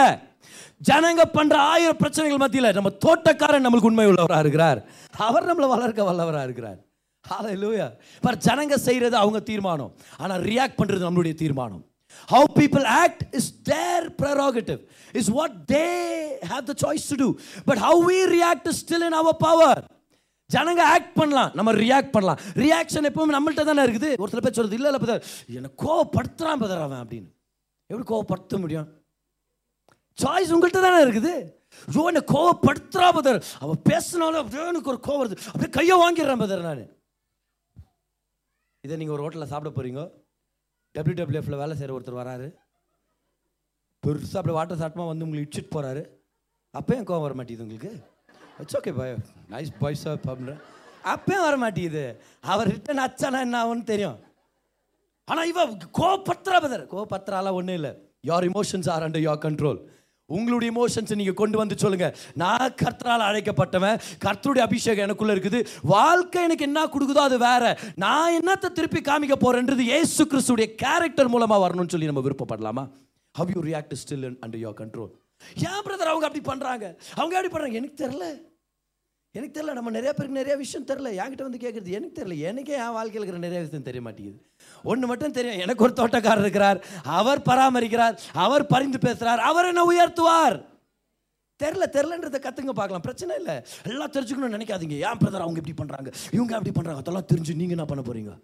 ஜனங்க 0.89 1.23
பண்ணுற 1.35 1.55
ஆயிரம் 1.55 1.97
பிரச்சனைகள் 1.97 2.39
மத்தியில் 2.39 2.73
நம்ம 2.73 2.91
தோட்டக்காரன் 3.07 3.67
நம்மளுக்கு 3.67 3.91
உண்மை 3.91 4.07
உள்ளவராக 4.07 4.39
இருக்கிறார். 4.39 4.85
அவர் 5.17 5.47
நம்மளை 5.47 5.69
வளர்க்க 5.69 6.13
வல்லவராக 6.13 6.43
இருக்கிறார். 6.43 6.79
ஹalleluya 7.31 7.89
பர் 8.25 8.39
ஜனங்க 8.47 8.77
செய்கிறது 8.87 9.17
அவங்க 9.23 9.41
தீர்மானம். 9.51 9.93
ஆனால் 10.23 10.43
ரியாக்ட் 10.51 10.79
பண்ணுறது 10.81 11.07
நம்மளுடைய 11.09 11.37
தீர்மானம். 11.43 11.83
How 12.33 12.49
people 12.61 12.85
act 13.03 13.23
is 13.39 13.51
their 13.73 14.07
prerogative 14.23 14.81
is 15.21 15.31
what 15.39 15.57
they 15.75 15.85
have 16.53 16.65
the 16.71 16.75
choice 16.85 17.11
to 17.13 17.19
do 17.25 17.29
but 17.69 17.83
how 17.87 18.01
we 18.11 18.19
react 18.37 18.71
still 18.81 19.07
in 19.09 19.19
our 19.21 19.39
power 19.47 19.83
ஜனங்க 20.51 20.83
ஆக்ட் 20.95 21.15
பண்ணலாம். 21.19 21.51
நம்ம 21.59 21.71
ரியாக்ட் 21.85 22.13
பண்ணலாம். 22.17 22.41
ரியாக்ஷன் 22.65 23.09
எப்பவுமே 23.09 23.35
நம்மள்கிட்ட 23.37 23.63
தானே 23.69 23.85
இருக்குது. 23.87 24.11
ஒரு 24.23 24.31
சில 24.33 24.43
பேர் 24.45 24.57
சொல்றது 24.59 24.77
இல்லை 24.79 24.89
இல்லை 24.91 25.01
பதர் 25.05 25.25
என்னை 25.59 25.71
கோவப்படுத்துறான் 25.85 26.61
பதர் 26.63 26.83
அவன் 26.85 27.03
அப்படின்னு. 27.03 27.29
எப்படி 27.91 28.07
கோவப்படுத்த 28.13 28.61
முடியும்? 28.65 28.89
சாய்ஸ் 30.19 30.53
உங்கள்கிட்ட 30.57 30.83
தானே 30.85 31.01
இருக்குது. 31.07 31.33
ஐயோ 31.89 32.05
என்னை 32.11 32.23
கோவப்படுத்துறா 32.35 33.09
பதர் 33.17 33.39
அவன் 33.63 33.81
பேசினாலும் 33.89 34.41
அப்படியே 34.43 34.69
எனக்கு 34.73 34.93
ஒரு 34.95 35.01
கோவம் 35.09 35.23
வருது. 35.23 35.39
அப்படியே 35.53 35.73
கையை 35.79 35.97
வாங்கிடுறான் 36.05 36.43
பதர் 36.45 36.67
நான். 36.69 36.85
இதை 38.87 38.97
நீங்கள் 39.01 39.17
ஒரு 39.17 39.25
ஹோட்டலில் 39.27 39.53
சாப்பிட 39.53 39.73
போகிறீங்க 39.77 40.03
டபிள்யூடபிள்யூஎஃப்ல 40.95 41.57
வேலை 41.63 41.75
செய்கிற 41.79 41.95
ஒருத்தர் 41.97 42.21
வராரு. 42.23 42.49
பெருசாக 44.03 44.39
அப்படியே 44.41 44.57
வாட்டர் 44.59 44.81
சாட்டமாக 44.83 45.11
வந்து 45.11 45.25
உங்களுக்கு 45.27 45.47
இடிச்சிட்டு 45.47 45.75
போகிறாரு 45.77 46.03
அப்பயும் 46.79 47.09
கோவம் 47.09 47.25
வர 47.27 47.35
மாட்டேங்குது 47.39 47.67
உங்களுக்கு? 47.67 47.91
It's 48.63 48.77
okay 48.79 48.93
boy 48.99 49.15
nice 49.53 49.73
boy 49.83 50.01
sir 50.03 50.19
அப்படின்ற 50.31 50.55
அப்பயும் 51.15 51.45
வர 51.47 51.57
மாட்டேங்குது. 51.65 52.05
அவர் 52.53 52.71
ரிட்டன் 52.75 53.03
அச்சானா 53.07 53.41
என்ன 53.47 53.57
ஆகும்னு 53.63 53.91
தெரியும். 53.91 54.17
ஆனால் 55.31 55.49
இவ 55.53 55.65
கோபத்திரா 55.99 56.59
பதர் 56.65 56.85
கோபத்திராலாம் 56.95 57.59
ஒன்றும் 57.59 57.79
இல்லை. 57.81 57.93
Your 58.31 58.47
emotions 58.51 58.89
are 58.95 59.05
under 59.07 59.25
your 59.27 59.45
control 59.47 59.81
உங்களுடைய 60.31 60.69
எமோஷன்ஸை 60.73 61.17
நீங்கள் 61.19 61.39
கொண்டு 61.41 61.57
வந்து 61.61 61.75
சொல்லுங்கள் 61.83 62.15
நான் 62.43 62.75
கர்த்தரால் 62.83 63.27
அழைக்கப்பட்டவன் 63.27 64.01
கர்த்தருடைய 64.25 64.63
அபிஷேகம் 64.69 65.05
எனக்குள்ளே 65.07 65.35
இருக்குது. 65.37 65.59
வாழ்க்கை 65.95 66.41
எனக்கு 66.47 66.67
என்ன 66.69 66.81
கொடுக்குதோ 66.95 67.23
அது 67.29 67.39
வேற. 67.39 67.65
நான் 68.05 68.37
என்னத்தை 68.39 68.71
திருப்பி 68.79 69.03
காமிக்க 69.11 69.37
போகிறேன்றது 69.45 69.85
ஏசு 69.99 70.25
கிறிஸ்துடைய 70.33 70.69
கேரக்டர் 70.83 71.33
மூலமாக 71.35 71.61
வரணும்னு 71.65 71.95
சொல்லி 71.95 72.11
நம்ம 72.11 72.25
விருப்பப்படலாமா? 72.27 72.85
How 73.35 73.53
you 73.55 73.63
react 73.69 73.97
still 74.03 74.27
under 74.45 74.63
your 74.65 74.79
control 74.83 75.13
ஏன் 75.71 75.83
பிரதர் 75.87 76.13
அவங்க 76.13 76.27
அப்படி 76.29 76.45
பண்ணுறாங்க 76.51 76.85
அவங்க 77.17 77.35
எப்படி 77.39 77.53
பண்ணுறாங்க 77.55 77.81
எனக்கு 77.81 78.03
தெரில 78.05 78.27
எனக்கு 79.37 79.55
தெரியல 79.57 79.73
நம்ம 79.79 79.91
நிறைய 79.97 80.13
பேருக்கு 80.13 80.39
நிறைய 80.41 80.55
விஷயம் 80.63 80.87
தெரில 80.91 81.09
என்கிட்ட 81.21 81.45
வந்து 81.47 81.63
கேட்குறது 81.65 81.97
எனக்கு 81.99 82.17
தெரியல. 82.19 82.37
எனக்கே 82.51 82.75
என் 82.85 82.97
வாழ்க்கையில் 82.99 83.25
இருக்கிற 83.25 83.41
நிறைய 83.47 83.61
விஷயம் 83.65 83.87
தெரிய 83.89 84.03
மாட்டேங்குது. 84.07 84.39
ஒன்று 84.91 85.07
மட்டும் 85.11 85.37
தெரியும். 85.39 85.61
எனக்கு 85.65 85.85
ஒரு 85.87 85.95
தோட்டக்காரர் 86.01 86.45
இருக்கிறார். 86.47 86.79
அவர் 87.19 87.43
பராமரிக்கிறார். 87.51 88.17
அவர் 88.47 88.65
பரிந்து 88.67 88.99
பேசுகிறார் 88.99 89.43
அவர் 89.51 89.71
என்ன 89.73 89.85
உயர்த்துவார். 89.93 90.57
தெரில 91.63 91.85
தெரிலன்றதை 91.97 92.39
கற்றுங்க 92.47 92.73
பார்க்கலாம். 92.81 93.05
பிரச்சனை 93.09 93.37
இல்லை. 93.37 93.57
எல்லாம் 93.93 94.15
தெரிஞ்சுக்கணும்னு 94.17 94.57
நினைக்காதீங்க. 94.57 94.97
ஏன் 95.09 95.21
பிரதர் 95.23 95.45
அவங்க 95.45 95.61
இப்படி 95.63 95.77
பண்ணுறாங்க 95.83 96.09
இவங்க 96.33 96.53
அப்படி 96.59 96.75
பண்ணுறாங்க 96.79 97.03
அதெல்லாம் 97.05 97.31
தெரிஞ்சு 97.33 97.61
நீங்கள் 97.61 97.77
என்ன 97.79 97.89
பண்ண 97.93 98.03
போகிறீங்க 98.09 98.35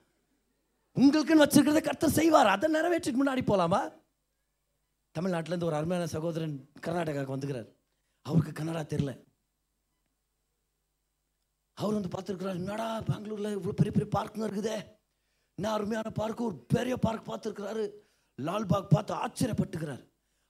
உங்களுக்குன்னு 1.00 1.44
வச்சுருக்கிறத 1.46 1.82
கர்த்தர் 1.82 2.16
செய்வார். 2.20 2.54
அதை 2.54 2.66
நிறைவேற்றிட்டு 2.74 3.20
முன்னாடி 3.24 3.42
போகலாமா 3.50 3.82
தமிழ்நாட்டிலேருந்து 5.18 5.70
ஒரு 5.70 5.78
அருமையான 5.80 6.06
சகோதரன் 6.06 6.56
கர்நாடகாவுக்கு 6.86 7.36
வந்துக்கிறார். 7.36 7.68
அவருக்கு 8.26 8.52
கன்னடா 8.58 8.82
தெரில 8.94 9.12
அவர் 11.82 11.96
வந்து 11.98 12.12
பார்த்துருக்குறாரு 12.14 12.60
என்னடா 12.62 12.86
பெங்களூரில் 13.10 13.56
இவ்வளோ 13.56 13.76
பெரிய 13.80 13.92
பெரிய 13.96 14.08
பார்க்குங்க 14.16 14.46
இருக்குதே. 14.48 14.78
என்ன 15.58 15.70
அருமையான 15.76 16.08
பார்க்கு 16.20 16.42
ஒரு 16.48 16.56
பெரிய 16.74 16.94
பார்க் 17.04 17.28
பார்த்துருக்குறாரு. 17.30 17.84
லால்பாக் 18.38 18.92
பார்த்து 18.94 19.12
ஆச்சரியப்பட்டுக்கிறார். 19.24 20.02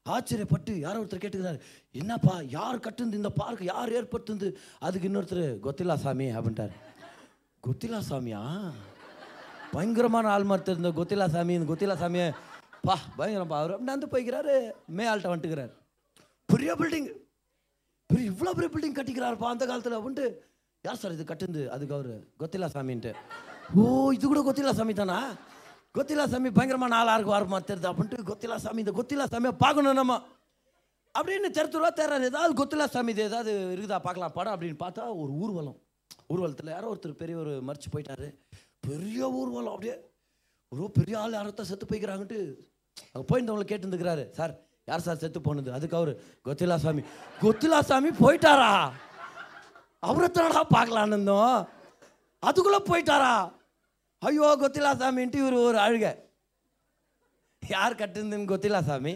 ஆச்சரியப்பட்டு 0.06 0.72
யாரோ 0.84 1.00
ஒருத்தர் 1.00 1.22
கேட்டுக்கிறாரு 1.24 1.58
என்னப்பா 2.00 2.34
யார் 2.56 2.84
கட்டுந்து 2.86 3.18
இந்த 3.20 3.30
பார்க் 3.40 3.62
யார் 3.72 3.92
ஏற்படுத்துந்து 3.98 4.48
அதுக்கு 4.86 5.08
இன்னொருத்தர் 5.08 5.44
கொத்திலா 5.66 5.96
சாமி 6.04 6.26
அப்படின்ட்டார். 6.36 6.72
கொத்திலா 7.66 8.00
சாமியா? 8.08 8.40
பயங்கரமான 9.74 10.30
ஆள் 10.34 10.48
மாதிரி 10.50 10.74
இருந்த 10.74 10.90
கொத்திலா 11.00 11.26
சாமி 11.34 11.52
இந்த 11.58 11.68
கொத்திலா 11.72 11.96
சாமியை 12.02 12.26
பா 12.86 12.96
பயங்கரப்பா 13.18 13.58
அவர் 13.60 13.74
நடந்து 13.74 13.92
வந்து 13.92 14.12
போய்க்கிறாரு. 14.14 14.54
மே 14.96 15.04
ஆள்கிட்ட 15.10 15.32
வந்துட்டுக்கிறார். 15.32 15.72
பெரிய 16.52 16.72
பில்டிங் 16.80 17.10
பெரிய 18.10 18.30
இவ்வளோ 18.32 18.54
பெரிய 18.56 18.70
பில்டிங் 18.74 18.96
கட்டிக்கிறாருப்பா 18.98 19.52
அந்த 19.54 19.66
காலத்தில் 19.70 19.98
அப்படின்ட்டு 19.98 20.26
யார் 20.84 21.00
சார் 21.00 21.12
இது 21.16 21.24
கட்டுந்து? 21.30 21.60
அதுக்கு 21.74 21.94
அவரு 21.96 22.14
கொத்திலா 22.40 22.68
சாமின்ட்டு 22.74 23.10
ஓ 23.80 23.82
இது 24.14 24.24
கூட 24.30 24.40
கொத்திலா 24.46 24.72
சாமி 24.78 24.94
தானா? 25.00 25.18
கொத்திலா 25.96 26.24
சாமி 26.32 26.48
பயங்கரமான 26.56 26.96
ஆளா 27.00 27.12
ஆறு 27.16 27.26
வாரமா 27.32 27.58
தெரியுது? 27.68 27.88
அப்படின்ட்டு 27.90 28.26
கொத்திலா 28.30 28.56
சாமி 28.64 28.82
இந்த 28.84 28.94
கொத்திலா 28.98 29.26
சாமியை 29.34 29.52
பார்க்கணும் 29.64 29.98
நம்ம. 30.00 30.14
அப்படின்னு 31.14 31.48
தெருத்துருவா 31.56 31.90
தேர்றாரு 31.98 32.28
ஏதாவது 32.30 32.54
கொத்திலா 32.60 32.86
சாமி 32.94 33.12
இது 33.14 33.22
ஏதாவது 33.30 33.52
இருக்குதா? 33.74 33.98
பார்க்கலாம். 34.06 34.34
படம் 34.38 34.54
அப்படின்னு 34.54 34.78
பார்த்தா 34.82 35.04
ஒரு 35.22 35.32
ஊர்வலம். 35.42 35.78
ஊர்வலத்தில் 36.32 36.72
யாரோ 36.74 36.88
ஒருத்தர் 36.92 37.20
பெரிய 37.22 37.36
ஒரு 37.44 37.54
மறைச்சு 37.68 37.92
போயிட்டாரு. 37.94 38.28
பெரிய 38.88 39.20
ஊர்வலம் 39.40 39.72
அப்படியே. 39.74 39.96
ஒரு 40.72 40.90
பெரிய 40.98 41.14
ஆள் 41.22 41.38
யாரத்தான் 41.38 41.70
செத்து 41.70 41.90
போய்க்கிறாங்கன்ட்டு 41.92 42.40
அங்கே 43.12 43.26
போயிருந்தவங்களை 43.30 43.68
கேட்டுருந்துக்கிறாரு. 43.70 44.24
சார் 44.40 44.54
யார் 44.90 45.06
சார் 45.06 45.22
செத்து 45.24 45.40
போனது? 45.40 45.72
அதுக்கு 45.78 45.98
அவர் 46.00 46.12
கொத்திலா 46.48 46.78
சாமி 46.86 47.04
கொத்திலா 47.44 47.80
சாமி 47.92 48.12
போயிட்டாரா? 48.24 48.72
அவரத்தனடா 50.03 50.63
பார்க்கலான்னு 50.73 51.15
இருந்தோம் 51.15 51.57
அதுக்குள்ளே 52.43 52.79
போயிட்டாரா 52.81 53.33
ஐயோ 54.21 54.49
கொத்திலா 54.61 54.91
சாமின்ட்டு 54.93 55.41
இவர் 55.41 55.55
ஒரு 55.61 55.77
அழுக 55.77 56.05
யார் 57.61 57.99
கட்டுருந்துன்னு 57.99 58.51
கொத்திலா 58.51 58.81
சாமி 58.81 59.13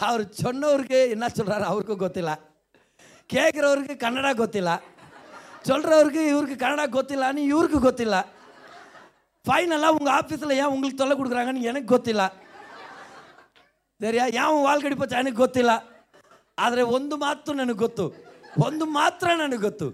அவர் 0.00 0.22
சொன்னவருக்கு 0.42 1.00
என்ன 1.14 1.26
சொல்றாரு 1.30 1.64
அவருக்கும் 1.64 2.02
கொத்தில 2.02 2.30
கேட்குறவருக்கு 3.30 3.94
கன்னடா 3.96 4.32
கொத்தில 4.34 4.70
சொல்றவருக்கு 5.66 6.22
இவருக்கு 6.30 6.56
கன்னடா 6.56 6.86
கொத்திலான்னு 6.88 7.42
இவருக்கு 7.44 7.78
கொத்தில 7.80 8.16
ஃபைனலாக 9.44 9.96
உங்கள் 9.98 10.14
ஆஃபீஸில் 10.14 10.58
ஏன் 10.58 10.72
உங்களுக்கு 10.74 11.00
தொல்லை 11.00 11.14
கொடுக்குறாங்கன்னு 11.16 11.68
எனக்கு 11.70 11.88
ಗೊತ್ತಿಲ್ಲ 11.88 12.22
ಸರಿಯಾ 14.00 14.24
ಯಾವ 14.32 14.54
ವಾಲ್ 14.62 14.84
ಗಡಿಪಚ್ಚ 14.84 15.14
ನನಗೆ 15.14 15.40
ಗೊತ್ತಿಲ್ಲ 15.40 15.72
ಆದರೆ 16.58 16.82
ಒಂದು 16.96 17.14
ಮಾತ್ರ 17.16 17.54
ನನಗೆ 17.54 17.82
ಗೊತ್ತು 17.84 18.04
ಒಂದು 18.64 18.84
ಮಾತ್ರ 18.96 19.26
ನನಗೆ 19.36 19.62
ಗೊತ್ತು 19.62 19.86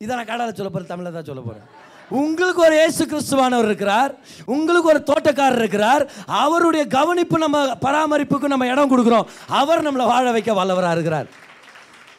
இதை 0.00 0.12
நான் 0.14 0.28
கடால 0.28 0.52
சொல்ல 0.52 0.70
போகிறேன் 0.70 0.90
தமிழில் 0.90 1.16
தான் 1.16 1.28
சொல்ல 1.28 1.42
போகிறேன் 1.42 1.68
உங்களுக்கு 2.18 2.60
ஒரு 2.66 2.74
இயேசு 2.76 3.02
கிறிஸ்துவானவர் 3.04 3.68
இருக்கிறார் 3.68 4.12
உங்களுக்கு 4.54 4.88
ஒரு 4.88 5.00
தோட்டக்காரர் 5.08 5.60
இருக்கிறார் 5.60 6.02
அவருடைய 6.38 6.84
கவனிப்பு 6.94 7.38
நம்ம 7.38 7.58
பராமரிப்புக்கு 7.82 8.52
நம்ம 8.52 8.68
இடம் 8.68 8.92
கொடுக்குறோம் 8.92 9.28
அவர் 9.58 9.84
நம்மளை 9.86 10.06
வாழ 10.06 10.30
வைக்க 10.30 10.52
வல்லவராக 10.52 10.96
இருக்கிறார் 10.96 11.28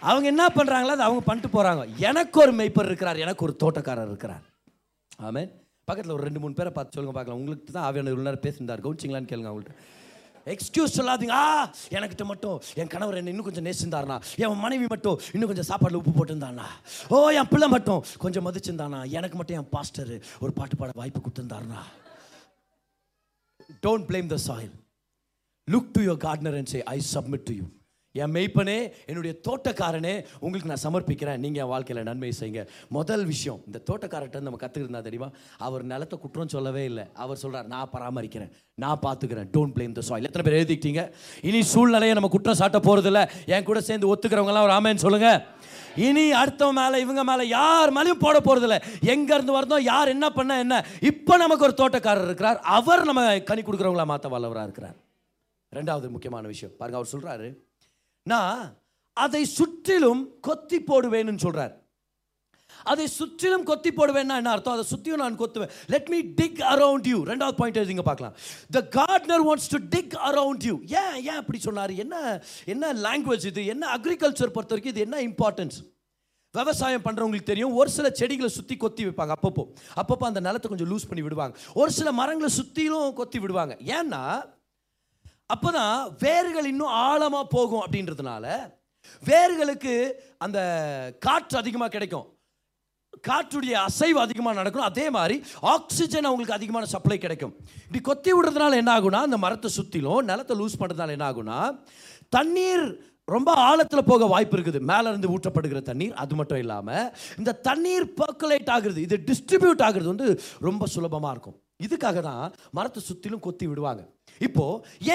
அவங்க 0.03 0.27
என்ன 0.27 0.43
பண்ணுறாங்களோ 0.49 0.93
அதை 0.95 1.05
அவங்க 1.07 1.23
பண்ணிட்டு 1.23 1.49
போகிறாங்க 1.49 1.83
எனக்கு 2.09 2.37
ஒரு 2.39 2.51
மெய்ப்பர் 2.59 2.89
இருக்கிறார் 2.89 3.23
எனக்கு 3.25 3.45
ஒரு 3.47 3.55
தோட்டக்காரர் 3.63 4.11
இருக்கிறார் 4.11 4.43
ஆமென் 5.21 5.49
பக்கத்தில் 5.87 6.15
ஒரு 6.15 6.25
ரெண்டு 6.27 6.41
மூணு 6.41 6.53
பேரை 6.53 6.71
பார்த்து 6.71 6.95
சொல்லுங்க 6.95 7.15
பார்க்கலாம் 7.15 7.39
உங்களுக்கு 7.39 7.71
தான் 7.71 7.87
ஆவியான 7.87 8.11
இவ்வளோ 8.11 8.27
நேரம் 8.27 8.45
பேசியிருந்தார் 8.45 8.85
கவுன்சிங்களான்னு 8.85 9.31
கேளுங்க 9.31 9.51
அவங்கள்ட்ட 9.51 9.75
எக்ஸ்கியூஸ் 10.46 10.96
சொல்லாதீங்க. 10.98 11.30
ஆ 11.30 11.72
எனக்கிட்ட 11.96 12.24
மட்டும் 12.24 12.56
என் 12.74 12.92
கணவர் 12.94 13.16
என்ன 13.16 13.30
இன்னும் 13.30 13.48
கொஞ்சம் 13.48 13.66
நேசிந்தாருனா 13.66 14.16
என் 14.36 14.62
மனைவி 14.64 14.86
மட்டும் 14.94 15.20
இன்னும் 15.32 15.50
கொஞ்சம் 15.50 15.68
சாப்பாடில் 15.70 16.00
உப்பு 16.00 16.12
போட்டிருந்தாண்ணா 16.18 16.66
ஓ 17.08 17.30
என் 17.40 17.50
பிள்ளை 17.52 17.68
மட்டும் 17.68 18.04
கொஞ்சம் 18.18 18.46
மதிச்சிருந்தானா 18.46 19.00
எனக்கு 19.18 19.36
மட்டும் 19.36 19.56
என் 19.56 19.70
பாஸ்டர் 19.70 20.14
ஒரு 20.40 20.52
பாட்டு 20.52 20.76
பாட 20.76 20.90
வாய்ப்பு 20.94 21.20
கொடுத்துருந்தாருண்ணா. 21.20 21.82
Don't 23.84 24.06
blame 24.10 24.26
the 24.26 24.36
soil 24.36 24.74
look 25.68 25.90
to 25.92 26.00
your 26.00 26.20
gardener 26.26 26.56
and 26.60 26.70
say 26.74 26.82
I 26.82 26.98
submit 27.14 27.46
to 27.50 27.54
you 27.54 27.64
என் 28.22 28.32
மெய்ப்பனே 28.34 28.76
என்னுடைய 29.10 29.32
தோட்டக்காரனே 29.46 30.12
உங்களுக்கு 30.44 30.68
நான் 30.72 30.82
சமர்ப்பிக்கிறேன். 30.84 31.38
நீங்கள் 31.44 31.62
என் 31.62 31.70
வாழ்க்கையில் 31.72 32.06
நன்மை 32.08 32.30
செய்யுங்க. 32.40 32.62
முதல் 32.96 33.24
விஷயம் 33.30 33.60
இந்த 33.68 33.78
தோட்டக்காரர்கிட்ட 33.88 34.40
நம்ம 34.48 34.60
கற்றுக்கிருந்தா 34.60 35.00
தெரியுமா? 35.08 35.28
அவர் 35.66 35.82
நிலத்தை 35.92 36.16
குற்றம் 36.24 36.52
சொல்லவே 36.54 36.84
இல்லை. 36.90 37.04
அவர் 37.22 37.40
சொல்கிறார் 37.42 37.66
நான் 37.74 37.90
பராமரிக்கிறேன். 37.94 38.52
நான் 38.82 39.02
பார்த்துக்கிறேன் 39.06 39.48
டோன்ட் 39.56 39.74
பிளேம் 39.78 39.96
த 39.98 40.04
சாயில் 40.10 40.28
எத்தனை 40.28 40.44
பேர் 40.46 40.58
எழுதிக்கிட்டீங்க 40.60 41.02
இனி 41.48 41.62
சூழ்நிலையை 41.72 42.14
நம்ம 42.18 42.30
குற்றம் 42.36 42.60
சாட்ட 42.60 42.80
போகிறதில்ல 42.86 43.22
என் 43.54 43.68
கூட 43.70 43.82
சேர்ந்து 43.88 44.10
ஒத்துக்கிறவங்களாம் 44.12 44.68
ஒரு 44.68 44.76
ஆமேன்னு 44.78 45.04
சொல்லுங்கள் 45.06 45.40
இனி 46.06 46.26
அடுத்தவங்க 46.42 46.78
மேலே 46.80 47.02
இவங்க 47.04 47.22
மேலே 47.32 47.44
யார் 47.56 47.94
மேலேயும் 47.98 48.22
போட 48.24 48.38
போகிறதில்ல 48.46 48.78
எங்கேருந்து 49.14 49.58
வரதோ 49.58 49.76
யார் 49.92 50.14
என்ன 50.14 50.26
பண்ண 50.38 50.62
என்ன. 50.64 50.80
இப்போ 51.10 51.34
நமக்கு 51.44 51.68
ஒரு 51.70 51.76
தோட்டக்காரர் 51.82 52.28
இருக்கிறார். 52.30 52.58
அவர் 52.78 53.08
நம்ம 53.10 53.28
கனி 53.50 53.62
கொடுக்குறவங்களா 53.62 54.10
மாற்ற 54.14 54.34
வல்லவராக 54.36 54.68
இருக்கிறார். 54.68 54.98
ரெண்டாவது 55.78 56.16
முக்கியமான 56.16 56.46
விஷயம். 56.54 56.74
பாருங்க 56.80 56.98
அவர் 57.02 57.14
சொல்கிறாரு 57.16 57.48
நான் 58.32 58.60
அதை 59.12 59.44
சுற்றிலும் 59.58 60.22
கொத்தி 60.46 60.78
போடுவேன்னு 60.90 61.42
சொல்கிறார் 61.46 61.74
அதை 62.90 63.04
சுற்றிலும் 63.16 63.64
கொத்தி 63.68 63.90
போடுவேன்னா 63.90 64.36
என்ன 64.40 64.52
அர்த்தம்? 64.54 64.74
அதை 64.76 64.84
சுற்றியும் 64.92 65.20
நான் 65.22 65.38
கொத்துவேன். 65.40 65.72
Let 65.92 66.08
me 66.12 66.18
dig 66.38 66.60
around 66.72 67.06
you 67.10 67.18
ரெண்டாவது 67.30 67.56
பாயிண்ட் 67.60 67.78
எழுதிங்க 67.80 68.04
பார்க்கலாம். 68.08 68.34
The 68.76 68.80
gardener 68.96 69.44
wants 69.48 69.68
to 69.74 69.78
dig 69.94 70.16
around 70.30 70.64
you 70.68 70.74
ஏன் 71.02 71.16
ஏன் 71.30 71.40
அப்படி 71.42 71.58
சொன்னார்? 71.66 71.92
என்ன 72.04 72.16
என்ன 72.74 72.92
லாங்குவேஜ் 73.06 73.46
இது? 73.52 73.62
என்ன 73.74 73.84
அக்ரிகல்ச்சர் 73.96 74.54
பொறுத்த 74.56 74.74
வரைக்கும் 74.74 74.94
இது 74.94 75.04
என்ன 75.06 75.20
இம்பார்ட்டன்ஸ் 75.28 75.78
விவசாயம் 76.54 77.06
பண்ணுறவங்களுக்கு 77.06 77.50
தெரியும் 77.52 77.76
ஒரு 77.80 77.90
சில 77.90 78.08
செடிகளை 78.20 78.50
சுற்றி 78.56 78.74
கொத்தி 78.76 79.04
வைப்பாங்க. 79.06 79.32
அப்பப்போ 79.38 79.64
அப்பப்போ 80.00 80.26
அந்த 80.30 80.40
நிலத்தை 80.48 80.68
கொஞ்சம் 80.72 80.90
லூஸ் 80.92 81.08
பண்ணி 81.12 81.24
விடுவாங்க. 81.28 81.56
ஒரு 81.74 81.90
சில 82.00 82.12
மரங்களை 82.20 82.50
சுற்றிலும் 82.58 83.16
கொத்தி 83.20 83.38
விடுவாங்க. 83.44 83.76
ஏன்னா 83.98 84.22
அப்போதான் 85.54 85.96
வேர்கள் 86.24 86.70
இன்னும் 86.72 86.94
ஆழமாக 87.08 87.52
போகும் 87.56 87.84
அப்படின்றதுனால 87.84 88.46
வேர்களுக்கு 89.30 89.94
அந்த 90.44 90.58
காற்று 91.26 91.56
அதிகமாக 91.62 91.92
கிடைக்கும். 91.94 92.28
காற்றுடைய 93.26 93.74
அசைவு 93.88 94.18
அதிகமாக 94.22 94.58
நடக்கணும். 94.58 94.88
அதே 94.90 95.04
மாதிரி 95.16 95.36
ஆக்சிஜன் 95.74 96.28
அவங்களுக்கு 96.28 96.56
அதிகமான 96.56 96.84
சப்ளை 96.92 97.18
கிடைக்கும். 97.24 97.52
இப்படி 97.84 98.00
கொத்தி 98.08 98.30
விடுறதுனால 98.36 98.78
என்ன 98.82 98.92
ஆகுனா 98.98 99.20
அந்த 99.28 99.38
மரத்தை 99.44 99.70
சுற்றிலும் 99.76 100.26
நிலத்தை 100.30 100.54
லூஸ் 100.60 100.80
பண்ணுறதுனால 100.80 101.14
என்ன 101.16 101.26
ஆகுனா 101.30 101.58
தண்ணீர் 102.36 102.86
ரொம்ப 103.34 103.50
ஆழத்தில் 103.66 104.08
போக 104.08 104.26
வாய்ப்பு 104.32 104.56
இருக்குது. 104.56 104.80
மேலேருந்து 104.90 105.32
ஊற்றப்படுகிற 105.34 105.80
தண்ணீர் 105.90 106.18
அது 106.22 106.34
மட்டும் 106.40 106.62
இல்லாமல் 106.64 107.06
இந்த 107.40 107.54
தண்ணீர் 107.68 108.06
பர்க்குலேட் 108.20 108.72
ஆகுறது 108.76 109.00
இது 109.06 109.18
டிஸ்ட்ரிபியூட் 109.30 109.86
ஆகுறது 109.88 110.08
வந்து 110.14 110.28
ரொம்ப 110.68 110.86
சுலபமாக 110.94 111.34
இருக்கும். 111.36 111.58
இதுக்காக 111.86 112.18
தான் 112.30 112.44
மரத்தை 112.78 113.02
சுற்றிலும் 113.10 113.44
கொத்தி 113.46 113.66
விடுவாங்க. 113.70 114.02
இப்போ 114.46 114.64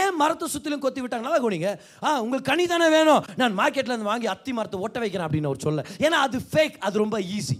ஏன் 0.02 0.18
மரத்தை 0.22 0.48
சுற்றிலும் 0.54 0.84
கொத்தி 0.84 1.02
விட்டாங்க? 1.02 1.26
நல்லா 1.28 1.74
ஆ 2.06 2.20
உங்களுக்கு 2.22 2.50
கனி 2.52 2.66
தானே 2.74 2.90
வேணும். 2.98 3.24
நான் 3.40 3.58
மார்க்கெட்ல 3.62 3.94
இருந்து 3.94 4.12
வாங்கி 4.12 4.28
அத்தி 4.36 4.54
மரத்தை 4.60 4.80
ஒட்ட 4.86 5.00
வைக்கிறேன் 5.00 5.28
அப்படின்னு 5.28 5.50
அவர் 5.52 5.66
சொல்ல. 5.68 5.84
ஏன்னா 6.06 6.20
அது 6.28 6.40
ஃபேக் 6.52 6.78
அது 6.88 7.04
ரொம்ப 7.04 7.20
ஈஸி 7.38 7.58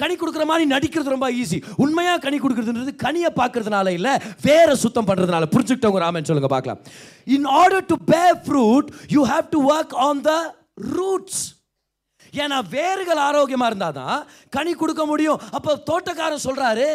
கனி 0.00 0.14
கொடுக்குற 0.20 0.44
மாதிரி 0.50 0.64
நடிக்கிறது 0.74 1.14
ரொம்ப 1.14 1.28
ஈஸி 1.40 1.58
உண்மையாக 1.84 2.22
கனி 2.24 2.36
கொடுக்குறதுன்றது 2.42 2.92
கனியை 3.02 3.30
பார்க்கறதுனால 3.40 3.88
இல்லை 3.98 4.14
வேற 4.46 4.68
சுத்தம் 4.84 5.08
பண்ணுறதுனால 5.08 5.48
புரிஞ்சுக்கிட்டவங்க 5.54 6.00
ராமன் 6.04 6.28
சொல்லுங்க 6.30 6.50
பார்க்கலாம். 6.54 6.80
In 7.36 7.48
order 7.60 7.86
to 7.92 7.96
bear 8.12 8.22
fruit 8.46 8.88
you 9.16 9.22
have 9.32 9.46
to 9.56 9.60
work 9.74 9.94
on 10.06 10.22
the 10.30 10.32
roots 10.96 11.42
ஏன்னா 12.42 12.58
வேர்கள் 12.76 13.20
ஆரோக்கியமாக 13.28 13.70
இருந்தால் 13.70 13.98
தான் 14.00 14.26
கனி 14.56 14.72
கொடுக்க 14.74 15.02
முடியும். 15.10 15.40
அப்போ 15.56 15.70
தோட்டக்காரன் 15.90 16.46
சொல்கிறாரு 16.48 16.88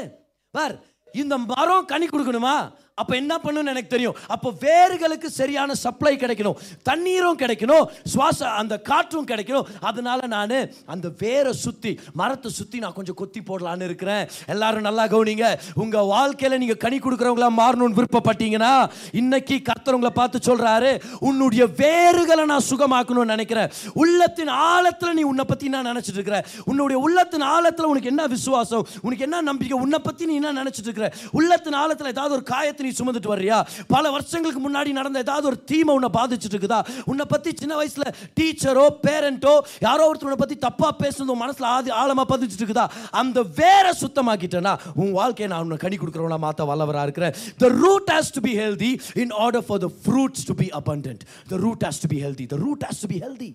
பார் 0.51 0.75
இந்த 1.21 1.35
மரம் 1.51 1.85
கனி 1.91 2.07
கொடுக்கணுமா? 2.07 2.55
அப்போ 3.01 3.13
என்ன 3.21 3.33
பண்ணணும்னு 3.45 3.73
எனக்கு 3.73 3.93
தெரியும். 3.95 4.17
அப்போ 4.35 4.49
வேர்களுக்கு 4.65 5.29
சரியான 5.39 5.75
சப்ளை 5.83 6.13
கிடைக்கணும். 6.23 6.57
தண்ணீரும் 6.89 7.39
கிடைக்கணும். 7.43 7.85
சுவாச 8.13 8.39
அந்த 8.61 8.75
காற்றும் 8.89 9.29
கிடைக்கணும். 9.31 9.67
அதனால 9.89 10.27
நான் 10.35 10.55
அந்த 10.93 11.07
வேரை 11.21 11.53
சுற்றி 11.63 11.91
மரத்தை 12.19 12.49
சுற்றி 12.59 12.77
நான் 12.83 12.95
கொஞ்சம் 12.97 13.19
கொத்தி 13.21 13.39
போடலான்னு 13.49 13.87
இருக்கிறேன். 13.89 14.23
எல்லாரும் 14.53 14.87
நல்லா 14.87 15.03
கவனிங்க. 15.13 15.47
உங்கள் 15.83 16.09
வாழ்க்கையில் 16.13 16.59
நீங்கள் 16.63 16.81
கனி 16.83 16.97
கொடுக்குறவங்களா 17.05 17.49
மாறணும்னு 17.61 17.97
விருப்பப்பட்டீங்கன்னா 17.99 18.73
இன்னைக்கு 19.21 19.55
கர்த்தர்வங்களை 19.69 20.13
பார்த்து 20.19 20.39
சொல்கிறாரு 20.49 20.91
உன்னுடைய 21.29 21.63
வேர்களை 21.81 22.43
நான் 22.53 22.67
சுகமாக்கணும்னு 22.71 23.33
நினைக்கிறேன். 23.35 23.71
உள்ளத்தின் 24.03 24.51
ஆழத்தில் 24.71 25.17
நீ 25.19 25.25
உன்னை 25.31 25.45
பற்றி 25.51 25.67
என்ன 25.69 25.83
நினச்சிட்டு 25.91 26.19
இருக்கிற? 26.19 26.39
உன்னுடைய 26.71 26.97
உள்ளத்தின் 27.05 27.47
ஆழத்தில் 27.53 27.89
உனக்கு 27.91 28.11
என்ன 28.13 28.23
விசுவாசம்? 28.35 28.85
உனக்கு 29.05 29.25
என்ன 29.27 29.41
நம்பிக்கை? 29.49 29.79
உன்னை 29.85 29.99
பற்றி 30.07 30.25
நீ 30.29 30.35
என்ன 30.41 30.53
நினச்சிட்டு 30.61 30.89
இருக்கிற? 30.89 31.09
உள்ளத்தின் 31.39 31.79
ஆழத்தில் 31.81 32.13
ஏதாவது 32.15 32.35
ஒரு 32.37 32.45
காயத்தை 32.53 32.85
நீ 32.89 32.95
சுமந்துட்டு 32.95 33.31
வர்றியா? 33.31 33.57
பல 33.89 34.03
வருஷங்களுக்கு 34.11 34.61
முன்னாடி 34.61 34.91
நடந்த 34.93 35.19
ஏதாவது 35.19 35.47
ஒரு 35.47 35.59
தீமை 35.65 35.93
உன்னை 35.93 36.11
பாதிச்சுட்டு 36.13 36.55
இருக்குதா 36.55 36.79
உன்னை 37.05 37.25
பற்றி 37.27 37.49
சின்ன 37.55 37.73
வயசில் 37.75 38.07
டீச்சரோ 38.37 38.85
பேரண்ட்டோ 39.03 39.53
யாரோ 39.81 40.05
ஒருத்தர் 40.09 40.29
உன்னை 40.29 40.39
பற்றி 40.39 40.57
தப்பாக 40.59 40.93
பேசுனது 41.01 41.33
உன் 41.33 41.43
மனசில் 41.43 41.69
ஆதி 41.69 41.91
ஆழமாக 41.99 42.27
பதிச்சுட்டு 42.31 42.63
இருக்குதா 42.63 42.85
அந்த 43.21 43.39
வேற 43.59 43.85
சுத்தமாக்கிட்டேன்னா 44.01 44.73
உன் 44.95 45.13
வாழ்க்கையை 45.13 45.49
நான் 45.49 45.65
உன்னை 45.65 45.79
கனி 45.79 45.97
கொடுக்குறவனா 45.97 46.39
மாற்ற 46.39 46.65
வல்லவராக 46.65 47.07
இருக்கிறேன். 47.07 47.33
The 47.57 47.67
root 47.79 48.11
has 48.11 48.33
to 48.33 48.41
be 48.41 48.53
healthy 48.59 48.91
in 49.15 49.33
order 49.39 49.65
for 49.67 49.81
the 49.81 49.89
fruits 50.01 50.45
to 50.47 50.55
be 50.55 50.67
abundant 50.79 51.23
the 51.47 51.57
root 51.59 51.85
has 51.85 52.01
to 52.01 52.09
be 52.09 52.19
healthy 52.23 52.47
the 52.47 52.57
root 52.57 52.85
has 52.87 53.01
to 53.01 53.09
be 53.09 53.19
healthy 53.19 53.49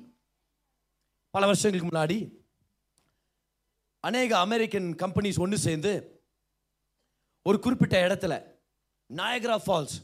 பல 1.34 1.44
வருஷங்களுக்கு 1.46 1.90
முன்னாடி 1.90 2.18
அநேக 4.04 4.32
அமெரிக்கன் 4.38 4.88
கம்பெனிஸ் 5.02 5.38
ஒன்று 5.38 5.58
சேர்ந்து 5.58 5.92
ஒரு 7.46 7.58
குறிப்பிட்ட 7.58 7.96
இடத்துல 8.06 8.34
நாயகரா 9.20 9.56
ஃபால்ஸ் 9.66 9.96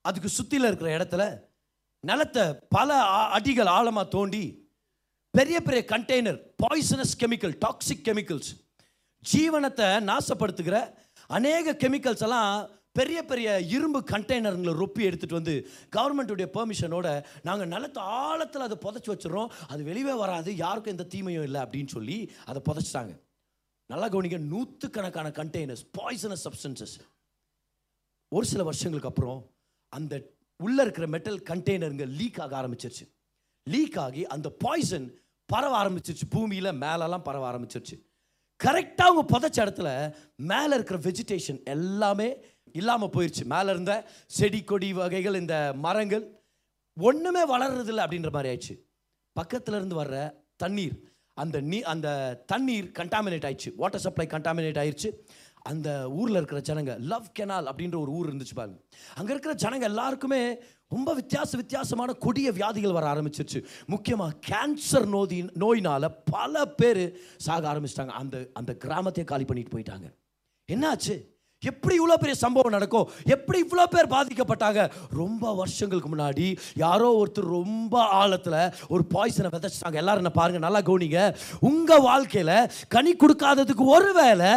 அதுக்கு 0.00 0.28
சுற்றில 0.38 0.68
இருக்கிற 0.70 0.90
இடத்துல 0.98 1.22
நிலத்தை 2.00 2.44
பல 2.68 2.90
அடிகள் 3.36 3.66
ஆழமாக 3.66 4.08
தோண்டி 4.08 4.44
பெரிய 5.30 5.62
பெரிய 5.62 5.84
container 5.88 6.38
poisonous 6.62 7.14
chemical 7.18 7.54
toxic 7.64 8.04
chemicals 8.04 8.50
ஜீவனத்தை 9.24 9.88
நாசப்படுத்துகிற 10.10 10.76
அநேக 11.26 11.72
கெமிக்கல்ஸ் 11.72 12.22
எல்லாம் 12.22 12.70
பெரிய 12.92 13.18
பெரிய 13.24 13.48
இரும்பு 13.60 14.00
கண்டெய்னருங்களை 14.12 14.72
ரொப்பி 14.82 15.02
எடுத்துகிட்டு 15.08 15.38
வந்து 15.38 15.54
கவர்மெண்ட்டுடைய 15.96 16.46
பெர்மிஷனோட 16.56 17.08
நாங்கள் 17.42 17.68
நிலத்தை 17.68 18.02
ஆழத்தில் 18.02 18.66
அதை 18.66 18.76
புதைச்சி 18.84 19.10
வச்சுருவோம் 19.12 19.52
அது 19.68 19.82
வெளியே 19.82 20.12
வராது. 20.12 20.56
யாருக்கும் 20.56 20.94
எந்த 20.96 21.04
தீமையும் 21.04 21.44
இல்லை 21.44 21.60
அப்படின்னு 21.60 21.86
சொல்லி 21.86 22.32
அதை 22.44 22.62
புதைச்சிட்டாங்க. 22.68 23.12
நல்லா 23.90 24.08
கவனிக்க 24.08 24.38
நூற்றுக்கணக்கான 24.38 25.28
கண்டெய்னர்ஸ் 25.28 25.84
பாய்சனஸ் 25.98 26.44
சப்ஸ்டன்சஸ் 26.46 26.96
ஒரு 28.32 28.46
சில 28.46 28.62
வருஷங்களுக்கு 28.62 29.08
அப்புறம் 29.08 29.38
அந்த 29.88 30.14
உள்ளே 30.56 30.82
இருக்கிற 30.82 31.06
மெட்டல் 31.06 31.42
கண்டெய்னருங்க 31.42 32.06
லீக் 32.06 32.40
ஆக 32.40 32.52
ஆரம்பிச்சிருச்சு. 32.60 33.06
லீக் 33.64 33.98
ஆகி 33.98 34.26
அந்த 34.26 34.50
பாய்சன் 34.50 35.06
பரவ 35.46 35.74
ஆரம்பிச்சிருச்சு. 35.82 36.26
பூமியில் 36.30 36.72
மேலெல்லாம் 36.72 37.22
பரவ 37.22 37.44
ஆரம்பிச்சிருச்சு. 37.50 37.96
கரெக்டாக 38.64 39.08
அவங்க 39.08 39.24
புதைச்ச 39.32 39.58
இடத்துல 39.64 40.14
மேலே 40.36 40.74
இருக்கிற 40.74 40.98
வெஜிடேஷன் 40.98 41.64
எல்லாமே 41.64 42.36
இல்லாமல் 42.72 43.08
போயிடுச்சு 43.08 43.44
மேலே 43.44 43.70
இருந்த 43.70 44.08
செடி 44.26 44.62
கொடி 44.62 44.92
வகைகள் 44.92 45.34
இந்த 45.34 45.72
மரங்கள் 45.76 46.24
ஒன்றுமே 47.00 47.42
வளர்றதில்ல 47.42 48.04
அப்படின்ற 48.06 48.30
மாதிரி 48.32 48.50
ஆயிடுச்சு. 48.50 48.74
பக்கத்தில் 49.32 49.74
இருந்து 49.74 50.04
வர்ற 50.04 50.34
தண்ணீர் 50.56 50.96
அந்த 51.34 51.60
நீ 51.60 51.80
அந்த 51.80 52.08
தண்ணீர் 52.46 52.92
கண்டாமினேட் 52.98 53.46
ஆயிடுச்சு. 53.48 53.74
வாட்டர் 53.76 54.00
சப்ளை 54.00 54.26
கண்டாமினேட் 54.26 54.80
ஆயிடுச்சு 54.82 55.10
அந்த 55.62 56.10
ஊரில் 56.10 56.36
இருக்கிற 56.36 56.60
ஜனங்க 56.60 56.98
லவ் 56.98 57.26
கெனால் 57.38 57.68
அப்படின்ற 57.70 57.98
ஒரு 58.00 58.10
ஊர் 58.10 58.34
இருந்துச்சு 58.34 58.54
பாருங்க. 58.54 58.80
அங்கே 59.14 59.30
இருக்கிற 59.30 59.54
ஜனங்க 59.54 59.80
எல்லாருக்குமே 59.80 60.58
ரொம்ப 60.88 61.14
வித்தியாச 61.14 61.56
வித்தியாசமான 61.56 62.12
கொடிய 62.12 62.52
வியாதிகள் 62.52 62.92
வர 62.92 63.14
ஆரம்பிச்சிருச்சு. 63.14 63.64
முக்கியமாக 63.86 64.36
கேன்சர் 64.48 65.06
நோதி 65.06 65.44
நோயினால் 65.54 66.22
பல 66.24 66.66
பேர் 66.66 67.20
சாக 67.36 67.74
ஆரம்பிச்சிட்டாங்க. 67.74 68.06
அந்த 68.06 68.48
அந்த 68.52 68.76
கிராமத்தையே 68.84 69.24
காலி 69.24 69.44
பண்ணிட்டு 69.44 69.78
போயிட்டாங்க. 69.78 70.14
என்னாச்சு? 70.68 71.29
எப்படி 71.62 71.94
இவ்வளோ 71.98 72.14
பெரிய 72.20 72.34
சம்பவம் 72.34 72.72
நடக்கும் 72.72 73.08
எப்படி 73.26 73.58
இவ்வளோ 73.62 73.84
பேர் 73.86 74.06
பாதிக்கப்பட்டாங்க 74.12 74.82
ரொம்ப 75.12 75.50
வருஷங்களுக்கு 75.54 76.08
முன்னாடி 76.08 76.46
யாரோ 76.74 77.08
ஒருத்தர் 77.18 77.48
ரொம்ப 77.48 77.94
ஆழத்தில் 78.12 78.56
ஒரு 78.88 79.02
பாய்சனை 79.14 79.48
விதைச்சிட்டாங்க. 79.54 79.94
எல்லாரும் 79.94 80.22
என்ன 80.22 80.32
பாருங்கள் 80.38 80.64
நல்லா 80.66 80.80
கவனிங்க. 80.80 81.22
உங்கள் 81.60 82.00
வாழ்க்கையில் 82.00 82.52
கனி 82.88 83.12
கொடுக்காததுக்கு 83.12 83.84
ஒரு 83.86 84.12
வேலை 84.12 84.48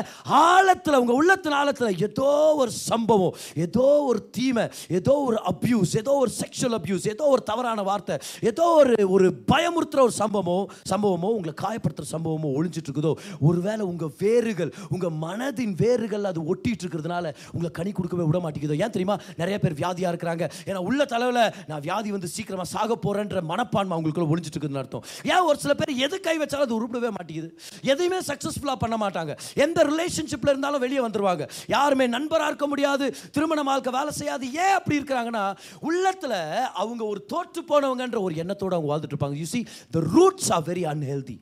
ஆழத்தில் 0.44 1.00
உங்கள் 1.00 1.16
உள்ளத்தின் 1.16 1.52
ஆழத்தில் 1.52 2.00
ஏதோ 2.00 2.30
ஒரு 2.54 2.72
சம்பவம் 2.72 3.36
ஏதோ 3.66 3.88
ஒரு 4.12 4.22
தீமை 4.30 4.66
ஏதோ 5.00 5.16
ஒரு 5.28 5.40
அப்யூஸ் 5.52 5.98
ஏதோ 5.98 6.16
ஒரு 6.24 6.34
செக்ஷுவல் 6.40 6.78
அப்யூஸ் 6.80 7.10
ஏதோ 7.10 7.26
ஒரு 7.26 7.44
தவறான 7.44 7.86
வார்த்தை 7.90 8.18
ஏதோ 8.44 8.70
ஒரு 8.80 8.96
ஒரு 9.10 9.28
பயமுறுத்துகிற 9.52 10.06
ஒரு 10.08 10.18
சம்பவமோ 10.22 10.58
சம்பவமோ 10.94 11.34
உங்களை 11.36 11.56
காயப்படுத்துகிற 11.66 12.14
சம்பவமோ 12.16 12.56
ஒளிஞ்சிட்டு 12.58 12.90
இருக்குதோ 12.90 13.14
ஒருவேளை 13.42 13.86
உங்கள் 13.92 14.16
வேர்கள் 14.24 14.74
உங்கள் 14.90 15.16
மனதின் 15.28 15.78
வேர்கள் 15.86 16.32
அது 16.32 16.42
ஒட்டிட்டு 16.46 16.92
இருக்கிறதுனால 16.94 17.34
உங்களை 17.52 17.72
கனி 17.80 17.92
கொடுக்கவே 17.92 18.24
விட 18.30 18.40
மாட்டேங்குதோ? 18.46 18.78
ஏன் 18.86 18.96
தெரியுமா? 18.98 19.18
நிறைய 19.42 19.58
பேர் 19.60 19.80
வியாதியாக 19.82 20.14
இருக்கிறாங்க. 20.14 20.44
ஏன்னா 20.70 20.82
உள்ள 20.90 21.04
தலைவில் 21.14 21.44
நான் 21.68 21.84
வியாதி 21.88 22.12
வந்து 22.12 22.32
சீக்கிரமாக 22.36 22.70
சாக 22.76 22.98
போகிறேன்ற 23.06 23.42
மனப்பான்மை 23.52 23.94
அவங்களுக்குள்ள 23.98 24.28
ஒழிஞ்சிட்டு 24.34 24.58
இருக்குதுன்னு 24.58 24.84
அர்த்தம். 24.84 25.06
ஏன் 25.34 25.46
ஒரு 25.50 25.58
சில 25.66 25.74
பேர் 25.74 25.94
எது 26.08 26.20
கை 26.28 26.36
வச்சாலும் 26.44 26.68
அது 26.68 26.78
உருப்பிடவே 26.80 27.12
மாட்டேங்குது. 27.18 27.50
எதையுமே 27.94 28.20
சக்ஸஸ்ஃபுல்லாக 28.30 28.80
பண்ண 28.84 28.96
மாட்டாங்க. 29.04 29.34
எந்த 29.66 29.80
ரிலேஷன்ஷிப்பில் 29.92 30.52
இருந்தாலும் 30.54 30.84
வெளியே 30.86 31.02
வந்துடுவாங்க 31.08 31.46
யாருமே 31.76 32.08
நண்பராக 32.16 32.52
இருக்க 32.52 32.68
முடியாது. 32.74 33.06
திருமண 33.32 33.64
வாழ்க்கை 33.72 33.94
வேலை 34.00 34.12
செய்யாது. 34.20 34.46
ஏன் 34.66 34.76
அப்படி 34.80 34.98
இருக்கிறாங்கன்னா 35.00 35.46
உள்ளத்தில் 35.90 36.40
அவங்க 36.84 37.04
ஒரு 37.14 37.22
தோற்று 37.34 37.64
போனவங்கன்ற 37.72 38.20
ஒரு 38.28 38.36
எண்ணத்தோடு 38.44 38.76
அவங்க 38.76 38.92
வாழ்ந்துட்டு 38.92 39.16
இருப்பாங்க. 39.16 39.40
You 39.44 39.50
see 39.56 39.62
the 39.96 40.04
roots 40.16 40.52
are 40.58 40.68
very 40.70 40.86
unhealthy 40.94 41.38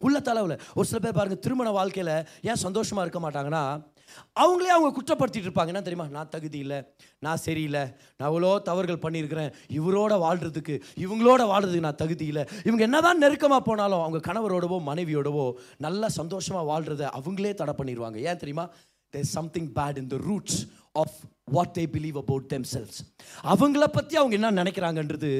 உள்ள 0.00 0.18
தலைவில். 0.26 0.60
ஒரு 0.74 0.86
சில 0.90 0.98
பேர் 1.02 1.16
பாருங்கள் 1.16 1.42
திருமண 1.44 1.70
வாழ்க்கையில் 1.78 2.14
ஏன் 2.50 2.62
சந்தோஷமாக 2.66 3.04
இருக்க 3.06 3.20
மாட்டாங்கன்னா 3.24 3.64
அவங்களே 4.42 4.72
அவங்க 4.76 4.90
குற்றப்படுத்திட்டு 4.98 5.48
இருப்பாங்க. 5.48 5.72
என்ன 5.72 5.82
தெரியுமா? 5.88 6.06
நான் 6.16 6.30
தகுதி 6.34 6.58
இல்லை 6.64 6.78
நான் 7.26 7.42
சரியில்லை 7.46 7.82
நான் 8.16 8.28
அவ்வளோ 8.30 8.52
தவறுகள் 8.68 9.02
பண்ணியிருக்கிறேன் 9.04 9.50
இவரோட 9.78 10.14
வாழ்கிறதுக்கு 10.26 10.76
இவங்களோட 11.04 11.42
வாழ்றதுக்கு 11.52 11.86
நான் 11.88 12.00
தகுதி 12.04 12.26
இல்லை. 12.32 12.44
இவங்க 12.68 12.84
என்னதான் 12.88 13.22
நெருக்கமாக 13.24 13.62
போனாலும் 13.70 14.04
அவங்க 14.06 14.20
கணவரோடவோ 14.28 14.78
மனைவியோடவோ 14.90 15.46
நல்லா 15.86 16.10
சந்தோஷமாக 16.20 16.68
வாழ்கிறத 16.72 17.10
அவங்களே 17.20 17.54
தடை 17.62 17.74
பண்ணிடுவாங்க 17.80 18.20
ஏன் 18.28 18.40
தெரியுமா? 18.44 18.66
There 19.14 19.32
something 19.38 19.70
bad 19.80 19.98
in 20.02 20.12
the 20.14 20.18
roots 20.28 20.60
of 21.02 21.18
what 21.56 21.74
they 21.78 21.84
believe 21.96 22.16
about 22.22 22.46
themselves 22.74 23.00
அவங்கள 23.54 23.86
பற்றி 23.98 24.14
அவங்க 24.22 24.34
என்ன 24.40 24.50
நினைக்கிறாங்கன்றது 24.62 25.32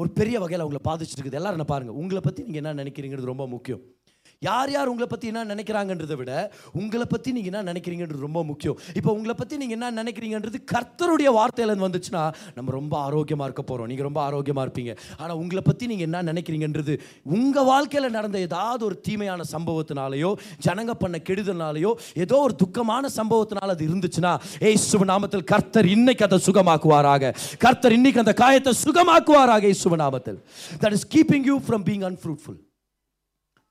ஒரு 0.00 0.08
பெரிய 0.18 0.36
வகையில் 0.40 0.62
அவங்கள 0.64 0.80
பாதிச்சுட்டு 0.88 1.22
இருக்குது. 1.22 1.38
எல்லாரும் 1.38 1.58
என்ன 1.58 1.68
பாருங்கள் 1.70 1.96
உங்களை 2.00 2.20
பற்றி 2.24 2.40
நீங்கள் 2.46 2.62
என்ன 2.62 2.74
நினைக்கிறீங்கிறது 2.82 3.30
ரொம்ப 3.30 3.44
முக்கியம். 3.54 3.80
யார் 4.46 4.70
யார் 4.72 4.90
உங்களை 4.90 5.06
பற்றி 5.08 5.26
என்ன 5.30 5.40
நினைக்கிறாங்கன்றதை 5.48 6.16
விட 6.18 6.32
உங்களை 6.80 7.06
பற்றி 7.08 7.30
நீங்கள் 7.36 7.50
என்ன 7.52 7.60
நினைக்கிறீங்கன்றது 7.70 8.22
ரொம்ப 8.26 8.42
முக்கியம். 8.50 8.76
இப்போ 8.98 9.10
உங்களை 9.16 9.34
பற்றி 9.40 9.54
நீங்கள் 9.62 9.76
என்ன 9.78 9.88
நினைக்கிறீங்கன்றது 9.98 10.58
கர்த்தருடைய 10.72 11.30
வார்த்தையிலேருந்து 11.38 11.86
வந்துச்சுன்னா 11.86 12.22
நம்ம 12.56 12.72
ரொம்ப 12.76 12.94
ஆரோக்கியமாக 13.06 13.48
இருக்க 13.48 13.62
போகிறோம் 13.70 13.88
நீங்கள் 13.90 14.06
ரொம்ப 14.08 14.20
ஆரோக்கியமாக 14.28 14.64
இருப்பீங்க. 14.66 14.92
ஆனால் 15.22 15.36
உங்களை 15.42 15.62
பற்றி 15.66 15.90
நீங்கள் 15.90 16.08
என்ன 16.08 16.22
நினைக்கிறீங்கன்றது 16.30 16.94
உங்கள் 17.38 17.68
வாழ்க்கையில் 17.72 18.14
நடந்த 18.16 18.40
ஏதாவது 18.46 18.82
ஒரு 18.88 18.96
தீமையான 19.08 19.46
சம்பவத்தினாலேயோ 19.52 20.30
ஜனங்க 20.68 20.94
பண்ண 21.02 21.20
கெடுதல்னாலேயோ 21.28 21.92
ஏதோ 22.24 22.38
ஒரு 22.46 22.56
துக்கமான 22.64 23.12
சம்பவத்தினால 23.18 23.76
அது 23.76 23.86
இருந்துச்சுன்னா 23.90 24.32
ஏய் 24.70 24.80
நாமத்தில் 25.12 25.46
கர்த்தர் 25.52 25.90
இன்னைக்கு 25.96 26.26
அதை 26.28 26.40
சுகமாக்குவாராக. 26.48 27.34
கர்த்தர் 27.66 27.98
இன்னைக்கு 27.98 28.24
அந்த 28.24 28.36
காயத்தை 28.42 28.74
சுகமாக்குவாராக 28.86 29.72
ஏய் 29.74 30.02
நாமத்தில். 30.06 30.40
That 30.82 30.98
is 31.00 31.08
keeping 31.16 31.46
you 31.52 31.58
from 31.68 31.86
being 31.92 32.08
unfruitful 32.10 32.60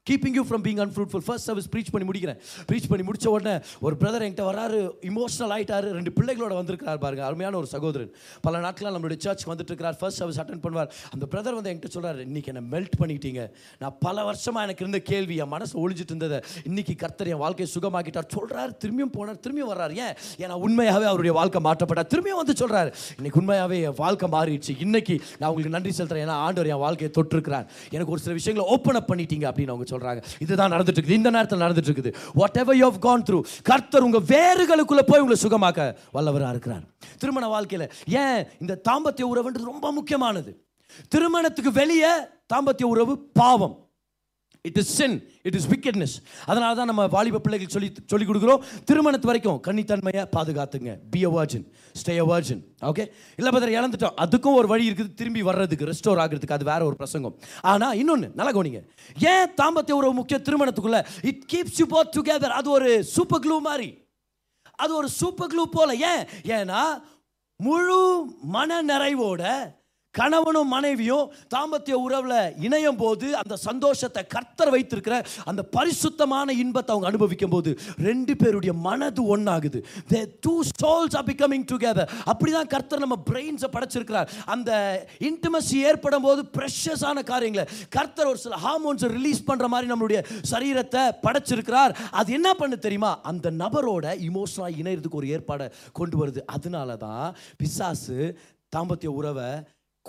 keeping 0.10 0.34
you 0.34 0.44
from 0.46 0.62
being 0.64 0.82
unfruitful 0.84 1.18
first 1.18 1.46
service 1.46 1.70
preach 1.70 1.92
பண்ணி 1.92 2.08
முடிக்கிறேன். 2.10 2.38
ப்ரீச் 2.72 2.88
பண்ணி 2.90 3.06
முடிச்ச 3.10 3.28
உடனே 3.28 3.60
ஒரு 3.80 3.96
பிரதர் 4.00 4.26
என்கிட்ட 4.28 4.44
வராரு 4.50 4.78
இமோஷனல் 5.02 5.54
ஆகிட்டார் 5.56 5.80
ரெண்டு 5.80 6.12
பிள்ளைகளோட 6.16 6.54
வந்திருக்கிறார் 6.54 6.98
பாருங்க 6.98 7.26
அருமையான 7.26 7.58
ஒரு 7.58 7.66
சகோதரன். 7.66 8.12
பல 8.42 8.60
நாட்களாக 8.60 8.98
நம்மளுடைய 8.98 9.18
சர்ச் 9.18 9.48
வந்துட்டு 9.48 9.70
இருக்கிறார் 9.72 9.98
ஃபர்ஸ்ட் 10.00 10.18
சர்வீஸ் 10.18 10.40
அட்டன் 10.40 10.64
பண்ணுவார். 10.64 10.90
அந்த 11.12 11.26
பிரதர் 11.32 11.54
வந்து 11.54 11.72
என்கிட்ட 11.72 11.90
சொல்கிறார் 11.90 12.22
இன்னைக்கு 12.22 12.54
என்ன 12.54 12.80
மெல்ட் 12.80 12.96
பண்ணிட்டீங்க. 13.00 13.52
நான் 13.80 13.96
பல 14.00 14.24
வருஷமாக 14.24 14.66
எனக்கு 14.66 14.86
இருந்த 14.86 15.12
கேள்வி 15.12 15.36
என் 15.36 15.48
மனசு 15.48 15.90
ஒழிஞ்சிட்டு 15.90 16.12
இருந்ததை 16.14 16.40
இன்னைக்கு 16.64 16.96
கர்த்தர் 16.96 17.28
என் 17.28 17.44
வாழ்க்கையை 17.46 17.76
சுகமாக்கிட்டார். 17.76 18.28
சொல்கிறார் 18.28 18.78
திரும்பியும் 18.86 19.14
போனார் 19.18 19.40
திரும்பியும் 19.48 19.72
வர்றார். 19.72 19.94
ஏன்? 19.96 20.16
ஏன்னா 20.38 20.54
உண்மையாகவே 20.54 21.06
அவருடைய 21.06 21.36
வாழ்க்கை 21.38 21.62
மாற்றப்பட்டார். 21.62 22.10
திரும்பியும் 22.16 22.42
வந்து 22.42 22.56
சொல்கிறார் 22.56 22.96
இன்னைக்கு 23.16 23.40
உண்மையாகவே 23.40 23.82
என் 23.82 23.98
வாழ்க்கை 23.98 24.30
மாறிடுச்சு. 24.30 24.80
இன்னைக்கு 24.80 25.22
நான் 25.40 25.54
உங்களுக்கு 25.54 25.80
நன்றி 25.80 26.04
செலுத்துறேன். 26.04 26.26
ஏன்னா 26.26 26.40
ஆண்டவர் 26.48 26.70
என் 26.70 26.84
வாழ்க்கையை 26.88 27.14
தொட்டிருக்கிறார். 27.20 27.68
எனக்கு 27.90 28.12
ஒரு 28.12 28.22
சில 28.22 28.34
விஷயங்களை 28.34 28.74
ஓப்பன் 28.74 28.96
அப் 28.96 29.12
பண்ணிட்டீங்க 29.12 29.48
அப்படின்னு 29.52 29.68
அவங்க 29.68 29.98
சொல்றாங்க. 30.00 30.24
இதுதான் 30.40 30.72
நடந்துட்டு 30.72 31.02
இருக்குது 31.02 31.20
இந்த 31.20 31.30
நேரத்தில் 31.30 31.60
நடந்துட்டு 31.60 31.90
இருக்குது 31.92 32.14
whatever 32.58 32.76
you 32.76 32.90
have 32.90 33.00
gone 33.00 33.24
through 33.24 33.42
கர்த்தர் 33.64 34.04
உங்க 34.04 34.20
வேறுகளுக்குள்ள 34.34 35.02
போய் 35.12 35.22
உங்களை 35.26 35.40
சுகமாக்க 35.44 35.96
வல்லவராக 36.14 36.50
இருக்கிறார். 36.50 36.84
திருமண 37.18 37.48
வாழ்க்கையில் 37.48 37.92
ஏன் 38.06 38.48
இந்த 38.60 38.82
தாம்பத்திய 38.90 39.28
உறவுன்றது 39.34 39.72
ரொம்ப 39.74 39.92
முக்கியமானது? 39.92 40.64
திருமணத்துக்கு 41.08 41.72
வெளியே 41.72 42.12
தாம்பத்திய 42.54 42.84
உறவு 42.84 43.18
பாவம். 43.20 43.88
It 44.67 44.78
is 44.82 44.89
sin 45.00 45.13
it 45.48 45.56
is 45.58 45.67
wickedness 45.74 46.15
அதனால 46.45 46.72
தான் 46.76 46.89
நம்ம 46.91 47.04
வாலிப 47.13 47.39
பிள்ளைகள் 47.43 47.74
சொல்லி 47.76 47.89
சொல்லிக் 48.12 48.30
கொடுக்குறோம். 48.30 48.63
திருமணத்து 48.89 49.30
வரைக்கும் 49.30 49.60
கன்னித்தன்மையை 49.67 50.24
பாதுகாத்துங்க. 50.36 50.93
Be 51.13 51.22
a 51.28 51.30
virgin 51.38 51.63
stay 52.00 52.15
a 52.24 52.26
virgin 52.32 52.62
okay 52.89 53.06
இல்லை 53.39 53.52
பதில் 53.56 53.76
இழந்துட்டோம் 53.78 54.17
அதுக்கும் 54.24 54.58
ஒரு 54.62 54.67
வழி 54.67 54.89
இருக்குது. 54.89 55.13
திரும்பி 55.13 55.41
வர்றதுக்கு 55.50 55.89
ரெஸ்டோர் 55.91 56.22
ஆகிறதுக்கு. 56.24 56.58
அது 56.58 56.69
வேற 56.72 56.82
ஒரு 56.86 56.95
பிரசங்கம். 56.95 57.38
ஆனால் 57.62 57.98
இன்னொன்று 58.02 58.30
நல்லா 58.36 58.52
கவனிங்க. 58.52 58.82
ஏன் 59.34 59.54
தாம்பத்திய 59.62 59.95
ஒரு 60.02 60.12
முக்கிய 60.19 60.39
திருமணத்துக்குள்ள? 60.50 61.02
It 61.32 61.43
keeps 61.54 61.80
you 61.82 61.88
both 61.95 62.13
together 62.17 62.58
அது 62.60 62.69
ஒரு 62.69 63.04
சூப்பர் 63.15 63.43
க்ளூ 63.45 63.60
மாதிரி. 63.69 63.89
அது 64.76 64.91
ஒரு 64.95 65.10
சூப்பர் 65.10 65.52
க்ளூ 65.54 65.63
போல. 65.78 65.95
ஏன்? 66.12 66.24
ஏன்னா 66.58 66.84
முழு 67.56 68.02
மன 68.56 68.82
நிறைவோட 68.82 69.43
கணவனும் 70.15 70.72
மனைவியும் 70.76 71.26
தாம்பத்திய 71.56 71.98
உறவில் 72.06 72.38
இணையும் 72.67 73.00
போது 73.04 73.30
அந்த 73.41 73.58
சந்தோஷத்தை 73.67 74.24
கர்த்தர் 74.36 74.74
வைத்திருக்கிற 74.76 75.17
அந்த 75.52 75.62
பரிசுத்தமான 75.78 76.58
இன்பத்தை 76.63 76.93
அவங்க 76.95 77.10
அனுபவிக்கும் 77.13 77.56
போது 77.56 77.72
ரெண்டு 78.10 78.36
பேருடைய 78.43 78.76
மனது 78.89 79.22
ஒன்றாகுது 79.38 79.82
they 80.13 80.22
two 80.45 80.56
souls 80.84 81.17
are 81.22 81.28
becoming 81.32 81.67
together 81.74 82.12
அப்படி 82.32 82.48
அப்படிதான் 82.50 82.74
கர்த்தர் 82.74 83.04
நம்ம 83.04 83.17
பிரெயின்ஸை 83.30 83.69
படைச்சிருக்கிறார். 83.76 84.30
அந்த 84.54 84.72
இன்டிமசி 85.30 85.78
ஏற்படும் 85.89 86.26
போது 86.28 86.41
ப்ரெஷஸான 86.58 87.24
காரியங்களை. 87.32 87.65
கர்த்தர் 87.95 88.30
ஒரு 88.32 88.39
சில 88.43 88.58
ஹார்மோன்ஸை 88.65 89.10
ரிலீஸ் 89.17 89.41
பண்ணுற 89.50 89.67
மாதிரி 89.74 89.91
நம்மளுடைய 89.91 90.19
சரீரத்தை 90.52 91.04
படைச்சிருக்கிறார். 91.26 91.93
அது 92.19 92.30
என்ன 92.38 92.50
பண்ணு 92.62 92.78
தெரியுமா? 92.86 93.12
அந்த 93.32 93.52
நபரோட 93.63 94.15
இமோஷனாக 94.30 94.78
இணையறதுக்கு 94.82 95.22
ஒரு 95.22 95.30
ஏற்பாடை 95.36 95.67
கொண்டு 96.00 96.17
வருது. 96.22 96.41
அதனால 96.56 96.95
தான் 97.06 97.28
பிசாசு 97.62 98.17
தாம்பத்திய 98.76 99.12
உறவை 99.19 99.50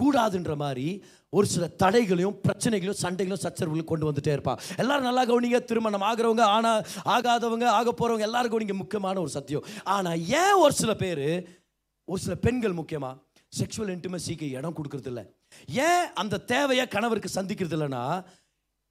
கூடாதுன்ற 0.01 0.57
மாதிரி 0.57 1.05
ஒரு 1.29 1.47
சில 1.47 1.67
தடைகளையும் 1.67 2.41
பிரச்சனைகளையும் 2.41 3.03
சண்டைகளையும் 3.03 3.45
சச்சரவுகளையும் 3.45 3.85
கொண்டு 3.85 4.13
வந்துட்டே 4.13 4.33
இருப்பான். 4.33 4.61
எல்லாரும் 4.77 5.09
நல்லா 5.09 5.25
கவனிங்க. 5.25 5.65
திருமணம் 5.65 6.03
ஆகிறவங்க 6.03 6.41
ஆனா 6.41 6.81
ஆகாதவங்க 7.05 7.65
ஆக 7.65 7.95
போறவங்க 8.01 8.21
எல்லாரும் 8.21 8.53
கவனிங்க. 8.53 8.75
முக்கியமான 8.75 9.21
ஒரு 9.21 9.29
சத்தியம். 9.29 9.65
ஆனா 9.85 10.13
ஏன் 10.13 10.53
ஒரு 10.53 10.73
சில 10.73 10.95
பேர் 10.95 11.59
ஒரு 12.05 12.21
சில 12.21 12.35
பெண்கள் 12.35 12.75
முக்கியமா 12.75 13.19
செக்ஷுவல் 13.59 13.95
இன்டிமசிக்கு 13.97 14.51
இடம் 14.51 14.75
கொடுக்கறது 14.75 15.07
இல்லை 15.07 15.35
ஏன் 15.67 16.13
அந்த 16.15 16.39
தேவையை 16.39 16.89
கணவருக்கு 16.89 17.43
சந்திக்கிறது 17.43 17.77
இல்லைன்னா 17.79 18.25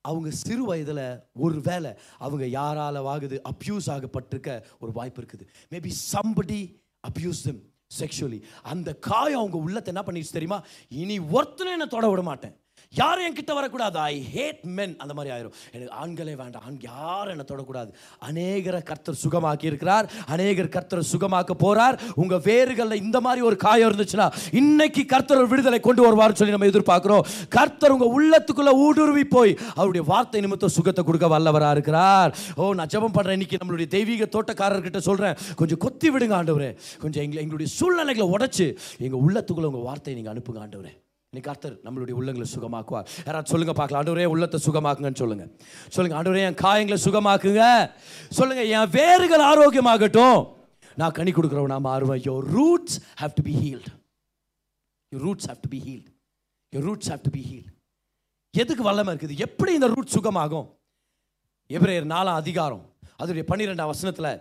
அவங்க 0.01 0.29
சிறு 0.29 0.65
வயதில் 0.65 1.19
ஒரு 1.33 1.61
வேளை 1.61 1.91
அவங்க 2.17 2.47
யாரால் 2.47 3.05
ஆகுது 3.05 3.41
அப்யூஸ் 3.49 3.87
ஆகப்பட்டிருக்க 3.87 4.61
ஒரு 4.79 4.91
வாய்ப்பு 4.91 5.21
இருக்குது. 5.21 5.47
Maybe 5.71 5.91
somebody 6.13 6.81
abuse 7.07 7.43
them 7.43 7.68
sexually 7.97 8.41
அந்த 8.61 8.95
காயம் 8.95 9.39
அவங்க 9.39 9.57
உள்ளத்தை 9.57 9.93
என்ன 9.95 10.11
பண்ணிடுச்சு 10.11 10.37
தெரியுமா? 10.37 10.63
இனி 10.89 11.19
ஒருத்தனும் 11.19 11.77
என்ன 11.77 11.85
தொட 11.85 12.07
விட 12.09 12.21
மாட்டேன். 12.21 12.55
யாரும் 12.97 13.25
என்கிட்ட 13.25 13.53
வரக்கூடாது. 13.53 13.97
ஐ 13.99 14.25
ஹேட் 14.35 14.61
மென் 14.77 14.93
அந்த 14.97 15.13
மாதிரி 15.13 15.33
ஆயிரும். 15.35 15.51
எனக்கு 15.71 15.93
ஆண்களே 16.01 16.35
வேண்டாம். 16.35 16.63
ஆண் 16.67 16.77
யாரும் 16.81 17.33
என்ன 17.33 17.43
தொடக்கூடாது. 17.51 17.91
அநேகரை 18.29 18.83
கர்த்தர் 18.83 19.19
சுகமாக்கி 19.23 19.65
இருக்கிறார் 19.65 20.11
அநேகர் 20.25 20.69
கர்த்தர் 20.75 21.03
சுகமாக்க 21.11 21.55
போறார். 21.65 21.99
உங்க 22.15 22.35
வேர்களில் 22.35 23.01
இந்த 23.05 23.19
மாதிரி 23.19 23.41
ஒரு 23.45 23.55
காயம் 23.55 23.91
இருந்துச்சுன்னா 23.91 24.27
இன்னைக்கு 24.51 25.05
கர்த்தர் 25.05 25.37
ஒரு 25.37 25.47
விடுதலை 25.47 25.79
கொண்டு 25.79 26.01
வருவார் 26.01 26.35
சொல்லி 26.35 26.55
நம்ம 26.55 26.69
எதிர்பார்க்கிறோம். 26.71 27.27
கர்த்தர் 27.49 27.91
உங்க 27.91 28.07
உள்ளத்துக்குள்ள 28.17 28.73
ஊடுருவி 28.73 29.23
போய் 29.23 29.57
அவருடைய 29.75 30.07
வார்த்தை 30.07 30.41
நிமித்தம் 30.41 30.75
சுகத்தை 30.77 31.03
கொடுக்க 31.03 31.27
வல்லவராக 31.27 31.71
இருக்கிறார். 31.71 32.37
ஓ 32.55 32.73
நான் 32.73 32.87
ஜெபம் 32.87 33.17
பண்றேன். 33.17 33.37
இன்னைக்கு 33.39 33.61
நம்மளுடைய 33.61 33.87
தெய்வீக 33.87 34.29
தோட்டக்காரர்கிட்ட 34.37 34.97
சொல்றேன். 34.97 35.37
கொஞ்சம் 35.55 35.77
கொத்தி 35.77 36.09
விடுங்க 36.09 36.35
ஆண்டவரே. 36.39 36.71
கொஞ்சம் 36.99 37.23
எங்களை 37.23 37.43
எங்களுடைய 37.43 37.71
சூழ்நிலைகளை 37.75 38.29
உடைச்சு 38.37 38.77
எங்க 38.97 39.17
உள்ளத்துக்குள்ள 39.25 39.71
உங்க 39.73 39.83
வார்த்தையை 39.89 40.21
நீங்க 40.21 40.33
அனுப்புங்க 40.33 40.63
ஆண்டவரே. 40.65 40.95
இன்னைக்கு 41.31 41.49
கர்த்தர் 41.49 41.73
நம்மளுடைய 41.85 42.13
உள்ளங்களை 42.19 42.45
சுகமாக்குவார். 42.53 43.09
யாராவது 43.25 43.51
சொல்லுங்க 43.51 43.73
பார்க்கலாம். 43.79 43.99
ஆண்டவரே 44.01 44.23
உள்ளத்தை 44.33 44.59
சுகமாக்குங்கன்னு 44.63 45.19
சொல்லுங்க. 45.21 45.45
சொல்லுங்க 45.95 46.15
ஆண்டவரே 46.19 46.41
என் 46.45 46.57
காயங்களை 46.61 46.97
சுகமாக்குங்க. 47.03 47.65
சொல்லுங்க 48.37 48.63
என் 48.77 48.89
வேர்கள் 48.95 49.43
ஆரோக்கியமாகட்டும். 49.49 50.39
நான் 51.01 51.15
கனி 51.19 51.31
கொடுக்குறவனா 51.35 51.77
மாறுவேன். 51.89 52.23
Your 52.29 52.47
roots 52.57 52.97
have 53.21 53.35
to 53.37 53.43
be 53.49 53.53
healed 53.61 53.89
your 55.11 55.23
roots 55.27 55.47
have 55.51 55.61
to 55.65 55.71
be 55.75 55.81
healed 55.87 56.09
your 56.73 56.85
roots 56.89 57.09
have 57.13 57.23
to 57.27 57.33
be 57.37 57.43
healed 57.49 57.71
எதுக்கு 58.63 58.83
வல்லமை 58.89 59.11
இருக்குது? 59.13 59.39
எப்படி 59.47 59.71
இந்த 59.79 59.89
ரூட் 59.95 60.15
சுகமாகும்? 60.17 60.67
எபிரேயர் 61.77 62.11
நாலாம் 62.15 62.41
அதிகாரம் 62.43 62.85
அதனுடைய 63.19 63.45
பன்னிரெண்டாம் 63.51 63.91
வசனத்தில் 63.93 64.31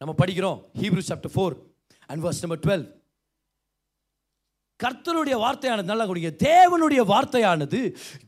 நம்ம 0.00 0.14
படிக்கிறோம். 0.24 0.58
Hebrew 0.82 1.04
chapter 1.10 1.34
four 1.36 1.56
and 2.10 2.22
verse 2.26 2.42
number 2.44 2.64
twelve 2.66 2.84
கர்த்தருடைய 4.84 5.36
வார்த்தையானது 5.44 5.90
நல்லா 5.92 6.06
கொடுங்க. 6.06 6.32
தேவனுடைய 6.48 7.02
வார்த்தையானது 7.12 7.82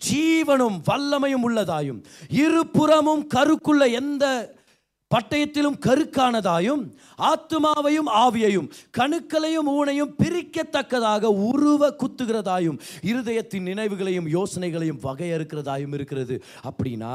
ஜீவனும் 0.09 0.79
வல்லமையும் 0.90 1.47
உள்ளதாயும் 1.47 2.03
இருபுறமும் 2.45 3.25
கருக்குள்ள 3.35 3.93
எந்த 3.93 4.27
பட்டயத்திலும் 5.11 5.77
கருக்கானதாயும் 5.87 6.81
ஆத்துமாவையும் 7.31 8.09
ஆவியையும் 8.23 8.69
கணுக்களையும் 8.99 9.69
ஊனையும் 9.75 10.14
பிரிக்கத்தக்கதாக 10.23 11.31
உருவ 11.51 11.90
குத்துகிறதாயும் 12.03 12.79
இருதயத்தின் 13.03 13.69
நினைவுகளையும் 13.71 14.29
யோசனைகளையும் 14.37 15.03
வகையறுக்கிறதாயும் 15.03 15.95
இருக்கிறது. 15.95 16.37
அப்படின்னா 16.69 17.12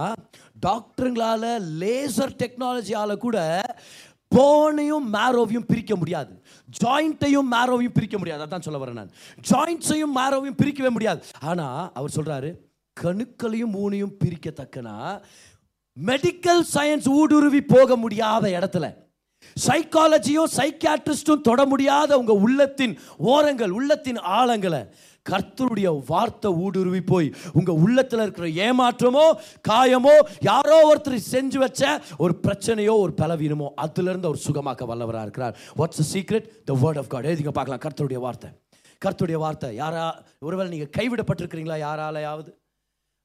டாக்டருங்களால் 0.65 1.49
லேசர் 1.81 2.37
டெக்னாலஜியால் 2.43 3.23
கூட 3.25 3.37
போனையும் 4.35 5.05
மேரோவையும் 5.13 5.67
பிரிக்க 5.67 5.95
முடியாது. 5.95 6.41
ஜாயிண்ட்டையும் 6.83 7.49
மேரோவையும் 7.51 7.95
பிரிக்க 7.97 8.17
முடியாது. 8.17 8.45
அதான் 8.45 8.65
சொல்ல 8.67 8.85
வரேன் 8.85 8.99
நான். 9.01 9.13
ஜாயிண்ட்ஸையும் 9.49 10.15
மேரோவையும் 10.15 10.59
பிரிக்கவே 10.61 10.89
முடியாது. 10.89 11.21
ஆனால் 11.39 11.91
அவர் 11.93 12.15
சொல்கிறாரு 12.15 12.49
கணுக்களையும் 12.97 13.75
ஊனையும் 13.83 14.15
பிரிக்கத்தக்கனா 14.23 14.95
மெடிக்கல் 15.97 16.63
சயின்ஸ் 16.75 17.07
ஊடுருவி 17.09 17.61
போக 17.61 17.95
முடியாத 17.95 18.47
இடத்துல 18.49 18.87
சைக்காலஜியும் 19.67 20.51
சைக்கியாட்ரிஸ்ட்டும் 20.57 21.41
தொட 21.41 21.65
முடியாத 21.65 22.17
உங்கள் 22.17 22.35
உள்ளத்தின் 22.35 22.93
ஓரங்கள் 23.17 23.69
உள்ளத்தின் 23.69 24.19
ஆழங்களை 24.37 24.81
கர்த்தருடைய 25.31 25.89
வார்த்தை 26.11 26.49
ஊடுருவி 26.65 27.01
போய் 27.11 27.29
உங்கள் 27.59 27.79
உள்ளத்தில் 27.85 28.23
இருக்கிற 28.25 28.47
ஏமாற்றமோ 28.67 29.25
காயமோ 29.69 30.15
யாரோ 30.49 30.79
ஒருத்தர் 30.91 31.17
செஞ்சு 31.33 31.59
வச்ச 31.65 31.91
ஒரு 32.23 32.35
பிரச்சனையோ 32.45 32.95
ஒரு 33.05 33.13
பலவீனமோ 33.21 33.67
அதுலேருந்து 33.85 34.29
அவர் 34.31 34.45
சுகமாக்க 34.47 34.91
வல்லவராக 34.91 35.27
இருக்கிறார். 35.27 35.57
What's 35.81 36.09
secret 36.13 36.49
the 36.69 36.77
word 36.85 37.01
of 37.03 37.11
God 37.13 37.29
எழுதிங்க 37.31 37.53
பார்க்கலாம். 37.59 37.83
கர்த்தருடைய 37.85 38.21
வார்த்தை. 38.27 38.51
கர்த்தருடைய 39.05 39.37
வார்த்தை. 39.43 39.67
யாரா 39.83 40.05
ஒருவேளை 40.47 40.69
நீங்கள் 40.71 40.95
கைவிடப்பட்டிருக்கிறீங்களா? 40.97 41.77
யாராலையாவது? 41.87 42.49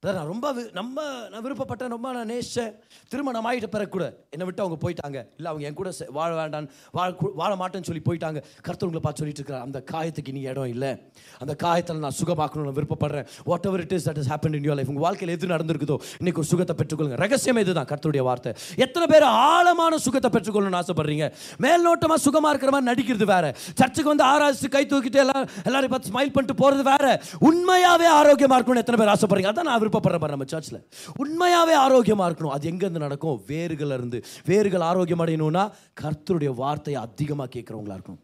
அதான் 0.04 0.14
நான் 0.14 0.26
ரொம்ப 0.26 0.52
நம்ம 0.72 1.02
நான் 1.30 1.44
விருப்பப்பட்டேன் 1.44 1.88
ரொம்ப 1.88 2.12
நான் 2.12 2.28
நேச 2.28 2.74
திருமணம் 3.08 3.46
ஆகிட்ட 3.46 3.64
பிறக்கூட 3.72 4.12
என்னை 4.30 4.44
விட்டு 4.44 4.62
அவங்க 4.62 4.90
போயிட்டாங்க. 4.90 5.12
இல்லை 5.12 5.46
அவங்க 5.46 5.66
என் 5.66 5.74
கூட 5.74 5.92
சே- 5.98 6.10
வாழ 6.10 6.34
வேண்டாம் 6.34 6.66
வாழ 6.92 7.14
வாழ 7.34 7.54
மாட்டேன்னு 7.54 7.82
சொல்லி 7.82 8.02
போயிட்டாங்க. 8.04 8.42
கருத்தவங்களை 8.68 8.98
பார்த்து 8.98 9.24
சொல்லிட்டு 9.24 9.32
இருக்கிறார். 9.32 9.62
அந்த 9.62 9.84
காயத்துக்கு 9.92 10.32
நீ 10.32 10.40
இடம் 10.40 10.64
இல்லை. 10.64 11.10
அந்த 11.38 11.56
காயத்தில் 11.62 11.98
நான் 11.98 12.12
சுகமாக்கணும்னு 12.24 12.78
விருப்பப்படுறேன். 12.78 13.26
Whatever 13.66 13.80
it 13.80 13.92
is 13.92 14.08
that 14.08 14.18
is 14.18 14.30
happen 14.30 14.54
in 14.54 14.60
your 14.60 14.74
life 14.74 14.88
உங்கள் 14.88 15.02
வாழ்க்கையில் 15.02 15.36
எது 15.36 15.46
நடந்திருக்குதோ 15.46 15.98
இன்னைக்கு 16.18 16.36
ஒரு 16.36 16.44
சுகத்தை 16.44 16.76
பெற்றுக்கொள்ளுங்க. 16.76 17.16
ரகசியம் 17.16 17.56
இதுதான் 17.56 17.84
கருத்துடைய 17.84 18.20
வார்த்தை. 18.20 18.52
எத்தனை 18.76 19.08
பேர் 19.08 19.22
ஆழமான 19.22 19.98
சுகத்தை 19.98 20.30
பெற்றுக்கொள்ளணும்னு 20.30 20.80
ஆசைப்படுறீங்க? 20.80 21.32
மேல்நோட்டமாக 21.60 22.14
சுகமாக 22.14 22.54
இருக்கிற 22.54 22.70
மாதிரி 22.70 22.92
நடிக்கிறது 22.92 23.24
வேற. 23.24 23.54
சர்ச்சுக்கு 23.54 24.04
வந்து 24.04 24.24
ஆராய்ச்சி 24.24 24.68
கை 24.68 24.86
தூக்கிட்டு 24.86 25.16
எல்லாம் 25.16 25.48
எல்லாரும் 25.64 25.90
பார்த்து 25.90 26.08
ஸ்மைல் 26.08 26.12
பண்ணிட்டு 26.12 26.54
போகிறது 26.54 26.96
வேற. 26.96 27.22
உண்மையாகவே 27.38 28.06
ஆரோக்கியமாக 28.06 28.62
இருக்கணும்னு 28.62 28.76
எத்தனை 28.76 29.06
பேர் 29.06 29.14
ஆசைப்படுறீங்க? 29.14 29.54
அதான் 29.54 29.62
நான் 29.62 29.92
விருப்பப்படுறேன் 29.94 30.22
பாரு 30.24 30.36
நம்ம 30.36 30.44
சர்ச்சில் 30.44 30.88
உண்மையாகவே 31.16 31.74
ஆரோக்கியமாக 31.74 32.30
இருக்கணும். 32.30 32.54
அது 32.56 32.70
எங்கேருந்து 32.70 33.04
நடக்கும்? 33.06 33.42
வேர்கள் 33.46 33.94
இருந்து 33.98 34.24
வேர்கள் 34.46 34.80
ஆரோக்கியம் 34.80 35.24
அடையணும்னா 35.24 35.72
கர்த்தருடைய 36.00 36.54
வார்த்தையை 36.54 37.02
அதிகமாக 37.02 37.58
கேட்குறவங்களா 37.58 37.96
இருக்கணும். 37.98 38.22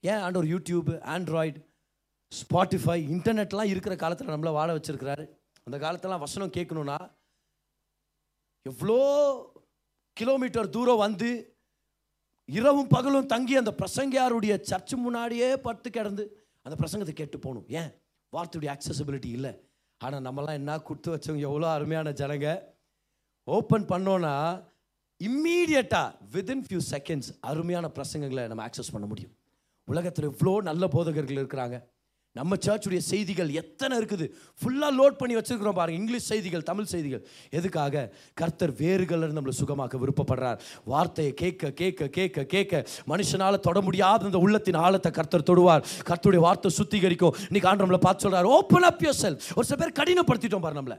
ஏன்? 0.00 0.20
ஆண்டவர் 0.20 0.48
யூடியூப் 0.48 0.90
ஆண்ட்ராய்டு 1.14 1.60
ஸ்பாட்டிஃபை 2.32 2.96
இன்டர்நெட்லாம் 3.14 3.72
இருக்கிற 3.72 3.96
காலத்தில் 3.96 4.26
நம்மளை 4.26 4.52
வாழ 4.52 4.74
வச்சுருக்கிறாரு. 4.76 5.28
அந்த 5.62 5.76
காலத்தெல்லாம் 5.78 6.24
வசனம் 6.26 6.50
கேட்கணும்னா 6.50 6.98
எவ்வளோ 8.62 8.98
கிலோமீட்டர் 10.12 10.70
தூரம் 10.70 10.96
வந்து 10.96 11.56
இரவும் 12.44 12.88
பகலும் 12.88 13.26
தங்கி 13.26 13.56
அந்த 13.56 13.74
பிரசங்கியாருடைய 13.78 14.54
சர்ச்சு 14.70 14.96
முன்னாடியே 14.96 15.56
படுத்து 15.56 15.90
கிடந்து 15.90 16.24
அந்த 16.62 16.74
பிரசங்கத்தை 16.80 17.12
கேட்டு 17.12 17.38
போகணும். 17.38 17.68
ஏன்? 17.68 17.90
வார்த்தையுடைய 18.32 18.70
அக்சசபிலிட்டி 18.74 19.26
இல்லை. 19.26 19.52
ஆனால் 19.98 20.24
நம்மலாம் 20.26 20.58
என்ன 20.60 20.78
கொடுத்து 20.78 21.10
வச்சவங்க 21.14 21.46
எவ்வளோ 21.50 21.68
அருமையான 21.70 22.10
ஜனங்க. 22.10 22.48
ஓப்பன் 23.44 23.86
பண்ணோன்னா 23.92 24.34
இம்மீடியட்டாக 25.20 26.16
வித்தின் 26.32 26.64
ஃபியூ 26.66 26.80
செகண்ட்ஸ் 26.90 27.30
அருமையான 27.40 27.86
பிரசங்கங்களை 27.96 28.46
நம்ம 28.48 28.66
ஆக்சஸ் 28.68 28.92
பண்ண 28.92 29.06
முடியும். 29.06 29.34
உலகத்தில் 29.84 30.28
இவ்வளோ 30.28 30.62
நல்ல 30.62 30.88
போதகர்கள் 30.88 31.40
இருக்கிறாங்க. 31.42 31.76
நம்ம 32.38 32.56
சர்ச்சுடைய 32.66 33.00
செய்திகள் 33.10 33.50
எத்தனை 33.60 33.98
இருக்குது? 33.98 34.26
ஃபுல்லாக 34.60 34.92
லோட் 35.00 35.16
பண்ணி 35.20 35.34
வச்சுருக்கிறோம் 35.36 35.78
பாருங்க. 35.78 36.00
இங்கிலீஷ் 36.00 36.28
செய்திகள் 36.30 36.62
தமிழ் 36.62 36.90
செய்திகள். 36.92 37.22
எதுக்காக? 37.50 38.04
கர்த்தர் 38.34 38.72
வேறுகளில் 38.72 39.36
நம்மளை 39.36 39.54
சுகமாக்க 39.60 40.00
விருப்பப்படுறார். 40.02 40.58
வார்த்தையை 40.84 41.32
கேட்க 41.34 41.70
கேட்க 41.70 42.08
கேட்க 42.08 42.44
கேட்க 42.44 42.84
மனுஷனால் 43.06 43.60
தொட 43.60 43.80
முடியாத 43.80 44.24
அந்த 44.24 44.38
உள்ளத்தின் 44.38 44.80
ஆழத்தை 44.84 45.12
கர்த்தர் 45.12 45.48
தொடுவார். 45.50 45.84
கர்த்தருடைய 46.10 46.42
வார்த்தை 46.48 46.70
சுத்திகரிக்கும். 46.78 47.36
இன்னைக்கு 47.48 47.68
ஆண்டு 47.68 47.86
நம்மளை 47.86 48.02
பார்த்து 48.06 48.24
சொல்கிறார் 48.26 48.52
ஓப்பன் 48.56 48.88
அப் 48.90 49.02
யோர் 49.02 49.20
செல் 49.24 49.40
ஒரு 49.54 49.66
சில 49.66 49.78
பேர் 49.82 49.98
கடினப்படுத்திட்டோம் 50.00 50.64
பாரு 50.66 50.80
நம்மளை. 50.80 50.98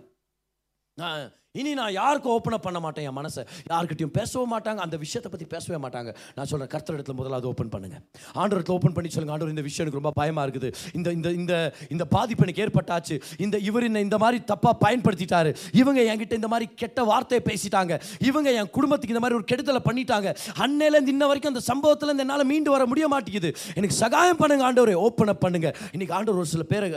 நான் 0.94 1.32
இனி 1.60 1.74
நான் 1.80 1.94
யாருக்கும் 2.02 2.34
ஓப்பன் 2.36 2.58
பண்ண 2.68 2.80
மாட்டேன் 2.86 3.06
என் 3.10 3.18
மனசை. 3.20 3.44
யாருக்கிட்டையும் 3.72 4.16
பேசவும் 4.20 4.54
மாட்டாங்க 4.56 4.80
அந்த 4.86 4.98
விஷயத்தை 5.04 5.30
பற்றி 5.34 5.48
பேசவே 5.56 5.78
மாட்டாங்க. 5.86 6.10
நான் 6.36 6.50
சொல்கிறேன் 6.52 6.72
கர்த்தர் 6.74 6.96
இடத்துல 6.98 7.40
அதை 7.40 7.50
ஓப்பன் 7.54 7.72
பண்ணுங்கள் 7.76 8.04
ஆண்டவரத்தில் 8.42 8.76
ஓப்பன் 8.78 8.96
பண்ணி 8.98 9.10
சொல்லுங்க 9.16 9.34
ஆண்டவர் 9.36 9.54
இந்த 9.56 9.66
விஷயம் 9.70 9.84
எனக்கு 9.86 10.02
ரொம்ப 10.02 10.14
பயமாக 10.22 10.46
இருக்குது. 10.48 10.70
இந்த 10.98 11.10
இந்த 11.18 11.30
இந்த 11.42 11.54
இந்த 11.96 12.04
பாதிப்பு 12.16 12.46
எனக்கு 12.46 12.64
ஏற்பட்டாச்சு. 12.66 13.18
இந்த 13.46 13.56
இவர் 13.70 13.88
என்ன 13.90 14.02
இந்த 14.08 14.18
மாதிரி 14.24 14.40
தப்பாக 14.52 14.76
பயன்படுத்திட்டாரு. 14.86 15.52
இவங்க 15.82 16.00
என்கிட்ட 16.12 16.40
இந்த 16.42 16.50
மாதிரி 16.54 16.68
கெட்ட 16.82 17.04
வார்த்தையை 17.12 17.42
பேசிட்டாங்க. 17.50 17.94
இவங்க 18.30 18.50
என் 18.60 18.72
குடும்பத்துக்கு 18.78 19.16
இந்த 19.16 19.24
மாதிரி 19.26 19.40
ஒரு 19.40 19.48
கெடுதலை 19.52 19.82
பண்ணிட்டாங்க. 19.90 20.30
அன்னையிலேருந்து 20.66 21.14
இன்ன 21.16 21.28
வரைக்கும் 21.32 21.54
அந்த 21.54 21.64
சம்பவத்தில் 21.72 22.14
என்னால் 22.26 22.46
மீண்டு 22.52 22.72
வர 22.76 22.86
முடிய 22.92 23.08
மாட்டேங்குது. 23.14 23.52
எனக்கு 23.78 23.98
சகாயம் 24.04 24.42
பண்ணுங்க 24.42 24.66
ஆண்டவரை. 24.70 24.96
ஓப்பன் 25.08 25.34
அப் 25.34 25.44
பண்ணுங்க. 25.46 25.70
இன்னைக்கு 25.96 26.16
ஆண்டவர் 26.20 26.42
ஒரு 26.44 26.52
சில 26.54 26.66
பேர் 26.74 26.88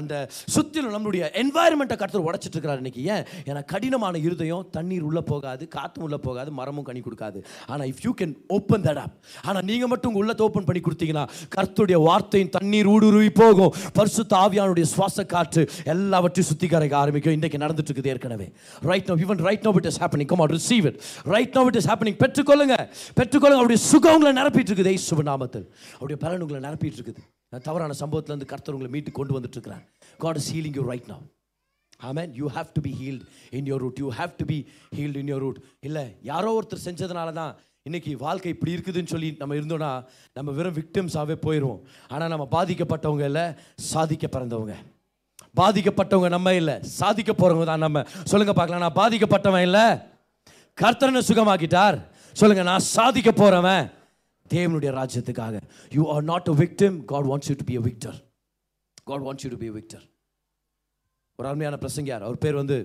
அந்த 0.00 0.14
சுற்றிலும் 0.56 0.94
நம்மளுடைய 0.96 1.24
என்வாயர்மெண்ட்டை 1.42 1.98
கருத்து 2.02 2.26
உடச்சிட்டு 2.30 2.56
இருக்கிறார். 2.56 2.82
இன்னைக்கு 2.84 3.04
ஏன்? 3.14 3.24
ஏன்னா 3.50 3.62
கடினமான 3.90 4.18
இருதயம் 4.26 4.66
தண்ணீர் 4.74 5.04
உள்ளே 5.06 5.22
போகாது 5.30 5.64
காற்றும் 5.76 6.04
உள்ளே 6.06 6.18
போகாது 6.26 6.50
மரமும் 6.58 6.84
கனி 6.88 7.00
கொடுக்காது. 7.06 7.38
ஆனால் 7.72 7.88
if 7.92 8.02
you 8.06 8.12
can 8.20 8.34
open 8.56 8.84
that 8.84 9.00
up 9.04 9.14
ஆனால் 9.48 9.64
நீங்கள் 9.70 9.90
மட்டும் 9.92 10.10
உங்கள் 10.10 10.22
உள்ளத்தை 10.22 10.44
ஓப்பன் 10.46 10.66
பண்ணி 10.68 10.80
கொடுத்தீங்கன்னா 10.86 11.24
கருத்துடைய 11.54 11.98
வார்த்தையின் 12.08 12.52
தண்ணீர் 12.56 12.90
ஊடுருவி 12.92 13.30
போகும். 13.40 13.72
பரிசு 13.96 14.24
தாவியானுடைய 14.34 14.86
சுவாச 14.92 15.24
காற்று 15.32 15.64
எல்லாவற்றையும் 15.94 16.48
சுத்திகரிக்க 16.50 16.96
ஆரம்பிக்கும். 17.02 17.36
இன்றைக்கு 17.38 17.62
நடந்துட்டு 17.64 17.90
இருக்குது 17.92 18.12
ஏற்கனவே. 18.14 18.46
Right 18.90 19.10
now 19.12 19.16
even 19.24 19.42
right 19.48 19.66
now 19.68 19.72
it 19.80 19.90
is 19.92 20.00
happening 20.04 20.30
come 20.34 20.44
out 20.44 20.56
receive 20.58 20.86
it 20.92 21.00
right 21.34 21.58
now 21.58 21.64
it 21.72 21.80
is 21.82 21.90
happening 21.92 22.18
பெற்றுக்கொள்ளுங்க. 22.22 22.78
பெற்றுக்கொள்ளுங்க. 23.18 23.60
அவருடைய 23.64 23.80
சுகம் 23.90 24.16
உங்களை 24.18 24.34
நிரப்பிட்டு 24.40 24.72
இருக்குது 24.72 24.94
சுப 25.08 25.26
நாமத்தில். 25.32 25.66
அவருடைய 25.98 26.20
பலன் 26.26 26.46
உங்களை 26.46 26.62
நிரப்பிட்டு 26.68 26.98
இருக்குது 27.00 27.22
தவறான 27.68 27.94
சம்பவத்திலேருந்து 28.04 28.50
கர்த்தர் 28.54 28.76
உங்களை 28.76 28.92
மீட்டு 28.94 29.18
கொண்டு 29.20 29.34
வந்துட்டு 29.36 29.56
இருக்கிறார் 29.58 29.84
God 30.24 30.40
is 30.42 30.50
healing 30.54 30.78
you 30.80 30.84
right 30.92 31.08
now 31.12 31.26
amen 32.08 32.30
you 32.40 32.46
have 32.56 32.68
to 32.76 32.82
be 32.86 32.92
healed 33.00 33.24
in 33.58 33.68
your 33.70 33.82
root 33.86 34.00
you 34.04 34.10
have 34.20 34.32
to 34.40 34.46
be 34.52 34.58
healed 34.98 35.18
in 35.22 35.30
your 35.32 35.44
root 35.46 35.58
இல்லை 35.88 36.04
யாரோ 36.30 36.52
ஒருத்தர் 36.58 36.86
செஞ்சதுனால 36.86 37.32
தான் 37.40 37.52
இன்றைக்கி 37.88 38.12
வாழ்க்கை 38.24 38.48
இப்படி 38.54 38.72
இருக்குதுன்னு 38.76 39.12
சொல்லி 39.12 39.28
நம்ம 39.40 39.54
இருந்தோன்னா 39.58 39.90
நம்ம 40.36 40.52
வெறும் 40.56 40.76
விக்டிம்ஸாகவே 40.78 41.36
போயிடுவோம் 41.44 41.80
ஆனால் 42.12 42.32
நம்ம 42.32 42.46
பாதிக்கப்பட்டவங்க 42.56 43.24
இல்லை 43.30 43.44
சாதிக்க 43.92 44.26
பிறந்தவங்க. 44.34 44.74
பாதிக்கப்பட்டவங்க 45.60 46.28
நம்ம 46.34 46.52
இல்லை 46.60 46.74
சாதிக்க 46.98 47.30
போகிறவங்க 47.32 47.66
தான் 47.70 47.84
நம்ம. 47.86 48.02
சொல்லுங்கள் 48.30 48.58
பார்க்கலாம். 48.58 48.84
நான் 48.86 48.98
பாதிக்கப்பட்டவன் 49.00 49.64
இல்லை 49.68 49.84
கர்த்தனை 50.78 51.22
சுகமாக்கிட்டார். 51.30 51.98
சொல்லுங்கள் 52.40 52.68
நான் 52.70 52.86
சாதிக்க 52.96 53.30
போகிறவன் 53.32 53.84
தேவனுடைய 54.50 54.90
ராஜ்யத்துக்காக. 55.00 55.56
You 55.96 56.04
are 56.14 56.24
not 56.32 56.48
a 56.54 56.56
victim 56.62 56.96
God 57.12 57.28
wants 57.32 57.50
you 57.50 57.56
to 57.62 57.66
be 57.70 57.76
a 57.82 57.84
victor 57.88 58.18
God 59.10 59.24
wants 59.26 59.44
you 59.46 59.50
to 59.56 59.60
be 59.64 59.70
a 59.72 59.76
victor 59.80 60.04
ஒரு 61.40 61.48
அருமையான 61.50 61.78
பிரசங்கியார். 61.84 62.26
அவர் 62.26 62.42
பேர் 62.44 62.60
வந்து 62.62 62.78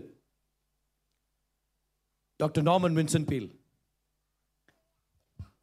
டாக்டர் 2.40 2.66
நார்மன் 2.70 2.98
வின்சன் 3.00 3.28
பீல். 3.32 3.50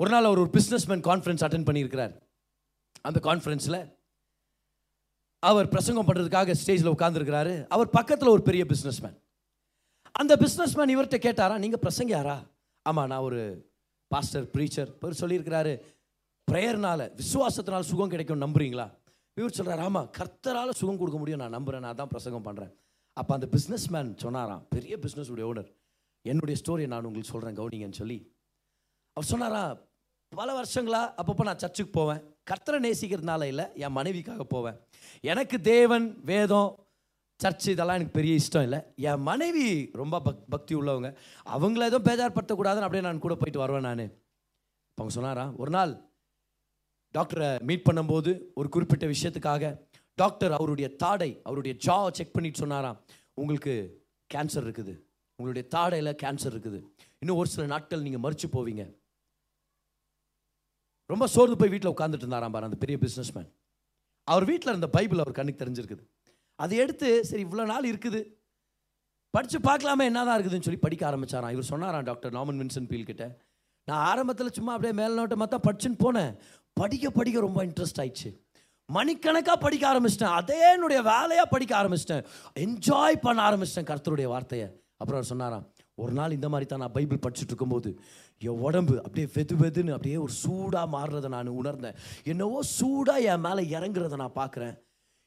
ஒரு 0.01 0.11
நாள் 0.13 0.29
அவர் 0.29 0.43
ஒரு 0.45 0.51
பிஸ்னஸ்மேன் 0.59 1.03
கான்ஃபரன்ஸ் 1.09 1.45
அட்டன் 1.47 1.67
பண்ணியிருக்கிறார். 1.69 2.15
அந்த 3.09 3.19
கான்ஃபரன்ஸில் 3.29 3.81
அவர் 5.43 5.73
பிரசங்கம் 5.75 6.09
பண்ணுறதுக்காக 6.09 6.55
ஸ்டேஜில் 6.63 6.93
உட்காந்துருக்கிறாரு 6.95 7.55
அவர் 7.75 7.89
பக்கத்தில் 7.97 8.33
ஒரு 8.35 8.43
பெரிய 8.49 8.65
பிஸ்னஸ்மேன் 8.73 9.17
அந்த 10.21 10.33
பிஸ்னஸ்மேன் 10.43 10.93
இவர்கிட்ட 10.95 11.19
கேட்டாரா 11.27 11.55
நீங்கள் 11.65 11.83
பிரசங்கியாரா? 11.85 12.37
ஆமாம் 12.87 13.09
நான் 13.13 13.27
ஒரு 13.29 13.41
பாஸ்டர் 14.11 14.47
ப்ரீச்சர் 14.55 14.91
இவர் 15.01 15.21
சொல்லியிருக்கிறாரு 15.23 15.73
ப்ரேயர்னால 16.51 17.01
விசுவாசத்தினால 17.21 17.89
சுகம் 17.91 18.13
கிடைக்கும் 18.15 18.45
நம்புறீங்களா? 18.45 18.87
இவர் 19.39 19.57
சொல்கிறார் 19.59 19.83
ஆமாம் 19.87 20.09
கர்த்தரால் 20.19 20.79
சுகம் 20.81 20.99
கொடுக்க 21.03 21.19
முடியும். 21.19 21.43
நான் 21.43 21.57
நம்புகிறேன் 21.57 21.85
நான் 21.87 22.01
தான் 22.01 22.13
பிரசங்கம் 22.15 22.47
பண்ணுறேன் 22.49 22.73
அப்போ 23.17 23.33
அந்த 23.35 23.47
பிஸ்னஸ்மேன் 23.55 24.11
சொன்னாராம் 24.25 24.67
பெரிய 24.75 24.95
பிஸ்னஸ் 25.05 25.31
உடைய 25.35 25.47
ஓனர் 25.53 25.71
என்னுடைய 26.25 26.57
ஸ்டோரியை 26.61 26.89
நான் 26.93 27.07
உங்களுக்கு 27.09 27.33
சொல்கிறேன் 27.33 27.57
கவுனிங்கன்னு 27.61 28.01
சொல்லி. 28.03 28.19
அவர் 29.17 29.31
சொன்னாரா 29.33 29.63
பல 30.39 30.51
வருஷங்களா 30.59 31.01
அப்பப்போ 31.21 31.45
நான் 31.49 31.63
சர்ச்சுக்கு 31.63 31.93
போவேன். 31.99 32.21
கர்த்தரை 32.51 32.79
நேசிக்கிறதுனால 32.87 33.43
இல்லை 33.53 33.65
என் 33.85 33.97
மனைவிக்காக 33.97 34.45
போவேன். 34.55 34.79
எனக்கு 35.33 35.57
தேவன் 35.61 36.07
வேதம் 36.31 36.71
சர்ச் 37.41 37.67
இதெல்லாம் 37.73 37.99
எனக்கு 37.99 38.19
பெரிய 38.19 38.33
இஷ்டம் 38.41 38.67
இல்லை. 38.67 38.81
என் 39.09 39.23
மனைவி 39.29 39.67
ரொம்ப 40.01 40.17
பக் 40.27 40.49
பக்தி 40.55 40.75
உள்ளவங்க. 40.75 41.09
அவங்கள 41.55 41.85
எதுவும் 41.91 42.07
பேஜார்படுத்தக்கூடாதுன்னு 42.09 42.87
அப்படியே 42.87 43.05
நான் 43.07 43.25
கூட 43.27 43.35
போயிட்டு 43.35 43.63
வருவேன் 43.65 43.87
நான். 43.89 44.05
அவங்க 44.99 45.15
சொன்னாரா 45.19 45.45
ஒரு 45.63 45.71
நாள் 45.77 45.93
டாக்டரை 47.17 47.49
மீட் 47.69 47.87
பண்ணும்போது 47.89 48.31
ஒரு 48.61 48.69
குறிப்பிட்ட 48.75 49.07
விஷயத்துக்காக 49.15 49.73
டாக்டர் 50.19 50.53
அவருடைய 50.59 50.89
தாடை 51.03 51.31
அவருடைய 51.49 51.75
ஜா 51.87 51.97
செக் 52.19 52.35
பண்ணிட்டு 52.37 52.63
சொன்னாராம் 52.63 52.99
உங்களுக்கு 53.41 53.75
கேன்சர் 54.31 54.65
இருக்குது. 54.67 54.95
உங்களுடைய 55.39 55.65
தாடையில் 55.75 56.19
கேன்சர் 56.23 56.53
இருக்குது. 56.55 56.81
இன்னும் 57.23 57.39
ஒரு 57.43 57.49
சில 57.55 57.65
நாட்கள் 57.75 58.05
நீங்கள் 58.07 58.25
மறிச்சு 58.25 58.49
போவீங்க. 58.57 58.85
ரொம்ப 61.11 61.25
சோர்ந்து 61.35 61.57
போய் 61.61 61.73
வீட்டில் 61.75 61.95
உட்காந்துட்டு 61.95 62.25
இருந்தாராம் 62.25 62.55
பாரு 62.55 62.69
அந்த 62.69 62.79
பெரிய 62.83 62.99
பிஸ்னஸ்மேன் 63.05 63.49
அவர் 64.29 64.45
வீட்டில் 64.51 64.73
இருந்த 64.73 64.89
பைபிள் 64.97 65.23
அவர் 65.23 65.39
கண்ணுக்கு 65.39 65.63
தெரிஞ்சிருக்குது. 65.63 66.05
அதை 66.63 66.75
எடுத்து 66.85 67.09
சரி 67.29 67.43
இவ்வளோ 67.47 67.65
நாள் 67.73 67.89
இருக்குது. 67.93 68.21
படித்து 69.35 69.59
பார்க்கலாமே 69.69 70.05
என்னதான் 70.11 70.37
இருக்குதுன்னு 70.39 70.67
சொல்லி 70.67 70.83
படிக்க 70.85 71.03
ஆரம்பித்தாராம் 71.11 71.55
இவர் 71.55 71.71
சொன்னாராம் 71.73 72.07
டாக்டர் 72.11 72.35
நாமன் 72.39 72.61
வின்சன் 72.63 72.89
பீல் 72.91 73.11
கிட்ட 73.11 73.27
நான் 73.89 74.03
ஆரம்பத்தில் 74.11 74.57
சும்மா 74.57 74.73
அப்படியே 74.75 74.95
மேல்நோட்டமாக 74.99 75.49
தான் 75.53 75.65
படிச்சுன்னு 75.67 75.99
போனேன். 76.03 76.33
படிக்க 76.73 77.11
படிக்க 77.11 77.41
ரொம்ப 77.41 77.65
இன்ட்ரெஸ்ட் 77.67 78.01
ஆயிடுச்சு. 78.03 78.31
மணிக்கணக்காக 78.89 79.59
படிக்க 79.59 79.85
ஆரம்பிச்சிட்டேன். 79.93 80.37
அதே 80.41 80.73
என்னுடைய 80.73 81.03
வேலையாக 81.03 81.47
படிக்க 81.51 81.73
ஆரம்பிச்சிட்டேன். 81.83 82.25
என்ஜாய் 82.65 83.17
பண்ண 83.17 83.51
ஆரம்பிச்சிட்டேன் 83.51 83.91
கர்த்தருடைய 83.91 84.27
வார்த்தையை. 84.35 84.69
அப்புறம் 85.01 85.21
அவர் 85.21 85.31
சொன்னாராம் 85.31 85.65
ஒரு 85.95 86.13
நாள் 86.13 86.33
இந்த 86.33 86.49
மாதிரி 86.49 86.69
தான் 86.69 86.79
நான் 86.79 86.93
பைபிள் 86.93 87.23
படிச்சுட்டு 87.25 87.51
இருக்கும்போது 87.53 87.99
என் 88.39 88.61
உடம்பு 88.67 88.95
அப்படியே 88.97 89.27
வெது 89.35 89.55
வெதுன்னு 89.63 89.97
அப்படியே 89.97 90.17
ஒரு 90.17 90.33
சூடாக 90.33 90.87
மாறுறதை 90.97 91.29
நான் 91.29 91.47
உணர்ந்தேன். 91.47 91.95
என்னவோ 92.25 92.63
சூடாக 92.63 93.21
என் 93.21 93.41
மேலே 93.41 93.63
இறங்குறத 93.77 94.17
நான் 94.17 94.39
பார்க்குறேன். 94.41 94.75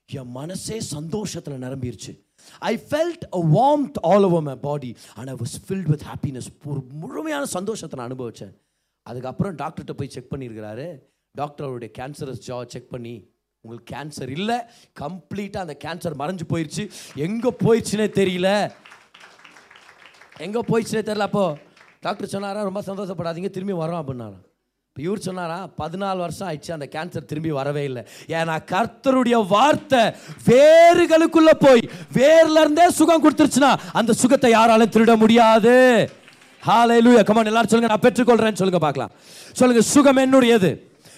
என் 0.09 0.31
மனசே 0.31 0.79
சந்தோஷத்தில் 0.79 1.63
நிரம்பிருச்சு. 1.65 2.11
I 2.59 2.73
felt 2.89 3.25
a 3.37 3.41
warmth 3.57 3.99
all 4.01 4.23
over 4.23 4.41
my 4.41 4.55
body 4.55 4.95
and 5.15 5.29
I 5.29 5.35
was 5.35 5.57
filled 5.67 5.89
with 5.93 6.05
happiness 6.11 6.49
ஒரு 6.65 6.81
முழுமையான 6.93 7.45
சந்தோஷத்தை 7.45 7.99
நான் 7.99 8.09
அனுபவித்தேன் 8.09 8.53
அதுக்கப்புறம் 9.03 9.55
டாக்டர்கிட்ட 9.55 9.93
போய் 9.97 10.09
செக் 10.09 10.31
பண்ணியிருக்கிறாரு. 10.33 10.87
டாக்டர் 11.39 11.65
அவருடைய 11.67 11.91
கேன்சரஸ் 11.99 12.43
ஜா 12.47 12.57
செக் 12.73 12.91
பண்ணி 12.95 13.15
உங்களுக்கு 13.63 13.87
கேன்சர் 13.93 14.31
இல்லை 14.37 14.57
கம்ப்ளீட்டாக 15.01 15.65
அந்த 15.65 15.75
கேன்சர் 15.85 16.19
மறைஞ்சு 16.21 16.45
போயிடுச்சு 16.53 16.83
எங்கே 17.27 17.51
போயிடுச்சுனே 17.63 18.07
தெரியல. 18.19 18.49
எங்கே 20.45 20.61
போயிடுச்சுனே 20.71 21.03
தெரில 21.11 21.27
அப்போ 21.29 21.45
டாக்டர் 22.05 22.33
சொன்னாரா 22.33 22.67
ரொம்ப 22.69 22.81
சந்தோஷப்படாதீங்க 22.89 23.49
திரும்பி 23.55 23.75
வரோம் 23.83 24.01
அப்படின்னாராம். 24.01 24.43
இப்போ 24.89 25.01
இவர் 25.05 25.25
சொன்னாரா 25.27 25.57
பதினாலு 25.79 26.19
வருஷம் 26.25 26.47
ஆயிடுச்சு 26.49 26.75
அந்த 26.75 26.87
கேன்சர் 26.95 27.29
திரும்பி 27.31 27.51
வரவே 27.59 27.83
இல்லை. 27.89 28.03
ஏன்னா 28.39 28.55
கர்த்தருடைய 28.71 29.37
வார்த்தை 29.53 30.03
வேர்களுக்குள்ள 30.49 31.53
போய் 31.65 31.81
வேர்லேருந்தே 32.17 32.85
சுகம் 32.99 33.23
கொடுத்துருச்சுன்னா 33.23 33.71
அந்த 34.01 34.11
சுகத்தை 34.21 34.51
யாராலும் 34.57 34.93
திருட 34.95 35.15
முடியாது. 35.23 35.73
ஹalleluya 36.63 37.23
கமான் 37.29 37.49
எல்லாரும் 37.49 37.71
சொல்லுங்க 37.71 37.89
நான் 37.93 38.05
பெற்றுக்கொள்கிறேன்னு 38.05 38.59
சொல்லுங்க 38.61 38.79
பார்க்கலாம். 38.85 39.11
சொல்லுங்க 39.59 39.81
சுகம் 39.93 40.21
என்னுடையது? 40.23 40.69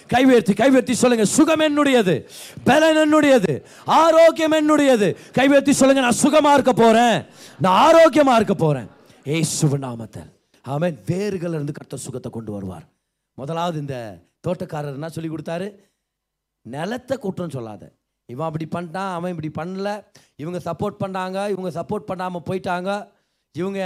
கைவேர்த்தி 0.08 0.52
கைவேர்த்தி 0.52 0.92
சொல்லுங்க. 0.92 1.24
சுகம் 1.24 1.60
என்னுடையது? 1.60 2.28
பலன் 2.64 3.14
என்னுடையது? 3.14 3.64
ஆரோக்கியம் 3.84 4.52
என்னுடையது? 4.52 5.16
கைவேர்த்தி 5.32 5.70
சொல்லுங்க. 5.70 6.00
நான் 6.00 6.18
சுகமா 6.22 6.52
இருக்க 6.52 6.72
போறேன். 6.72 7.24
நான் 7.58 7.92
ஆரோக்கியமா 7.92 8.34
இருக்க 8.34 8.54
போறேன். 8.54 8.86
ஏ 9.26 9.44
நாமத்தில். 9.62 10.36
ஆமே 10.68 10.98
வேர்கள் 11.06 11.50
இருந்து 11.50 11.72
கட்ட 11.72 11.96
சுகத்தை 11.96 12.32
கொண்டு 12.32 12.52
வருவார். 12.52 12.82
முதலாவது 13.34 13.78
இந்த 13.78 14.18
தோட்டக்காரர் 14.48 14.92
என்ன 14.92 15.08
சொல்லி 15.08 15.30
கொடுத்தாரு? 15.30 15.74
நிலத்தை 16.62 17.16
குற்றம் 17.16 17.50
சொல்லாத. 17.50 17.90
இவன் 18.26 18.46
அப்படி 18.46 18.68
பண்ணிட்டான் 18.74 19.12
அவன் 19.12 19.42
இப்படி 19.42 19.70
பண்ணல. 19.70 20.04
இவங்க 20.36 20.60
சப்போர்ட் 20.64 21.02
பண்ணாங்க. 21.04 21.48
இவங்க 21.48 21.84
சப்போர்ட் 21.84 22.08
பண்ணாமல் 22.10 22.42
போயிட்டாங்க. 22.50 23.08
இவங்க 23.54 23.80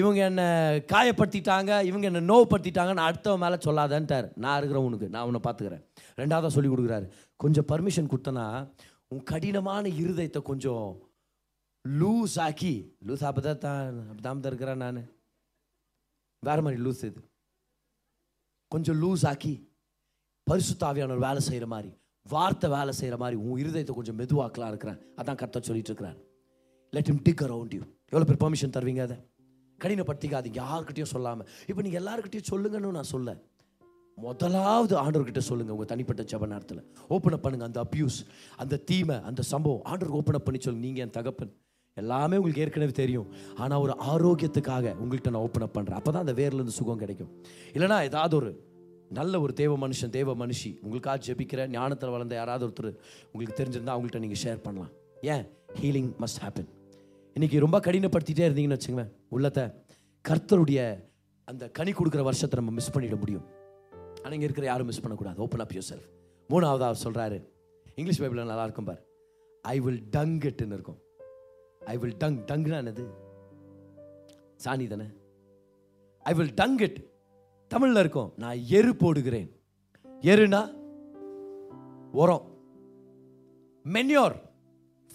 இவங்க 0.00 0.20
என்னை 0.30 0.46
காயப்படுத்திட்டாங்க 0.92 1.72
இவங்க 1.88 2.06
என்னை 2.10 2.22
நோவுப்படுத்திட்டாங்கன்னு 2.30 3.06
அடுத்தவன் 3.08 3.42
மேலே 3.44 3.56
சொல்லாதன்ட்டார். 3.66 4.26
நான் 4.44 4.58
இருக்கிறேன் 4.58 4.86
உனக்கு 4.88 5.08
நான் 5.14 5.26
உன்னை 5.28 5.40
பார்த்துக்கிறேன் 5.46 5.84
ரெண்டாவதாக 6.20 6.52
சொல்லி 6.56 6.70
கொடுக்குறாரு. 6.72 7.06
கொஞ்சம் 7.36 7.68
பர்மிஷன் 7.72 8.10
கொடுத்தனா 8.12 8.46
உன் 9.12 9.24
கடினமான 9.32 9.84
இருதயத்தை 10.02 10.42
கொஞ்சம் 10.50 10.88
லூஸ் 11.84 12.36
ஆக்கி 12.46 12.74
லூஸ் 13.06 13.24
அப்போ 13.28 13.40
தான் 13.40 13.98
அப்படிதான் 14.10 14.46
இருக்கிறேன் 14.52 14.82
நான். 14.84 15.00
வேறு 16.42 16.62
மாதிரி 16.64 16.82
லூஸ் 16.84 17.02
இது. 17.10 17.20
கொஞ்சம் 18.72 18.98
லூஸ் 19.02 19.26
ஆக்கி 19.32 19.54
பரிசுத்தாவியானவர் 20.50 21.26
வேலை 21.26 21.40
செய்கிற 21.48 21.66
மாதிரி 21.74 21.90
வார்த்தை 22.26 22.68
வேலை 22.76 22.92
செய்கிற 22.98 23.16
மாதிரி 23.22 23.36
உன் 23.46 23.60
இருதயத்தை 23.62 23.94
கொஞ்சம் 23.96 24.18
மெதுவாக்கலாம் 24.20 24.72
இருக்கிறேன். 24.72 24.98
அதான் 25.20 25.38
கரெக்டாக 25.40 25.62
சொல்லிட்டு 25.68 25.90
இருக்கிறார். 25.90 26.18
Let 26.92 27.10
him 27.12 27.22
dig 27.26 27.44
around 27.46 27.74
you 27.76 27.82
எவ்வளோ 28.12 28.26
பேர் 28.30 28.42
பெர்மிஷன் 28.42 28.74
தருவீங்க 28.76 29.00
அதை? 29.00 29.16
கடினப்படுத்திக்காதீங்க 29.78 30.58
யாருக்கிட்டையும் 30.64 31.12
சொல்லாமல் 31.14 31.46
இப்போ 31.66 31.82
நீங்கள் 31.82 32.02
எல்லாருக்கிட்டையும் 32.02 32.50
சொல்லுங்கன்னு 32.50 32.90
நான் 32.90 33.12
சொல்ல. 33.14 33.30
முதலாவது 34.18 34.94
ஆண்டவர்கிட்ட 35.02 35.38
சொல்லுங்க 35.38 35.72
உங்க 35.72 35.84
தனிப்பட்ட 35.84 36.22
ஜெப 36.22 36.46
நேரத்தில். 36.46 36.82
ஓப்பன் 37.08 37.32
அப் 37.32 37.42
பண்ணுங்க 37.42 37.66
அந்த 37.66 37.80
அப்யூஸ் 37.84 38.18
அந்த 38.56 38.76
தீமை 38.76 39.16
அந்த 39.22 39.42
சம்பவம். 39.42 39.82
ஆண்டவருக்கு 39.84 40.20
ஓப்பன் 40.20 40.34
அப் 40.34 40.44
பண்ணி 40.44 40.60
சொல்லுங்க 40.60 40.86
நீங்க 40.86 41.00
என் 41.00 41.10
தகப்பன். 41.10 41.52
எல்லாமே 41.94 42.36
உங்களுக்கு 42.36 42.62
ஏற்கனவே 42.62 42.90
தெரியும். 42.90 43.26
ஆனால் 43.56 43.80
ஒரு 43.80 43.94
ஆரோக்கியத்துக்காக 44.10 44.94
உங்கள்கிட்ட 45.02 45.30
நான் 45.30 45.44
ஓப்பன் 45.46 45.66
அப் 45.66 45.76
பண்ணுறேன் 45.76 45.98
அப்போ 46.00 46.10
தான் 46.12 46.26
அந்த 46.26 46.34
வேர்லேருந்து 46.42 46.76
சுகம் 46.80 46.98
கிடைக்கும். 46.98 47.32
இல்லைனா 47.72 48.02
ஏதாவது 48.02 48.36
ஒரு 48.36 48.52
நல்ல 49.08 49.40
ஒரு 49.40 49.52
தேவ 49.52 49.88
மனுஷன் 49.88 50.14
தேவ 50.18 50.34
மனுஷி 50.34 50.70
உங்களுக்காக 50.82 51.18
ஜெபிக்கிற 51.26 51.66
ஞானத்தில் 51.68 52.10
வளர்ந்த 52.10 52.34
யாராவது 52.34 52.66
ஒருத்தர் 52.66 52.94
உங்களுக்கு 53.32 53.58
தெரிஞ்சிருந்தா 53.62 53.94
அவங்கள்ட்ட 53.96 54.18
நீங்கள் 54.18 54.42
ஷேர் 54.44 54.62
பண்ணலாம். 54.62 54.90
ஏன்? 55.20 55.44
ஹீலிங் 55.80 56.10
மஸ்ட் 56.20 56.42
ஹேப்பன் 56.44 56.70
இன்னைக்கு 57.34 57.60
ரொம்ப 57.60 57.78
கடினப்படுத்திட்டே 57.78 58.44
இருந்தீங்கன்னு 58.48 58.78
வச்சுங்களேன் 58.78 59.10
உள்ளத்தை 59.28 59.62
கர்த்தருடைய 60.28 61.04
அந்த 61.44 61.68
கனி 61.68 61.92
கொடுக்குற 61.92 62.22
வருஷத்தை 62.22 62.58
நம்ம 62.58 62.74
மிஸ் 62.74 62.98
பண்ணிட 62.98 63.18
முடியும். 63.18 63.46
ஆனால் 64.16 64.32
இங்கே 64.32 64.44
இருக்கிற 64.44 64.66
யாரும் 64.66 64.86
மிஸ் 64.86 65.00
பண்ணக்கூடாது. 65.00 65.40
ஓப்பன் 65.40 65.60
அப் 65.60 65.72
யூர் 65.72 65.88
செல்ஃப் 65.88 66.06
மூணாவது 66.50 66.84
அவர் 66.88 67.00
சொல்கிறாரு 67.04 67.38
இங்கிலீஷ் 67.94 68.22
பைபிளில் 68.22 68.50
நல்லா 68.50 68.62
இருக்கும் 68.62 68.84
பார். 68.84 69.02
ஐ 69.62 69.80
வில் 69.80 70.02
டங் 70.10 70.38
இட்னு 70.38 70.76
இருக்கும். 70.78 70.98
ஐ 71.80 71.96
வில் 71.96 72.16
டங் 72.16 72.38
டங்னா 72.52 72.78
என்னது? 72.84 73.04
சாணி 74.64 74.86
தானே? 74.86 75.08
ஐ 76.18 76.34
வில் 76.34 76.54
டங் 76.54 76.80
இட் 76.80 77.10
தமிழில் 77.68 77.96
இருக்கும். 77.96 78.32
நான் 78.36 78.58
எரு 78.68 78.92
போடுகிறேன். 78.92 79.50
எருனா? 80.20 80.62
உரம். 82.12 82.46
மென்யோர் 83.92 84.36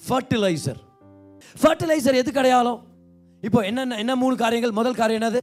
ஃபர்டிலைசர் 0.09 0.87
ஃபர்டிலைசர் 1.61 2.19
எதுக்கு 2.21 2.41
அடையாளம்? 2.41 2.79
இப்போ 3.41 3.59
என்னென்ன 3.61 3.97
என்ன 3.97 4.15
மூணு 4.15 4.35
காரியங்கள்? 4.35 4.71
முதல் 4.71 4.95
காரியம் 4.95 5.21
என்னது? 5.21 5.41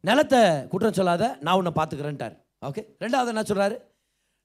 நிலத்தை 0.00 0.68
குற்றம் 0.68 0.92
சொல்லாத 0.92 1.38
நான் 1.40 1.56
உன்னை 1.56 1.72
பார்த்துக்கிறேன்ட்டார். 1.76 2.34
ஓகே 2.66 2.82
ரெண்டாவது 3.04 3.26
என்ன 3.26 3.42
சொல்கிறாரு 3.48 3.76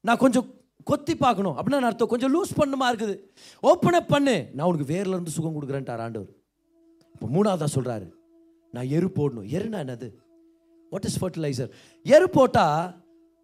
நான் 0.01 0.17
கொஞ்சம் 0.17 0.47
கொத்தி 0.83 1.15
பார்க்கணும். 1.15 1.57
அப்படின்னு 1.57 1.87
அர்த்தம் 1.89 2.07
கொஞ்சம் 2.07 2.33
லூஸ் 2.35 2.57
பண்ணுமா 2.59 2.85
இருக்குது. 2.91 3.15
ஓப்பன் 3.59 3.93
அப் 3.93 4.07
பண்ணு. 4.07 4.35
நான் 4.53 4.67
உனக்கு 4.67 4.93
வேர்ல 4.93 5.15
இருந்து 5.17 5.31
சுகம் 5.31 5.55
கொடுக்குறேன்ட்டார் 5.55 6.03
ஆண்டவர். 6.05 6.31
இப்போ 7.13 7.27
மூணாவதாக 7.35 7.69
சொல்கிறாரு 7.75 8.07
நான் 8.71 8.87
எரு 8.87 9.07
போடணும். 9.15 9.47
எருனா 9.57 9.79
என்னது? 9.85 10.09
வாட் 10.89 11.03
இஸ் 11.03 11.19
ஃபர்டிலைசர் 11.23 11.71
எரு 12.03 12.29
போட்டால் 12.29 12.98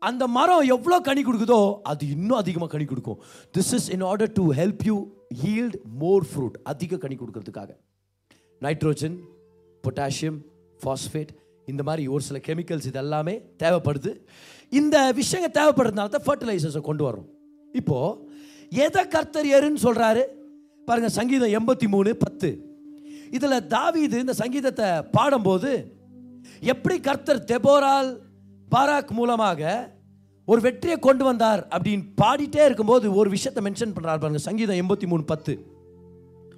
அந்த 0.10 0.24
மரம் 0.38 0.64
எவ்வளோ 0.76 0.98
கனி 1.08 1.22
கொடுக்குதோ 1.28 1.60
அது 1.92 2.04
இன்னும் 2.16 2.40
அதிகமாக 2.42 2.72
கனி 2.74 2.86
கொடுக்கும். 2.90 3.20
This 3.56 3.72
is 3.78 3.88
in 3.96 4.06
order 4.10 4.32
to 4.40 4.44
help 4.60 4.84
you 4.90 4.98
healed 5.42 5.78
more 6.04 6.26
fruit 6.30 6.58
அதிக 6.72 7.00
கனி 7.04 7.16
கொடுக்கறதுக்காக. 7.22 7.72
நைட்ரோஜன் 8.66 9.18
பொட்டாசியம் 9.84 10.40
ஃபாஸ்பேட் 10.80 11.32
இந்த 11.68 11.82
மாதிரி 11.88 12.04
ஒரு 12.14 12.24
சில 12.28 12.38
கெமிக்கல்ஸ் 12.48 12.88
இது 12.90 13.00
எல்லாமே 13.04 13.36
தேவைப்படுது. 13.64 14.12
இந்த 14.80 14.96
விஷயங்கள் 15.20 15.56
தேவைப்படுறதுனால 15.60 16.14
தான் 16.16 16.26
ஃபர்டிலைசர்ஸை 16.28 16.82
கொண்டு 16.90 17.04
வரோம் 17.08 17.28
இப்போது 17.80 18.14
எதை 18.86 19.04
கர்த்தர் 19.16 19.48
எருன்னு 19.58 19.82
சொல்கிறாரு 19.88 20.24
பாருங்க 20.88 21.10
சங்கீதம் 21.18 21.54
எண்பத்தி 21.58 21.88
மூணு 21.94 22.12
பத்து. 22.24 22.50
இதில் 23.38 23.68
தாவீது 23.74 24.18
இந்த 24.24 24.34
சங்கீதத்தை 24.42 24.90
பாடும்போது 25.18 25.72
எப்படி 26.74 26.96
கர்த்தர் 27.08 27.46
தெபோரால் 27.52 28.10
பாராக் 28.74 29.12
மூலமாக 29.18 29.62
ஒரு 30.48 30.62
வெற்றியை 30.62 30.98
கொண்டு 31.00 31.24
வந்தார் 31.24 31.62
அப்படின்னு 31.76 32.04
பாடிட்டே 32.22 32.62
இருக்கும்போது 32.66 33.06
ஒரு 33.20 33.30
விஷயத்தை 33.30 33.62
மென்ஷன் 33.68 33.96
பண்றாரு 33.96 34.22
பாருங்க. 34.24 34.42
சங்கீதம் 34.48 34.80
எண்பத்தி 34.82 35.08
மூணு 35.08 35.24
பத்து. 35.24 35.54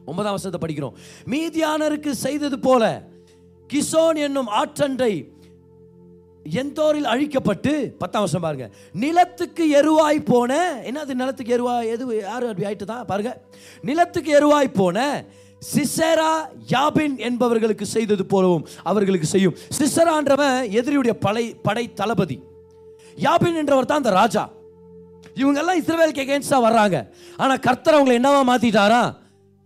ஒன்பதாம் 0.06 0.36
வருஷத்தை 0.36 0.60
படிக்கிறோம். 0.64 0.96
மீதியானருக்கு 1.34 2.12
செய்தது 2.26 2.60
போல 2.60 2.84
கிசோன் 3.70 4.18
என்னும் 4.28 4.52
ஆற்றண்டை 4.60 5.14
எந்தோரில் 6.62 7.08
அழிக்கப்பட்டு 7.14 7.72
பத்தாம் 8.02 8.24
வருஷம் 8.26 8.46
பாருங்க 8.46 8.68
நிலத்துக்கு 9.04 9.64
எருவாய் 9.80 10.20
போன 10.32 10.60
என்னது 10.90 11.14
நிலத்துக்கு 11.22 11.56
எருவாய்? 11.58 11.90
எது 11.94 12.04
யாரு 12.20 12.46
அப்படி 12.52 12.68
ஆயிட்டு 12.70 12.88
தான் 12.92 13.06
பாருங்க. 13.06 13.32
நிலத்துக்கு 13.82 14.32
எருவாய் 14.40 14.70
போன 14.74 15.26
சிசேரா 15.74 16.32
யாபின் 16.74 17.18
என்பவர்களுக்கு 17.30 17.86
செய்தது 17.96 18.26
போலவும் 18.26 18.68
அவர்களுக்கு 18.84 19.28
செய்யும். 19.28 19.58
சிசரான்றவன் 19.80 20.58
எதிரியுடைய 20.80 21.16
படை 21.26 21.46
படை 21.68 21.94
தளபதி. 21.94 22.38
யாபின் 23.26 23.61
என்றவர் 23.63 23.91
தான் 23.91 24.01
அந்த 24.03 24.11
ராஜா. 24.22 24.43
இவங்கெல்லாம் 25.41 25.80
இஸ்ரேலுக்கு 25.82 26.26
எகேன்ஸ்டா 26.26 26.59
வர்றாங்க. 26.68 26.97
ஆனா 27.38 27.55
கர்த்தர் 27.55 27.97
அவங்களை 27.97 28.18
என்னவா 28.20 28.43
மாத்திட்டாரா? 28.51 29.01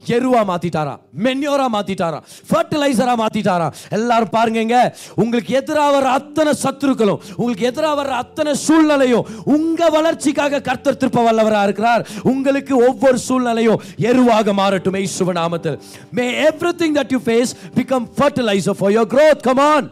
எருவா 0.03 0.39
மாத்திட்டாரா? 0.49 0.93
மென்யோரா 1.25 1.65
மாத்திட்டாரா? 1.73 2.19
ஃபர்டிலைசரா 2.49 3.13
மாத்திட்டாரா? 3.21 3.67
எல்லாரும் 3.97 4.31
பாருங்க 4.35 4.77
உங்களுக்கு 5.21 5.51
எதிராக 5.59 5.89
வர்ற 5.95 6.09
அத்தனை 6.19 6.51
சத்துருக்களும் 6.63 7.19
உங்களுக்கு 7.37 7.65
எதிராக 7.71 7.95
வர்ற 7.99 8.13
அத்தனை 8.23 8.53
சூழ்நிலையும் 8.63 9.27
உங்க 9.55 9.89
வளர்ச்சிக்காக 9.89 10.61
கர்த்தர் 10.69 10.99
திருப்ப 11.01 11.23
வல்லவரா 11.27 11.61
இருக்கிறார். 11.67 12.05
உங்களுக்கு 12.31 12.73
ஒவ்வொரு 12.87 13.19
சூழ்நிலையும் 13.27 13.83
எருவாக 14.11 14.53
மாறட்டும். 14.61 14.97
இயேசுவின் 15.01 15.39
நாமத்தில். 15.41 15.77
May 16.11 16.25
everything 16.47 16.97
that 16.99 17.13
you 17.17 17.21
face 17.27 17.53
become 17.77 18.07
fertilizer 18.17 18.79
for 18.81 18.95
your 18.97 19.11
growth 19.15 19.45
come on 19.49 19.89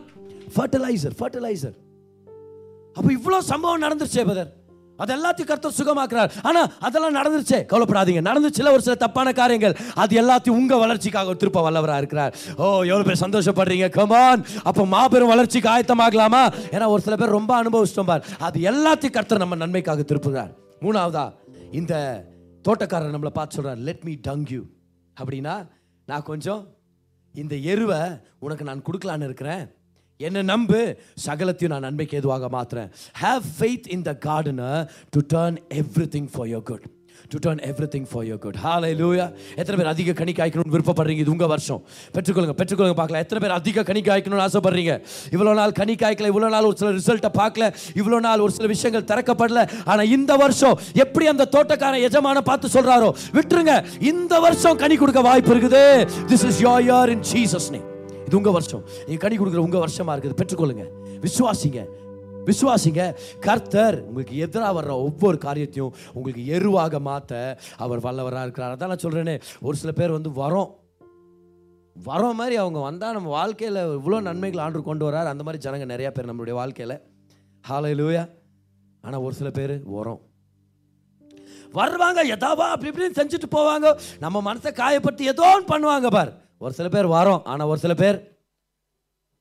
fertilizer 0.58 1.16
fertilizer 1.22 1.78
அப்போ 2.96 3.10
இவ்வளோ 3.18 3.40
சம்பவம் 3.52 3.84
நடந்துருச்சே 3.86 4.26
பதர். 4.32 4.50
அது 5.00 5.12
எல்லாத்தையும் 5.16 5.50
கர்த்தர் 5.50 5.76
சுகமாக்குறார். 5.80 6.32
ஆனால் 6.48 6.72
அதெல்லாம் 6.80 7.18
நடந்துருச்சே. 7.20 7.60
கவலைப்படாதீங்க. 7.72 8.22
நடந்துச்சுல 8.30 8.72
ஒரு 8.76 8.82
சில 8.82 8.96
தப்பான 8.96 9.32
காரியங்கள். 9.32 9.76
அது 9.96 10.14
எல்லாத்தையும் 10.22 10.58
உங்கள் 10.62 10.82
வளர்ச்சிக்காக 10.84 11.34
திருப்ப 11.34 11.62
வல்லவராக 11.66 11.98
இருக்கிறார். 11.98 12.34
ஓ 12.58 12.66
எவ்வளோ 12.84 13.04
பேர் 13.04 13.22
சந்தோஷப்படுறீங்க? 13.26 13.90
கமான் 13.90 14.44
அப்போ 14.64 14.86
மாபெரும் 14.86 15.32
வளர்ச்சிக்கு 15.34 15.70
ஆயத்தமாகலாமா? 15.76 16.44
ஏன்னா 16.72 16.88
ஒரு 16.88 17.02
சில 17.02 17.16
பேர் 17.16 17.38
ரொம்ப 17.40 17.64
அனுபவிச்சிட்டோம் 17.64 18.12
பார். 18.12 18.26
அது 18.40 18.60
எல்லாத்தையும் 18.72 19.16
கர்த்தர் 19.18 19.44
நம்ம 19.46 19.56
நன்மைக்காக 19.56 20.06
திருப்புகிறார். 20.12 20.52
மூணாவதா 20.82 21.34
இந்த 21.72 21.94
தோட்டக்காரர் 22.68 23.16
நம்மளை 23.16 23.34
பார்த்து 23.40 23.56
சொல்கிறார் 23.56 23.78
லெட் 23.78 24.04
மீ 24.04 24.16
டங் 24.28 24.46
யூ 24.50 24.62
அப்படின்னா 25.22 25.56
நான் 26.06 26.24
கொஞ்சம் 26.24 26.62
இந்த 27.36 27.56
எருவை 27.56 28.02
உனக்கு 28.40 28.64
நான் 28.64 28.86
கொடுக்கலான்னு 28.88 29.28
இருக்கிறேன். 29.30 29.64
என்ன 30.28 30.40
நம்பு. 30.52 30.80
சகலத்தையும் 31.26 31.72
நான் 31.74 31.86
நன்மைக்கு 31.88 32.16
எதுவாக 32.20 32.48
மாத்துறேன். 32.56 32.88
Have 33.24 33.46
faith 33.58 33.86
in 33.96 34.02
the 34.08 34.12
gardener 34.26 34.82
to 35.16 35.20
turn 35.34 35.58
everything 36.16 36.28
for 36.34 36.48
your 36.54 36.64
good 36.70 36.86
to 37.32 37.38
turn 37.46 37.62
everything 37.94 38.08
for 38.10 38.26
your 38.30 38.42
good 38.46 38.58
hallelujah 39.02 39.26
எத்தனை 39.60 39.76
பேர் 39.80 39.90
அதிக 39.92 40.14
கனி 40.22 40.34
காய்க்கணும்னு 40.40 40.74
விருப்பப்படுறீங்க? 40.76 41.24
இது 41.26 41.32
உங்கள் 41.36 41.52
வருஷம். 41.54 41.82
பெற்றுக்கொள்ளுங்க 42.16 42.56
பெற்றுக்கொள்ளுங்க 42.62 42.98
பார்க்கலாம் 43.00 43.24
எத்தனை 43.26 43.42
பேர் 43.44 43.56
அதிக 43.60 43.84
கனி 43.90 44.02
காய்க்கணும்னு 44.10 44.46
ஆசைப்படுறீங்க? 44.48 44.96
இவ்வளோ 45.36 45.54
நாள் 45.60 45.76
கனி 45.80 45.96
காய்க்கல 46.02 46.32
இவ்வளோ 46.34 46.50
நாள் 46.56 46.68
ஒரு 46.70 46.78
சில 46.82 46.92
ரிசல்ட்டை 47.00 47.32
பார்க்கல 47.42 47.70
இவ்வளோ 48.02 48.20
நாள் 48.28 48.44
ஒரு 48.48 48.56
சில 48.58 48.68
விஷயங்கள் 48.74 49.08
திறக்கப்படல. 49.12 49.64
ஆனால் 49.92 50.12
இந்த 50.18 50.36
வருஷம் 50.44 50.76
எப்படி 51.06 51.28
அந்த 51.34 51.48
தோட்டக்காரன் 51.56 52.06
எஜமான 52.10 52.42
பார்த்து 52.50 52.74
சொல்கிறாரோ 52.76 53.12
விட்டுருங்க. 53.38 53.76
இந்த 54.12 54.34
வருஷம் 54.48 54.82
கனி 54.84 54.98
கொடுக்க 55.04 55.24
வாய்ப்பு 55.30 55.54
இருக்குது. 55.56 55.86
திஸ் 56.34 56.46
இஸ் 56.52 56.62
யோர் 56.68 56.86
யார் 56.92 57.14
இன் 57.16 57.26
ஜீசஸ் 57.32 57.70
நேம் 57.76 57.88
இது 58.30 58.38
உங்கள் 58.40 58.56
வருஷம். 58.58 58.84
நீங்கள் 59.08 59.24
கனி 59.24 59.38
கொடுக்குற 59.38 59.62
உங்கள் 59.68 59.84
வருஷமாக 59.86 60.16
இருக்குது. 60.16 60.40
பெற்றுக்கொள்ளுங்க. 60.42 60.86
விசுவாசிங்க. 61.26 61.82
விசுவாசிங்க. 62.50 63.04
கர்த்தர் 63.46 63.98
உங்களுக்கு 64.08 64.36
எதிராக 64.46 64.74
வர்ற 64.78 64.92
ஒவ்வொரு 65.08 65.38
காரியத்தையும் 65.46 65.96
உங்களுக்கு 66.14 66.44
எருவாக 66.56 67.00
மாற்ற 67.08 67.34
அவர் 67.86 68.04
வல்லவராக 68.06 68.46
இருக்கிறார். 68.48 68.76
அதான் 68.76 68.92
நான் 68.92 69.04
சொல்கிறேனே 69.06 69.36
ஒரு 69.68 69.76
சில 69.82 69.92
பேர் 70.00 70.16
வந்து 70.18 70.30
வரோம். 70.44 70.70
வர 71.96 72.32
மாதிரி 72.40 72.56
அவங்க 72.56 72.80
வந்தால் 72.80 73.16
நம்ம 73.18 73.30
வாழ்க்கையில் 73.30 73.80
இவ்வளோ 73.98 74.18
நன்மைகள் 74.28 74.64
ஆண்டு 74.66 74.82
கொண்டு 74.90 75.06
வரார். 75.08 75.32
அந்த 75.32 75.44
மாதிரி 75.44 75.64
ஜனங்க 75.66 75.88
நிறையா 75.94 76.12
பேர் 76.18 76.30
நம்மளுடைய 76.32 76.56
வாழ்க்கையில். 76.60 76.96
ஹாலை 77.62 77.94
லூயா 78.02 78.24
ஆனால் 79.02 79.22
ஒரு 79.22 79.34
சில 79.40 79.50
பேர் 79.60 79.74
வரோம். 79.98 80.22
வருவாங்க. 81.80 82.20
எதாவா 82.36 82.68
அப்படி 82.76 82.92
இப்படின்னு 82.92 83.20
செஞ்சுட்டு 83.20 83.50
போவாங்க. 83.58 83.88
நம்ம 84.26 84.54
மனசை 84.54 84.72
காயப்பட்டு 84.82 85.32
ஏதோ 85.34 85.46
ஒன்று 85.56 85.72
பண்ணுவாங்க 85.74 86.08
பார். 86.18 86.32
ஒரு 86.62 86.74
சில 86.74 86.88
பேர் 86.90 87.08
வரோம் 87.18 87.44
ஆனால் 87.44 87.70
ஒரு 87.72 87.80
சில 87.80 87.94
பேர் 87.94 88.18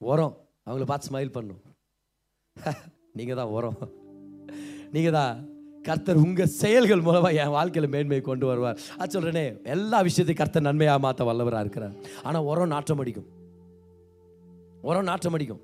வரோம். 0.00 0.34
அவங்கள 0.66 0.84
பார்த்து 0.84 1.08
ஸ்மைல் 1.10 1.34
பண்ணும். 1.36 1.62
நீங்கள் 3.18 3.38
தான் 3.40 3.52
வரோம். 3.56 3.78
நீங்கள் 4.92 5.12
தான் 5.12 5.32
கர்த்தர் 5.84 6.22
உங்கள் 6.24 6.52
செயல்கள் 6.62 7.04
மூலமாக 7.06 7.40
என் 7.42 7.54
வாழ்க்கையில் 7.56 7.92
மேன்மையை 7.94 8.22
கொண்டு 8.22 8.46
வருவார். 8.46 8.78
அது 8.98 9.12
சொல்கிறேனே 9.14 9.44
எல்லா 9.74 9.98
விஷயத்தையும் 10.00 10.40
கர்த்தர் 10.40 10.66
நன்மையாக 10.68 11.04
மாற்ற 11.06 11.24
வல்லவராக 11.24 11.64
இருக்கிறார். 11.66 11.96
ஆனால் 12.22 12.46
உரம் 12.50 12.72
நாற்றம் 12.74 12.98
அடிக்கும். 12.98 13.28
உரம் 14.82 15.04
நாற்றம் 15.04 15.32
அடிக்கும். 15.32 15.62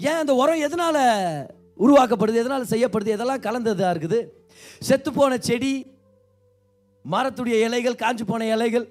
ஏன் 0.00 0.20
அந்த 0.22 0.34
உரம் 0.34 0.64
எதனால் 0.66 1.02
உருவாக்கப்படுது 1.78 2.42
எதனால் 2.42 2.70
செய்யப்படுது 2.72 3.14
எதெல்லாம் 3.16 3.44
கலந்ததாக 3.46 3.94
இருக்குது? 3.94 4.20
செத்து 4.82 5.10
போன 5.12 5.38
செடி 5.38 5.72
மரத்துடைய 7.04 7.56
இலைகள் 7.66 8.00
காஞ்சு 8.02 8.24
போன 8.24 8.46
இலைகள் 8.46 8.86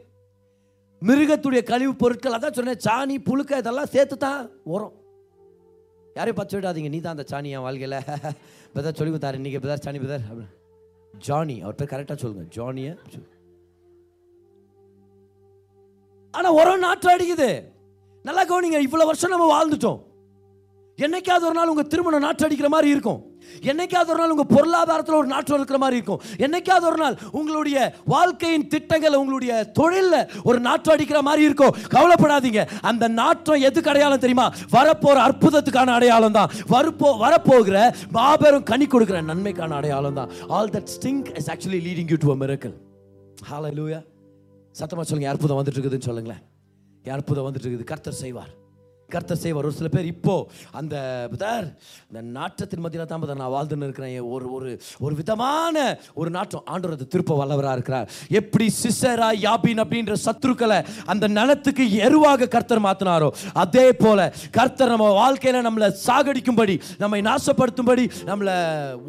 மிருகத்துடைய 1.02 1.62
கழிவு 1.64 1.94
பொருட்கள் 2.02 2.36
அதான் 2.38 2.58
சொன்னேன் 2.58 2.84
சாணி 2.86 3.16
புழுக்க 3.28 3.62
இதெல்லாம் 3.62 3.92
சேர்த்து 3.96 4.16
தான் 4.18 4.40
உரம். 4.76 4.96
யாரையும் 6.16 6.40
பச்சை 6.40 6.56
விடாதீங்க 6.60 6.90
நீ 6.94 7.00
தான் 7.00 7.16
அந்த 7.18 7.26
சாணி 7.32 7.50
என் 7.56 7.66
வாழ்க்கையில். 7.66 7.98
இப்போதான் 8.68 8.98
சொல்லி 9.00 9.12
கொடுத்தாரு 9.12 9.40
இன்னைக்கு 9.40 9.60
இப்போதான் 9.60 9.84
சாணி 9.86 10.00
பதர் 10.04 10.26
ஜானி 11.14 11.56
அவர் 11.64 11.78
பேர் 11.80 11.92
கரெக்டாக 11.94 12.18
சொல்லுங்க 12.24 12.46
ஜானியை 12.58 12.94
ஆனால் 16.34 16.58
உரம் 16.60 16.84
நாற்றம் 16.88 17.16
அடிக்குது. 17.16 17.50
நல்லா 18.26 18.44
கவனிங்க 18.50 18.80
இவ்வளோ 18.88 19.06
வருஷம் 19.10 19.34
நம்ம 19.34 19.46
வாழ்ந்துட்டோம். 19.54 20.00
என்னைக்காவது 21.00 21.48
ஒரு 21.50 21.58
நாள் 21.60 21.72
உங்கள் 21.74 21.92
திருமணம் 21.94 22.26
நாற்று 22.26 22.46
அடிக்கிற 22.48 22.70
மாதிரி 22.70 22.90
இருக்கும். 22.96 23.22
என்னைக்காவது 23.70 24.12
ஒரு 24.14 24.20
நாள் 24.22 24.34
உங்க 24.36 24.46
பொருளாதாரத்தில் 24.56 25.18
ஒரு 25.20 25.28
நாற்றம் 25.28 25.58
இருக்கிற 25.60 25.80
மாதிரி 25.84 25.98
இருக்கும். 26.00 26.22
என்னைக்காவது 26.46 26.88
ஒரு 26.92 27.00
நாள் 27.04 27.18
உங்களுடைய 27.32 27.78
வாழ்க்கையின் 28.06 28.68
திட்டங்கள் 28.68 29.20
உங்களுடைய 29.22 29.54
தொழில்ல 29.80 30.16
ஒரு 30.44 30.60
நாற்றம் 30.60 30.96
அடிக்கிற 30.96 31.22
மாதிரி 31.22 31.44
இருக்கும். 31.50 31.76
கவலைப்படாதீங்க. 31.96 32.64
அந்த 32.82 33.08
நாற்றம் 33.22 33.64
எதுக்கு 33.70 33.90
அடையாளம் 33.90 34.24
தெரியுமா? 34.26 34.48
வரப்போற 34.72 35.18
அற்புதத்துக்கான 35.28 35.96
அடையாளம் 36.00 36.38
தான். 36.40 36.52
வரப்போ 36.76 37.10
வரப்போகிற 37.26 37.78
மாபெரும் 38.12 38.68
கனி 38.74 38.86
கொடுக்கிற 38.86 39.22
நன்மைக்கான 39.22 39.76
அடையாளம் 39.76 40.20
தான். 40.20 40.30
All 40.48 40.70
that 40.70 40.92
stink 40.98 41.30
is 41.38 41.50
actually 41.52 41.82
leading 41.88 42.12
you 42.14 42.20
to 42.26 42.32
a 42.36 42.38
miracle 42.46 42.76
ஹalleluya 43.50 43.98
சத்தமா 44.80 45.04
சொல்லுங்க. 45.10 45.30
அற்புதம் 45.34 45.58
வந்துட்டு 45.58 45.78
இருக்குதுன்னு 45.78 46.08
சொல்லுங்களேன். 46.08 46.42
அற்புதம் 47.06 47.46
வந்துட்டு 47.46 47.68
இருக்குது? 47.68 47.84
கர்த்தர் 47.84 48.18
செய்வார். 48.24 48.52
கர்த்தர் 49.14 49.42
செய்வார். 49.44 49.68
ஒரு 49.70 49.76
சில 49.80 49.90
பேர் 49.96 50.08
இப்போ 50.14 50.36
அந்த 50.80 50.96
புதார் 51.32 51.68
இந்த 52.10 52.22
நாற்றத்தின் 52.38 52.82
மத்தியில் 52.84 53.10
தான் 53.12 53.42
நான் 53.42 53.54
வாழ்ந்துன்னு 53.56 53.88
இருக்கிறேன். 53.88 54.16
ஒரு 54.36 54.46
ஒரு 54.58 54.70
ஒரு 55.06 55.14
விதமான 55.22 55.76
ஒரு 56.20 56.30
நாற்றம். 56.38 56.66
ஆண்டவர் 56.72 56.96
அது 56.98 57.08
திருப்ப 57.14 57.38
வல்லவராக 57.42 57.76
இருக்கிறார். 57.78 58.08
எப்படி 58.40 58.68
சிசரா 58.82 59.30
யாபின் 59.46 59.82
அப்படின்ற 59.84 60.16
சத்துருக்களை 60.26 60.80
அந்த 61.14 61.26
நலத்துக்கு 61.38 61.86
எருவாக 62.08 62.50
கர்த்தர் 62.56 62.86
மாத்தினாரோ 62.88 63.30
அதே 63.64 63.86
போல 64.04 64.20
கர்த்தர் 64.58 64.94
நம்ம 64.94 65.08
வாழ்க்கையில் 65.22 65.66
நம்மளை 65.68 65.90
சாகடிக்கும்படி 66.08 66.76
நம்மை 67.04 67.22
நாசப்படுத்தும்படி 67.30 68.06
நம்மளை 68.32 68.56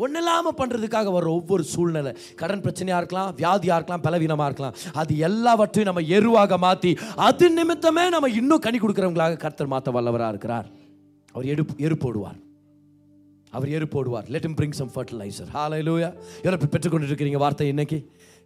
ஒன்றில்லாமல் 0.05 0.59
பண்ணுறதுக்காக 0.61 1.13
வர 1.17 1.31
ஒவ்வொரு 1.39 1.65
சூழ்நிலை. 1.75 2.13
கடன் 2.43 2.65
பிரச்சனையா 2.67 3.01
இருக்கலாம் 3.03 3.31
வியாதியா 3.43 3.77
இருக்கலாம் 3.79 4.05
பலவீனமாக 4.07 4.49
இருக்கலாம். 4.51 4.77
அது 5.01 5.13
எல்லாவற்றையும் 5.31 5.91
நம்ம 5.91 6.07
எருவாக 6.19 6.59
மாற்றி 6.67 6.93
அது 7.29 7.47
நிமித்தமே 7.59 8.07
நம்ம 8.15 8.33
இன்னும் 8.41 8.65
கனி 8.67 8.79
கொடுக்குறவங்களாக 8.79 9.41
கர்த்தர் 9.45 9.75
மாத்த 9.89 9.97
வல்லவராக 9.97 10.33
இருக்கிறார். 10.35 10.69
அவர் 11.35 11.47
எடுப்பு 11.53 11.75
எரு 11.87 11.97
போடுவார். 12.05 12.39
அவர் 13.57 13.69
எரு 13.77 13.87
போடுவார். 13.95 14.27
Let 14.35 14.47
him 14.49 14.55
some 14.61 14.75
some 14.81 14.91
fertilizer. 14.97 15.47
லூயா 15.89 16.11
எவ்வளோ 16.45 16.59
பெற்றுக்கொண்டு 16.75 17.09
இருக்கிறீங்க 17.11 17.39
வார்த்தை 17.45 17.69
இன்னைக்கு. 17.75 17.99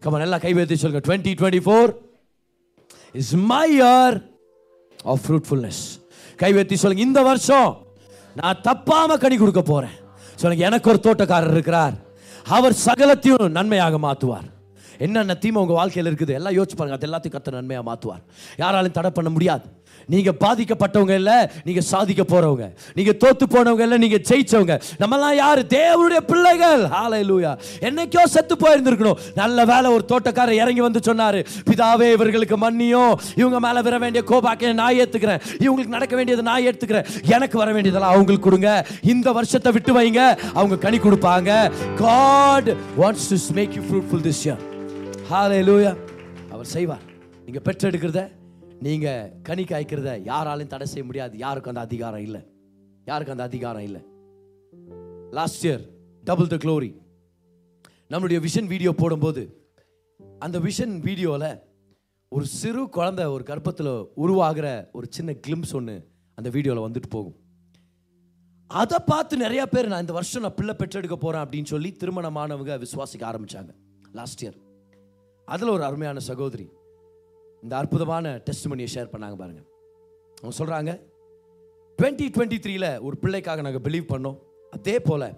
கமன் 0.03 0.22
நல்லா 0.24 0.38
கைவேற்றி 0.45 0.76
சொல்லுங்க. 0.82 1.03
Twenty 1.09 1.32
twenty 1.40 1.62
four 1.66 1.90
is 3.22 3.34
my 3.53 3.64
year 3.78 4.16
of 5.12 5.22
fruitfulness 5.26 5.82
கைவேற்றி 6.43 6.76
சொல்லுங்க 6.82 7.05
இந்த 7.09 7.20
வருஷம் 7.30 7.70
நான் 8.40 8.62
தப்பாம 8.68 9.18
கனி 9.24 9.36
கொடுக்க 9.43 9.62
போறேன். 9.72 9.97
சொல்லுங்க 10.40 10.64
எனக்கு 10.70 10.90
ஒரு 10.93 11.01
தோட்டக்காரர் 11.07 11.55
இருக்கிறார். 11.57 11.97
அவர் 12.57 12.74
சகலத்தையும் 12.86 13.55
நன்மையாக 13.59 13.99
மாற்றுவார் 14.07 14.49
என்னென்ன 15.05 15.34
தீமை 15.43 15.59
உங்கள் 15.62 15.78
வாழ்க்கையில் 15.80 16.09
இருக்குது? 16.11 16.32
எல்லாம் 16.38 16.57
யோசிச்சு 16.57 16.76
பாருங்க 16.78 16.97
அது 16.99 17.07
எல்லாத்தையும் 17.09 17.34
கத்த 17.36 17.53
நன்மையாக 17.59 17.84
மாற்றுவார் 17.88 18.22
யாராலையும் 18.62 18.97
தடை 18.99 19.11
பண்ண 19.18 19.30
முடியாது. 19.36 19.64
நீங்கள் 20.14 20.36
பாதிக்கப்பட்டவங்க 20.44 21.14
இல்லை 21.20 21.38
நீங்கள் 21.66 21.86
சாதிக்க 21.92 22.22
போகிறவங்க 22.32 22.66
நீங்கள் 22.98 23.18
தோத்து 23.24 23.46
போனவங்க 23.55 23.82
இல்லை 23.86 23.98
நீங்கள் 24.05 24.24
ஜெயிச்சவங்க. 24.30 24.74
நம்மலாம் 25.03 25.36
யார்? 25.42 25.61
தேவனுடைய 25.76 26.20
பிள்ளைகள். 26.30 26.82
ஹalleluya 26.96 27.53
என்னைக்கோ 27.88 28.24
செத்து 28.34 28.57
போயிருந்திருக்கணும். 28.64 29.18
நல்ல 29.42 29.64
வேலை 29.72 29.90
ஒரு 29.96 30.05
தோட்டக்காரர் 30.12 30.61
இறங்கி 30.62 30.82
வந்து 30.86 31.03
சொன்னார் 31.09 31.38
பிதாவே 31.68 32.09
இவர்களுக்கு 32.16 32.59
மன்னியும். 32.64 33.14
இவங்க 33.40 33.61
மேலே 33.66 33.80
வர 33.88 33.98
வேண்டிய 34.05 34.24
கோபாக்கையை 34.30 34.74
நான் 34.82 34.98
ஏற்றுக்கிறேன் 35.03 35.40
இவங்களுக்கு 35.64 35.96
நடக்க 35.96 36.14
வேண்டியதை 36.16 36.44
நான் 36.50 36.64
ஏற்றுக்கிறேன் 36.70 37.09
எனக்கு 37.36 37.59
வர 37.62 37.70
வேண்டியதெல்லாம் 37.72 38.14
அவங்களுக்கு 38.14 38.48
கொடுங்க. 38.48 38.70
இந்த 39.12 39.32
வருஷத்தை 39.38 39.72
விட்டு 39.72 39.92
வைங்க. 40.00 40.20
அவங்க 40.59 40.76
கனி 40.86 40.98
கொடுப்பாங்க. 40.98 41.50
God 42.03 42.76
wants 43.00 43.24
to 43.30 43.36
make 43.59 43.72
you 43.76 43.82
fruitful 43.90 44.22
this 44.28 44.40
year. 44.46 44.59
லூயா 45.68 45.92
அவர் 46.53 46.68
செய்வார். 46.76 47.05
நீங்க 47.46 47.61
பெற்றெடுக்கிறத 47.68 48.22
நீங்கள் 48.84 49.32
கனி 49.42 49.64
காய்க்கிறத 49.64 50.12
யாராலையும் 50.30 50.72
தடை 50.72 50.86
செய்ய 50.86 51.04
முடியாது. 51.04 51.34
யாருக்கும் 51.38 51.72
அந்த 51.74 51.84
அதிகாரம் 51.88 52.22
இல்லை. 52.26 52.40
யாருக்கும் 53.04 53.36
அந்த 53.36 53.46
அதிகாரம் 53.50 53.84
இல்லை. 53.88 54.00
Last 55.38 55.66
year 55.66 55.84
double 56.24 56.50
the 56.52 56.56
glory 56.64 56.90
நம்மளுடைய 58.12 58.38
விஷன் 58.46 58.70
வீடியோ 58.72 58.92
போடும்போது 58.92 59.42
அந்த 60.38 60.56
விஷன் 60.58 60.94
வீடியோவில் 61.08 61.46
ஒரு 62.32 62.44
சிறு 62.58 62.82
குழந்தை 62.88 63.24
ஒரு 63.34 63.44
கர்ப்பத்தில் 63.50 63.92
உருவாகிற 64.24 64.66
ஒரு 64.92 65.06
சின்ன 65.10 65.36
கிளிம்ஸ் 65.46 65.74
ஒன்று 65.74 65.96
அந்த 66.38 66.48
வீடியோவில் 66.50 66.84
வந்துட்டு 66.86 67.08
போகும். 67.08 67.38
அதை 68.70 68.98
பார்த்து 69.06 69.34
நிறையா 69.36 69.64
பேர் 69.72 69.90
நான் 69.92 70.04
இந்த 70.04 70.12
வருஷம் 70.12 70.44
நான் 70.46 70.58
பிள்ளை 70.58 70.74
பெற்றெடுக்க 70.78 71.16
போகிறேன் 71.16 71.44
அப்படின்னு 71.44 71.72
சொல்லி 71.74 71.90
திருமணமானவங்க 72.02 72.74
விசுவாசிக்க 72.84 73.24
ஆரம்பிச்சாங்க. 73.30 73.72
லாஸ்ட் 74.20 74.44
இயர் 74.44 74.58
அதில் 75.48 75.74
ஒரு 75.76 75.84
அருமையான 75.84 76.18
சகோதரி 76.30 76.66
இந்த 77.62 77.74
அற்புதமான 77.80 78.34
டெஸ்ட் 78.46 78.66
ஷேர் 78.94 79.12
பண்ணாங்க 79.12 79.36
பாருங்க. 79.42 79.60
அவங்க 80.40 80.54
சொல்கிறாங்க 80.60 80.90
டுவெண்ட்டி 81.98 82.26
டுவெண்ட்டி 82.34 82.58
த்ரீல 82.64 82.86
ஒரு 83.06 83.16
பிள்ளைக்காக 83.22 83.62
நாங்கள் 83.66 83.84
பிலீவ் 83.86 84.06
பண்ணோம். 84.12 84.38
அதே 84.76 84.94
போல் 85.08 85.28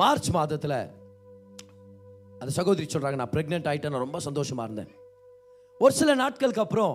மார்ச் 0.00 0.28
மாதத்தில் 0.36 0.78
அந்த 2.40 2.50
சகோதரி 2.58 2.86
சொல்கிறாங்க 2.94 3.18
நான் 3.20 3.32
ப்ரெக்னென்ட் 3.34 3.68
ஆகிட்டேன் 3.70 3.94
நான் 3.94 4.04
ரொம்ப 4.06 4.20
சந்தோஷமாக 4.26 4.66
இருந்தேன். 4.68 4.90
ஒரு 5.80 5.94
சில 6.00 6.14
நாட்களுக்கு 6.22 6.64
அப்புறம் 6.64 6.94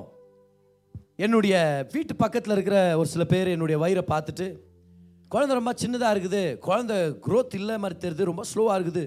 என்னுடைய 1.25 1.55
வீட்டு 1.93 2.13
பக்கத்தில் 2.15 2.55
இருக்கிற 2.57 2.77
ஒரு 2.97 3.07
சில 3.13 3.23
பேர் 3.33 3.53
என்னுடைய 3.55 3.77
வயிறை 3.83 4.03
பார்த்துட்டு 4.13 4.47
குழந்தை 5.33 5.55
ரொம்ப 5.59 5.73
சின்னதாக 5.81 6.13
இருக்குது 6.15 6.43
குழந்தை 6.67 6.95
க்ரோத் 7.25 7.57
இல்லை 7.61 7.77
மாதிரி 7.77 7.97
தெரியுது 8.03 8.29
ரொம்ப 8.31 8.43
ஸ்லோவாக 8.51 8.77
இருக்குது 8.79 9.03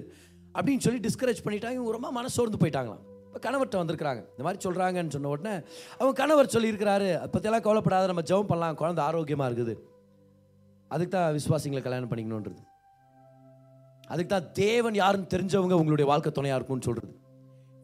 அப்படின்னு 0.55 0.85
சொல்லி 0.87 1.01
டிஸ்கரேஜ் 1.07 1.41
பண்ணிட்டாங்க. 1.45 1.77
இவங்க 1.79 1.97
ரொம்ப 1.99 2.11
மனசோர்ந்து 2.19 2.61
போயிட்டாங்களாம். 2.63 3.03
இப்போ 3.33 3.43
கணவர்கிட்ட 3.45 3.77
வந்திருக்கிறாங்க. 3.81 4.21
இந்த 4.33 4.43
மாதிரி 4.45 4.59
சொல்கிறாங்கன்னு 4.63 5.13
சொன்ன 5.13 5.29
உடனே 5.35 5.53
அவங்க 5.99 6.15
கணவர் 6.19 6.51
சொல்லியிருக்கிறாரு. 6.55 7.07
பற்றியெல்லாம் 7.33 7.63
கவலைப்படாத 7.67 8.09
நம்ம 8.11 8.23
ஜெபம் 8.31 8.49
பண்ணலாம். 8.51 8.77
குழந்தை 8.81 9.01
ஆரோக்கியமாக 9.05 9.47
இருக்குது. 9.49 9.73
அதுக்கு 10.91 11.13
தான் 11.15 11.33
விசுவாசிங்களை 11.37 11.81
கல்யாணம் 11.85 12.09
பண்ணிக்கணுன்றது 12.11 12.61
அதுக்கு 14.11 14.31
தான் 14.33 14.49
தேவன் 14.61 14.97
யாருன்னு 15.01 15.31
தெரிஞ்சவங்க 15.33 15.75
உங்களுடைய 15.81 16.07
வாழ்க்கை 16.11 16.31
துணையாக 16.37 16.59
இருக்கும்னு 16.59 16.87
சொல்கிறது 16.87 17.13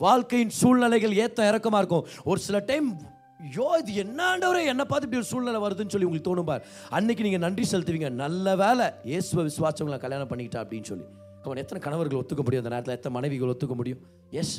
வாழ்க்கையின் 0.05 0.53
சூழ்நிலைகள் 0.59 1.19
ஏற்ற 1.23 1.47
இறக்கமாக 1.51 1.81
இருக்கும். 1.83 2.05
ஒரு 2.31 2.39
சில 2.47 2.59
டைம் 2.71 2.87
ஐயோ 3.45 3.67
இது 3.81 3.91
என்னாண்டவரே? 4.03 4.61
என்னை 4.71 4.85
பார்த்து 4.89 5.07
இப்படி 5.07 5.21
ஒரு 5.21 5.31
சூழ்நிலை 5.33 5.61
வருதுன்னு 5.65 5.93
சொல்லி 5.93 6.07
உங்களுக்கு 6.09 6.29
தோணும் 6.29 6.49
பார். 6.49 6.65
அன்னைக்கு 6.97 7.25
நீங்கள் 7.27 7.45
நன்றி 7.45 7.65
செலுத்துவீங்க. 7.71 8.09
நல்ல 8.23 8.55
வேலை 8.63 8.87
இயேசுவை 9.11 9.45
விசுவாசவங்களை 9.49 9.99
கல்யாணம் 10.05 10.31
பண்ணிக்கிட்டா 10.31 10.63
அப்படின்னு 10.63 10.89
சொல்லி. 10.91 11.07
அவன் 11.45 11.61
எத்தனை 11.63 11.81
கணவர்கள் 11.87 12.21
ஒத்துக்க 12.21 12.43
முடியும்? 12.47 12.63
அந்த 12.63 12.73
நேரத்தில் 12.75 12.97
எத்தனை 12.97 13.15
மனைவிகள் 13.17 13.53
ஒத்துக்க 13.53 13.75
முடியும்? 13.81 14.03
Yes 14.41 14.57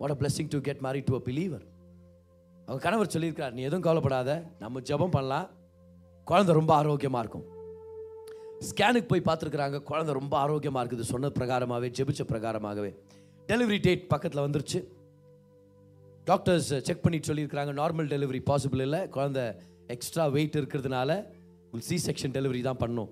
what 0.00 0.14
a 0.14 0.18
blessing 0.20 0.50
to 0.54 0.60
get 0.68 0.82
marry 0.86 1.00
to 1.08 1.14
a 1.20 1.22
believer 1.28 1.64
அவங்க 2.66 2.82
கணவர் 2.86 3.14
சொல்லியிருக்கார் 3.14 3.54
நீ 3.56 3.62
எதுவும் 3.68 3.86
கவலைப்படாத 3.86 4.30
நம்ம 4.62 4.80
ஜெபம் 4.88 5.14
பண்ணலாம். 5.14 5.46
குழந்தை 6.30 6.52
ரொம்ப 6.58 6.72
ஆரோக்கியமாக 6.80 7.22
இருக்கும். 7.24 7.46
ஸ்கேனுக்கு 8.68 9.08
போய் 9.12 9.26
பார்த்துருக்குறாங்க 9.28 9.78
குழந்தை 9.90 10.12
ரொம்ப 10.18 10.34
ஆரோக்கியமாக 10.44 10.82
இருக்குது. 10.82 11.04
சொன்ன 11.12 11.30
பிரகாரமாகவே 11.38 11.88
ஜெபிச்ச 11.98 12.24
பிரகாரமாகவே. 12.32 12.90
டெலிவரி 13.50 13.78
டேட் 13.86 14.04
பக்கத்தில் 14.12 14.44
வந்துருச்சு. 14.46 14.80
டாக்டர்ஸ் 16.30 16.70
செக் 16.88 17.02
பண்ணிட்டு 17.04 17.28
சொல்லியிருக்கிறாங்க 17.30 17.72
நார்மல் 17.80 18.10
டெலிவரி 18.14 18.40
பாசிபிள் 18.50 18.84
இல்லை. 18.86 19.00
குழந்தை 19.16 19.44
எக்ஸ்ட்ரா 19.94 20.26
வெயிட் 20.36 20.58
இருக்கிறதுனால 20.60 21.10
உங்களுக்கு 21.64 21.90
சி 21.90 21.98
செக்ஷன் 22.08 22.34
டெலிவரி 22.36 22.60
தான் 22.68 22.80
பண்ணும். 22.84 23.10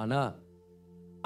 ஆனால் 0.00 0.30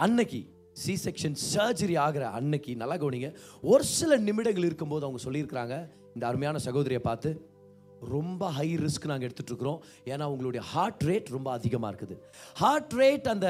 அன்னைக்கு 0.06 0.40
சி 0.74 0.94
செக்ஷன் 1.04 1.36
சர்ஜரி 1.52 1.96
ஆகிற 2.06 2.24
அன்னைக்கு 2.38 2.74
நல்லா 2.82 2.96
கவனிங்க 3.02 3.30
ஒரு 3.72 3.84
சில 3.98 4.18
நிமிடங்கள் 4.28 4.68
இருக்கும்போது 4.70 5.06
அவங்க 5.06 5.22
சொல்லியிருக்கிறாங்க 5.26 5.76
இந்த 6.14 6.24
அருமையான 6.30 6.60
சகோதரியை 6.66 7.02
பார்த்து 7.08 7.30
ரொம்ப 8.14 8.42
ஹை 8.58 8.66
ரிஸ்க் 8.84 9.08
நாங்கள் 9.10 9.28
எடுத்துகிட்ருக்குறோம் 9.28 9.78
இருக்கிறோம். 9.80 9.80
ஏன்னா 10.12 10.26
உங்களுடைய 10.32 10.62
ஹார்ட் 10.72 11.04
ரேட் 11.08 11.28
ரொம்ப 11.36 11.48
அதிகமாக 11.58 11.90
இருக்குது. 11.92 12.16
ஹார்ட் 12.62 12.94
ரேட் 13.00 13.26
அந்த 13.34 13.48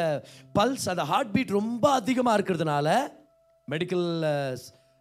பல்ஸ் 0.59 0.87
அந்த 0.93 1.05
ஹார்ட் 1.11 1.33
பீட் 1.35 1.57
ரொம்ப 1.61 1.85
அதிகமாக 2.01 2.37
இருக்கிறதுனால 2.39 2.89
மெடிக்கல் 3.69 4.07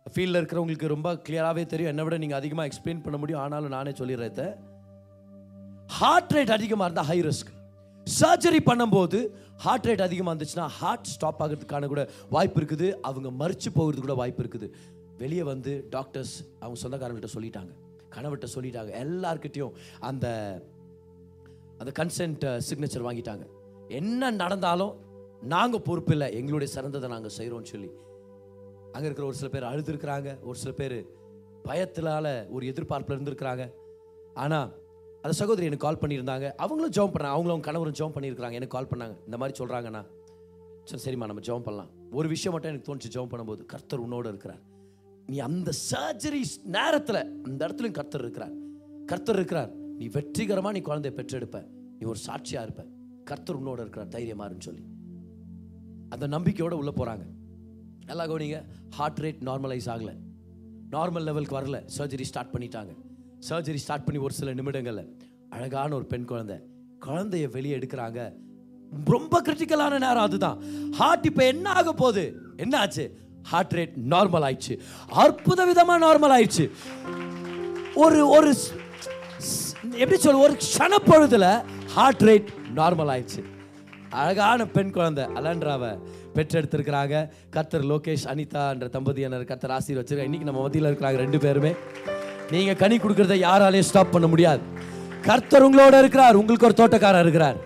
ஃபீல்டில் 0.05 0.39
இருக்கிறவங்களுக்கு 0.41 0.93
ரொம்ப 0.95 1.09
கிளியராகவே 1.25 1.63
தெரியும். 1.71 1.91
என்னை 1.93 2.03
விட 2.05 2.17
நீங்கள் 2.23 2.39
அதிகமாக 2.41 2.69
எக்ஸ்பிளைன் 2.69 3.05
பண்ண 3.05 3.17
முடியும். 3.21 3.41
ஆனாலும் 3.45 3.75
நானே 3.77 3.93
சொல்லிடுறேன் 4.01 4.55
ஹார்ட் 5.99 6.33
ரேட் 6.37 6.55
அதிகமாக 6.57 6.87
இருந்தால் 6.87 7.09
ஹை 7.11 7.19
ரிஸ்க் 7.29 7.51
சர்ஜரி 8.17 8.59
பண்ணும்போது 8.69 9.19
ஹார்ட் 9.63 9.85
ரேட் 9.85 10.01
அதிகமாக 10.01 10.33
இருந்துச்சுன்னா 10.35 10.65
ஹார்ட் 10.65 11.03
ஸ்டாப் 11.03 11.41
ஆகிறதுக்கான 11.43 11.87
கூட 11.87 12.09
வாய்ப்பு 12.29 12.61
இருக்குது. 12.61 12.91
அவங்க 13.01 13.29
மறிச்சு 13.41 13.69
போகிறதுக்கு 13.75 14.05
கூட 14.07 14.13
வாய்ப்பு 14.13 14.43
இருக்குது. 14.43 14.71
வெளியே 15.17 15.43
வந்து 15.43 15.87
டாக்டர்ஸ் 15.89 16.43
அவங்க 16.59 16.79
சொந்தக்காரங்கள்ட்ட 16.83 17.29
சொல்லிட்டாங்க. 17.35 17.71
கணவர்கிட்ட 18.15 18.47
சொல்லிட்டாங்க. 18.55 18.91
எல்லார்கிட்டயும் 19.05 19.71
அந்த 19.99 20.27
அந்த 21.77 21.91
கன்சென்ட் 21.99 22.61
சிக்னேச்சர் 22.69 23.07
வாங்கிட்டாங்க. 23.07 23.45
என்ன 23.87 24.31
நடந்தாலும் 24.31 24.95
நாங்கள் 25.41 25.81
பொறுப்பு 25.81 26.11
இல்லை. 26.11 26.33
எங்களுடைய 26.33 26.81
சிறந்ததை 26.81 27.07
நாங்கள் 27.07 27.35
செய்கிறோம்னு 27.37 27.71
சொல்லி. 27.73 27.91
அங்கே 28.91 29.05
இருக்கிற 29.05 29.27
ஒரு 29.27 29.35
சில 29.35 29.49
பேர் 29.49 29.63
அழுதுருக்குறாங்க. 29.63 30.41
ஒரு 30.41 30.57
சில 30.57 30.71
பேர் 30.71 31.05
பயத்தினால 31.67 32.49
ஒரு 32.49 32.65
எதிர்பார்ப்பில் 32.65 33.17
இருந்திருக்கிறாங்க. 33.17 33.73
ஆனால் 34.33 34.69
அந்த 35.21 35.35
சகோதரி 35.37 35.65
எனக்கு 35.65 35.85
கால் 35.85 36.01
பண்ணியிருந்தாங்க. 36.01 36.51
அவங்களும் 36.51 36.91
ஜெபம் 36.91 37.15
பண்ணாங்க 37.15 37.35
அவங்களும் 37.35 37.59
கணவரும் 37.59 37.97
ஜோம் 37.99 38.15
பண்ணியிருக்கிறாங்க. 38.17 38.57
எனக்கு 38.59 38.75
கால் 38.77 38.91
பண்ணாங்க. 38.91 39.15
இந்த 39.25 39.37
மாதிரி 39.37 39.63
சொல்கிறாங்கண்ணா 39.63 40.05
சரி 40.83 41.01
சரிம்மா 41.05 41.25
நம்ம 41.25 41.41
ஜெபம் 41.41 41.63
பண்ணலாம். 41.63 41.89
ஒரு 42.11 42.27
விஷயம் 42.27 42.59
மட்டும் 42.59 42.71
எனக்கு 42.71 42.95
தோணுச்சு 42.95 43.15
ஜெபம் 43.15 43.31
பண்ணும்போது. 43.33 43.65
கர்த்தர் 43.65 44.09
உன்னோட 44.09 44.27
இருக்கிறார். 44.27 44.61
நீ 45.27 45.39
அந்த 45.39 45.71
சர்ஜரி 45.91 46.41
நேரத்தில் 46.63 47.43
அந்த 47.43 47.67
இடத்துலையும் 47.67 47.91
கர்த்தர் 47.91 48.21
இருக்கிறார். 48.21 48.51
கர்த்தர் 49.05 49.35
இருக்கிறார். 49.35 49.73
நீ 49.75 50.07
வெற்றிகரமாக 50.07 50.79
நீ 50.79 50.85
குழந்தைய 50.85 51.13
பெற்றெடுப்ப. 51.13 51.67
நீ 51.99 52.07
ஒரு 52.07 52.17
சாட்சியாக 52.17 52.65
இருப்ப. 52.67 52.85
கர்த்தர் 53.25 53.63
உன்னோட 53.63 53.79
இருக்கிறார். 53.85 54.07
தைரியமாருன்னு 54.07 54.59
சொல்லி. 54.59 54.83
அந்த 56.09 56.27
நம்பிக்கையோடு 56.27 56.77
உள்ளே 56.77 56.91
போகிறாங்க 56.91 57.25
நல்லா 58.05 58.25
கவனிங்க. 58.25 58.65
ஹார்ட் 58.89 59.19
ரேட் 59.19 59.43
நார்மலைஸ் 59.49 59.89
ஆகல. 59.95 60.13
நார்மல் 60.91 61.23
லெவலுக்கு 61.23 61.59
வரல. 61.59 61.87
சர்ஜரி 61.97 62.21
ஸ்டார்ட் 62.21 62.53
பண்ணிட்டாங்க. 62.53 62.95
சர்ஜரி 63.47 63.79
ஸ்டார்ட் 63.83 64.05
பண்ணி 64.05 64.19
ஒரு 64.25 64.33
சில 64.33 64.53
நிமிடங்களில் 64.53 65.09
அழகான 65.55 65.95
ஒரு 65.95 66.05
பெண் 66.05 66.27
குழந்தை. 66.31 66.57
குழந்தைய 67.05 67.49
வெளியே 67.55 67.77
எடுக்கிறாங்க. 67.77 68.19
ரொம்ப 69.13 69.41
கிரிட்டிக்கலான 69.45 69.99
நேரம் 70.05 70.25
அதுதான். 70.27 70.57
ஹார்ட் 70.99 71.25
இப்போ 71.29 71.43
என்ன 71.45 71.69
ஆக 71.69 71.93
போகுது? 71.93 72.23
என்ன 72.57 72.77
ஆச்சு 72.79 73.05
ஹார்ட் 73.51 73.75
ரேட் 73.77 73.95
நார்மல் 74.13 74.45
ஆயிடுச்சு. 74.47 74.75
அற்புத 75.23 75.65
விதமா 75.71 75.95
நார்மல் 76.05 76.35
ஆயிடுச்சு. 76.37 76.65
ஒரு 78.03 78.19
ஒரு 78.37 78.51
எப்படி 80.01 80.19
சொல்ல 80.19 80.43
ஒரு 80.47 80.55
க்ஷணப்பொழுதுல 80.65 81.47
ஹார்ட் 81.95 82.25
ரேட் 82.29 82.49
நார்மல் 82.75 83.11
ஆயிடுச்சு. 83.15 83.43
அழகான 84.09 84.65
பெண் 84.75 84.91
குழந்தை 84.91 85.23
அலன்றாவை 85.39 85.91
பெற்றெடுத்திருக்கிறாங்க. 86.35 87.15
கத்தர் 87.55 87.89
லோகேஷ் 87.91 88.29
அனிதான்ற 88.33 88.87
தம்பதியினர் 88.95 89.49
கத்தர் 89.51 89.75
ஆசீர் 89.77 89.99
வச்சிருக்காங்க 89.99 90.29
இன்னைக்கு 90.29 90.49
நம்ம 90.51 90.61
மத்தியில் 90.61 90.89
இருக்கிறாங்க 90.91 91.19
ரெண்டு 91.25 91.39
பேருமே. 91.45 91.73
நீங்க 92.53 92.73
கனி 92.83 92.95
கொடுக்கறத 92.97 93.35
யாராலையும் 93.47 93.89
ஸ்டாப் 93.89 94.13
பண்ண 94.13 94.27
முடியாது. 94.33 94.61
கர்த்தர் 95.25 95.63
உங்களோட 95.65 95.95
இருக்கிறார் 96.01 96.37
உங்களுக்கு 96.39 96.67
ஒரு 96.67 96.75
தோட்டக்காரர் 96.79 97.23
இருக்கிறார். 97.25 97.57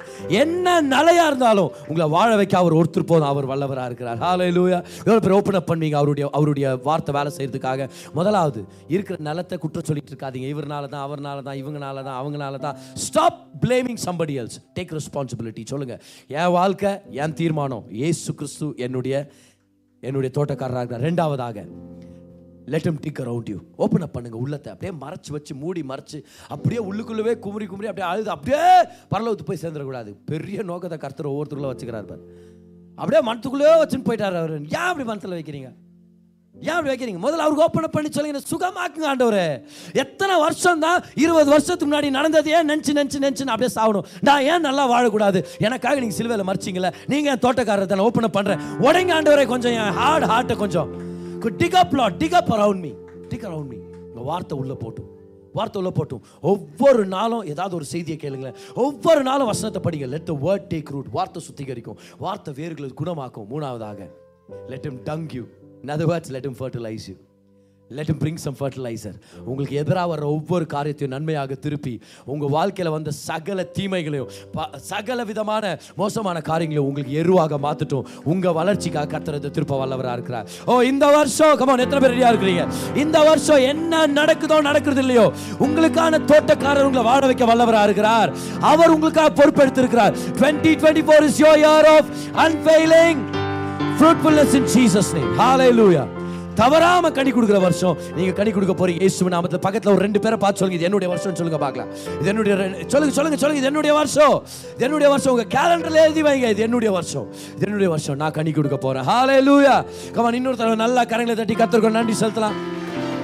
என்ன 0.41 0.67
நிலையா 0.93 1.25
இருந்தாலும் 1.29 1.69
உங்களை 1.89 2.05
வாழ 2.13 2.29
வைக்க 2.39 2.55
அவர் 2.61 2.75
ஒருத்தர் 2.79 3.07
போதும் 3.11 3.29
அவர் 3.31 3.47
வல்லவராக 3.51 3.89
இருக்கிறார். 3.89 4.19
ஹalleluya 4.23 4.77
எவ்வளோ 5.05 5.19
பேர் 5.25 5.36
ஓப்பன் 5.38 5.57
அப் 5.59 5.67
பண்ணுவீங்க 5.69 5.97
அவருடைய 6.01 6.25
அவருடைய 6.38 6.67
வார்த்தை 6.88 7.13
வேலை 7.17 7.31
செய்யறதுக்காக. 7.38 7.88
முதலாவது 8.17 8.61
இருக்கிற 8.95 9.17
நிலத்தை 9.29 9.57
குற்றம் 9.63 9.88
சொல்லிட்டு 9.89 10.13
இருக்காதீங்க. 10.13 10.49
இவர்னால 10.55 10.89
தான் 10.93 11.05
அவர்னால 11.07 11.38
தான் 11.47 11.59
இவங்கனால 11.61 12.03
தான் 12.09 12.19
அவங்கனால 12.21 12.61
தான். 12.65 12.77
Stop 13.05 13.39
blaming 13.65 14.01
somebody 14.07 14.36
else 14.43 14.59
take 14.79 14.93
responsibility 14.99 15.65
சொல்லுங்க. 15.73 15.97
என் 16.39 16.53
வாழ்க்கை 16.59 16.93
என் 17.23 17.38
தீர்மானம். 17.41 17.86
ஏசு 18.09 18.29
கிறிஸ்து 18.41 18.69
என்னுடைய 18.88 19.15
என்னுடைய 20.07 20.31
தோட்டக்காரராக. 20.39 20.97
இருக்கிறார் 21.07 21.07
ரெண்டாவதாக 21.07 21.67
let 22.66 22.86
him 22.86 22.99
dig 22.99 23.20
around 23.20 23.49
you 23.49 23.57
open 23.76 24.01
up 24.01 24.14
பண்ணுங்க 24.14 24.38
உள்ளத்தை. 24.38 24.72
அப்படியே 24.74 24.93
மறைச்சு 25.03 25.32
வச்சு 25.32 25.55
மூடி 25.55 25.82
மறைச்சு 25.82 26.24
அப்படியே 26.47 26.82
உள்ளுக்குள்ளவே 26.89 27.39
குமுறி 27.39 27.66
குமுறி 27.66 27.88
அப்படியே 27.91 28.09
அழுது 28.11 28.30
அப்படியே 28.30 28.66
பரலவத்து 29.14 29.45
போய் 29.45 29.61
சேர்ந்துடக்கூடாது. 29.61 30.16
பெரிய 30.26 30.64
நோக்கத்தை 30.64 30.97
கருத்துற 30.97 31.30
ஒவ்வொருத்தருக்குள்ள 31.34 31.72
வச்சுக்கிறார் 31.74 32.09
பார். 32.11 32.26
அப்படியே 32.95 33.22
மனத்துக்குள்ளே 33.30 33.74
வச்சுன்னு 33.84 34.07
போயிட்டார் 34.09 34.38
அவர். 34.41 34.55
ஏன் 34.61 34.89
அப்படி 34.89 35.07
மனத்தில் 35.09 35.38
வைக்கிறீங்க? 35.39 35.72
ஏன் 36.55 36.76
அப்படி 36.76 36.91
வைக்கிறீங்க? 36.91 37.20
முதல்ல 37.26 37.43
அவருக்கு 37.45 37.64
ஓப்பன் 37.64 37.89
பண்ணி 37.89 38.09
சொல்லுங்க. 38.11 38.41
சுகமாக்குங்க 38.51 39.07
ஆண்டவர். 39.11 39.66
எத்தனை 39.93 40.39
வருஷம் 40.39 40.80
தான் 40.80 41.03
இருபது 41.16 41.49
வருஷத்துக்கு 41.49 41.95
முன்னாடி 41.95 42.09
நடந்தது? 42.09 42.51
ஏன் 42.51 42.70
நினச்சி 42.70 42.91
நினச்சி 42.99 43.20
நினச்சி 43.24 43.45
அப்படியே 43.53 43.72
சாகணும். 43.78 44.05
நான் 44.22 44.41
ஏன் 44.41 44.61
நல்லா 44.61 44.86
வாழக்கூடாது? 44.93 45.41
எனக்காக 45.57 45.95
நீங்கள் 45.99 46.20
சிலுவையில் 46.20 46.49
மறிச்சிங்களே 46.51 46.93
நீங்கள் 47.07 47.34
என் 47.34 47.43
தோட்டக்காரரை 47.47 47.86
தானே 47.86 48.01
ஓப்பன் 48.01 48.36
பண்ணுறேன் 48.38 48.64
உடைங்க 48.88 49.16
ஆண்டவரை 49.20 49.47
கொஞ்சம் 49.47 49.72
என் 49.72 49.91
ஹார்ட் 49.91 50.30
ஹார்ட்டை 50.34 50.55
கொஞ்சம். 50.55 51.11
Dig 51.49 51.75
up 51.75 51.93
lot 51.93 52.17
dig 52.17 52.33
up 52.33 52.51
around 52.51 52.79
me 52.79 52.91
dig 53.27 53.43
around 53.43 53.67
me 53.67 53.75
உங்கள் 53.75 54.23
வார்த்தை 54.23 54.57
உள்ளே 54.57 54.73
போட்டும். 54.73 55.11
வார்த்தை 55.53 55.81
உள்ள 55.81 55.93
போட்டும். 55.95 56.21
ஒவ்வொரு 56.41 57.05
நாளும் 57.05 57.45
ஏதாவது 57.45 57.75
ஒரு 57.75 57.85
செய்தியை 57.85 58.19
கேளுங்களேன். 58.19 58.55
ஒவ்வொரு 58.73 59.23
நாளும் 59.23 59.45
வசனத்தை 59.45 59.81
படிங்க. 59.81 60.07
Let 60.07 60.25
the 60.25 60.33
word 60.33 60.73
take 60.73 60.89
root 60.89 61.09
வார்த்தை 61.11 61.43
சுத்திகரிக்கும். 61.47 61.97
வார்த்தை 62.17 62.53
வேர்களை 62.53 62.91
குணமாக்கும். 63.03 63.45
மூணாவதாக 63.49 64.09
let 64.67 64.85
him 64.85 64.99
dung 65.03 65.33
you 65.33 65.43
in 65.83 65.89
other 65.89 66.07
words 66.07 66.29
let 66.29 66.45
him 66.45 66.55
fertilize 66.59 67.17
let 67.89 68.09
him 68.09 68.17
bring 68.17 68.36
some 68.36 68.55
fertilizer 68.59 69.15
உங்களுக்கு 69.45 69.75
எதிராக 69.75 70.07
வர 70.07 70.25
ஒவ்வொரு 70.27 70.65
காரியத்தையும் 70.65 71.17
நன்மையாக 71.17 71.55
திருப்பி 71.55 71.99
உங்கள் 72.25 72.49
வாழ்க்கையில் 72.49 72.93
வந்த 72.93 73.11
சகல 73.11 73.63
தீமைகளையும் 73.63 74.29
ப- 74.51 74.69
சகல 74.75 75.23
விதமான 75.23 75.79
மோசமான 75.95 76.41
காரியங்களையும் 76.41 76.86
உங்களுக்கு 76.86 77.13
எருவாக 77.13 77.57
மாற்றட்டும் 77.57 78.07
உங்கள் 78.23 78.53
வளர்ச்சிக்காக 78.53 79.19
கத்துறது 79.19 79.49
திருப்ப 79.49 79.86
வல்லவராக 79.86 80.11
இருக்கிறார். 80.13 80.47
ஓ 80.65 80.81
இந்த 80.81 81.07
வருஷம் 81.07 81.57
கமான் 81.57 81.77
எத்தனை 81.77 82.09
பேர் 82.09 82.17
ரெடியாக 82.17 82.31
இருக்கிறீங்க? 82.31 82.71
இந்த 82.95 83.19
வருஷம் 83.23 83.57
என்ன 83.57 84.07
நடக்குதோ 84.07 84.61
நடக்கிறது 84.61 84.99
இல்லையோ 84.99 85.34
உங்களுக்கான 85.59 86.25
தோட்டக்காரர் 86.25 86.84
உங்களை 86.84 87.03
வாழ 87.03 87.25
வைக்க 87.25 87.45
வல்லவராக 87.45 87.84
இருக்கிறார். 87.84 88.34
அவர் 88.61 88.89
உங்களுக்காக 88.89 89.43
பொறுப்பெடுத்திருக்கிறார். 89.43 90.17
2024 90.39 91.29
யோ 91.38 91.57
your 91.57 91.86
of 91.86 92.05
of 92.05 92.45
unfailing 92.47 93.17
fruitfulness 93.99 94.53
in 94.53 94.63
Jesus 94.63 95.13
name. 95.13 95.38
லூயா 95.75 96.21
தவறாம 96.60 97.12
கனி 97.18 97.32
கொடுக்குற 97.36 97.60
வருஷம் 97.66 97.95
நீங்க 98.18 98.32
கனி 98.39 98.51
கொடுக்க 98.56 98.74
போறீங்க. 98.80 99.01
இயேசு 99.06 99.30
நாமத்துல 99.36 99.60
பக்கத்துல 99.66 99.91
ஒரு 99.95 100.01
ரெண்டு 100.06 100.20
பேரை 100.24 100.38
பார்த்து 100.43 100.60
சொல்லுங்க. 100.62 100.80
இது 100.80 100.88
என்னுடைய 100.89 101.10
வருஷம் 101.14 101.38
சொல்லுங்க 101.39 101.60
பார்க்கலாம். 101.66 101.89
இது 102.22 102.30
என்னுடைய 102.34 102.56
சொல்லுங்க 102.93 103.14
சொல்லுங்க 103.18 103.38
சொல்லுங்க. 103.43 103.62
இது 103.62 103.70
என்னுடைய 103.72 103.93
வருஷம். 103.99 104.36
இது 104.76 104.86
என்னுடைய 104.88 105.10
வருஷம். 105.14 105.34
உங்க 105.36 105.45
கேலண்டர்ல 105.58 106.01
எழுதி 106.08 106.24
வைங்க. 106.28 106.49
இது 106.56 106.64
என்னுடைய 106.68 106.91
வருஷம். 106.97 107.28
இது 107.56 107.66
என்னுடைய 107.70 107.89
வருஷம். 107.95 108.18
நான் 108.24 108.36
கனி 108.39 108.54
கொடுக்க 108.60 108.80
போறேன். 108.86 109.06
ஹாலே 109.12 109.38
லூயா 109.49 109.76
கமான் 110.18 110.39
இன்னொரு 110.39 110.60
தடவை 110.62 110.78
நல்லா 110.86 111.04
கரங்களை 111.14 111.38
தட்டி 111.41 111.58
கத்தருக்கு 111.62 111.97
நன்றி 111.99 112.18
செலுத்தலாம். 112.24 112.58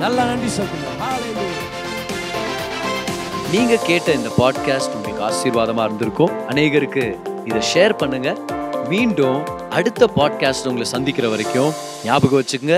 நல்லா 0.04 0.24
நன்றி 0.32 0.52
செலுத்தலாம் 0.60 1.00
ஹalleluya 1.06 1.48
நீங்க 3.54 3.76
கேட்ட 3.90 4.10
இந்த 4.18 4.30
பாட்காஸ்ட் 4.42 4.96
உங்களுக்கு 4.98 5.24
ஆசீர்வாதமா 5.30 5.84
இருந்திருக்கும். 5.88 6.34
அநேகருக்கு 6.52 7.06
இதை 7.50 7.62
ஷேர் 7.72 8.00
பண்ணுங்க. 8.02 8.32
மீண்டும் 8.92 9.40
அடுத்த 9.78 10.04
பாட்காஸ்ட் 10.18 10.70
உங்களை 10.70 10.88
சந்திக்கிற 10.96 11.28
வரைக்கும் 11.34 11.72
ஞாபகம் 12.06 12.40
வச்சுக்கோங்க. 12.42 12.78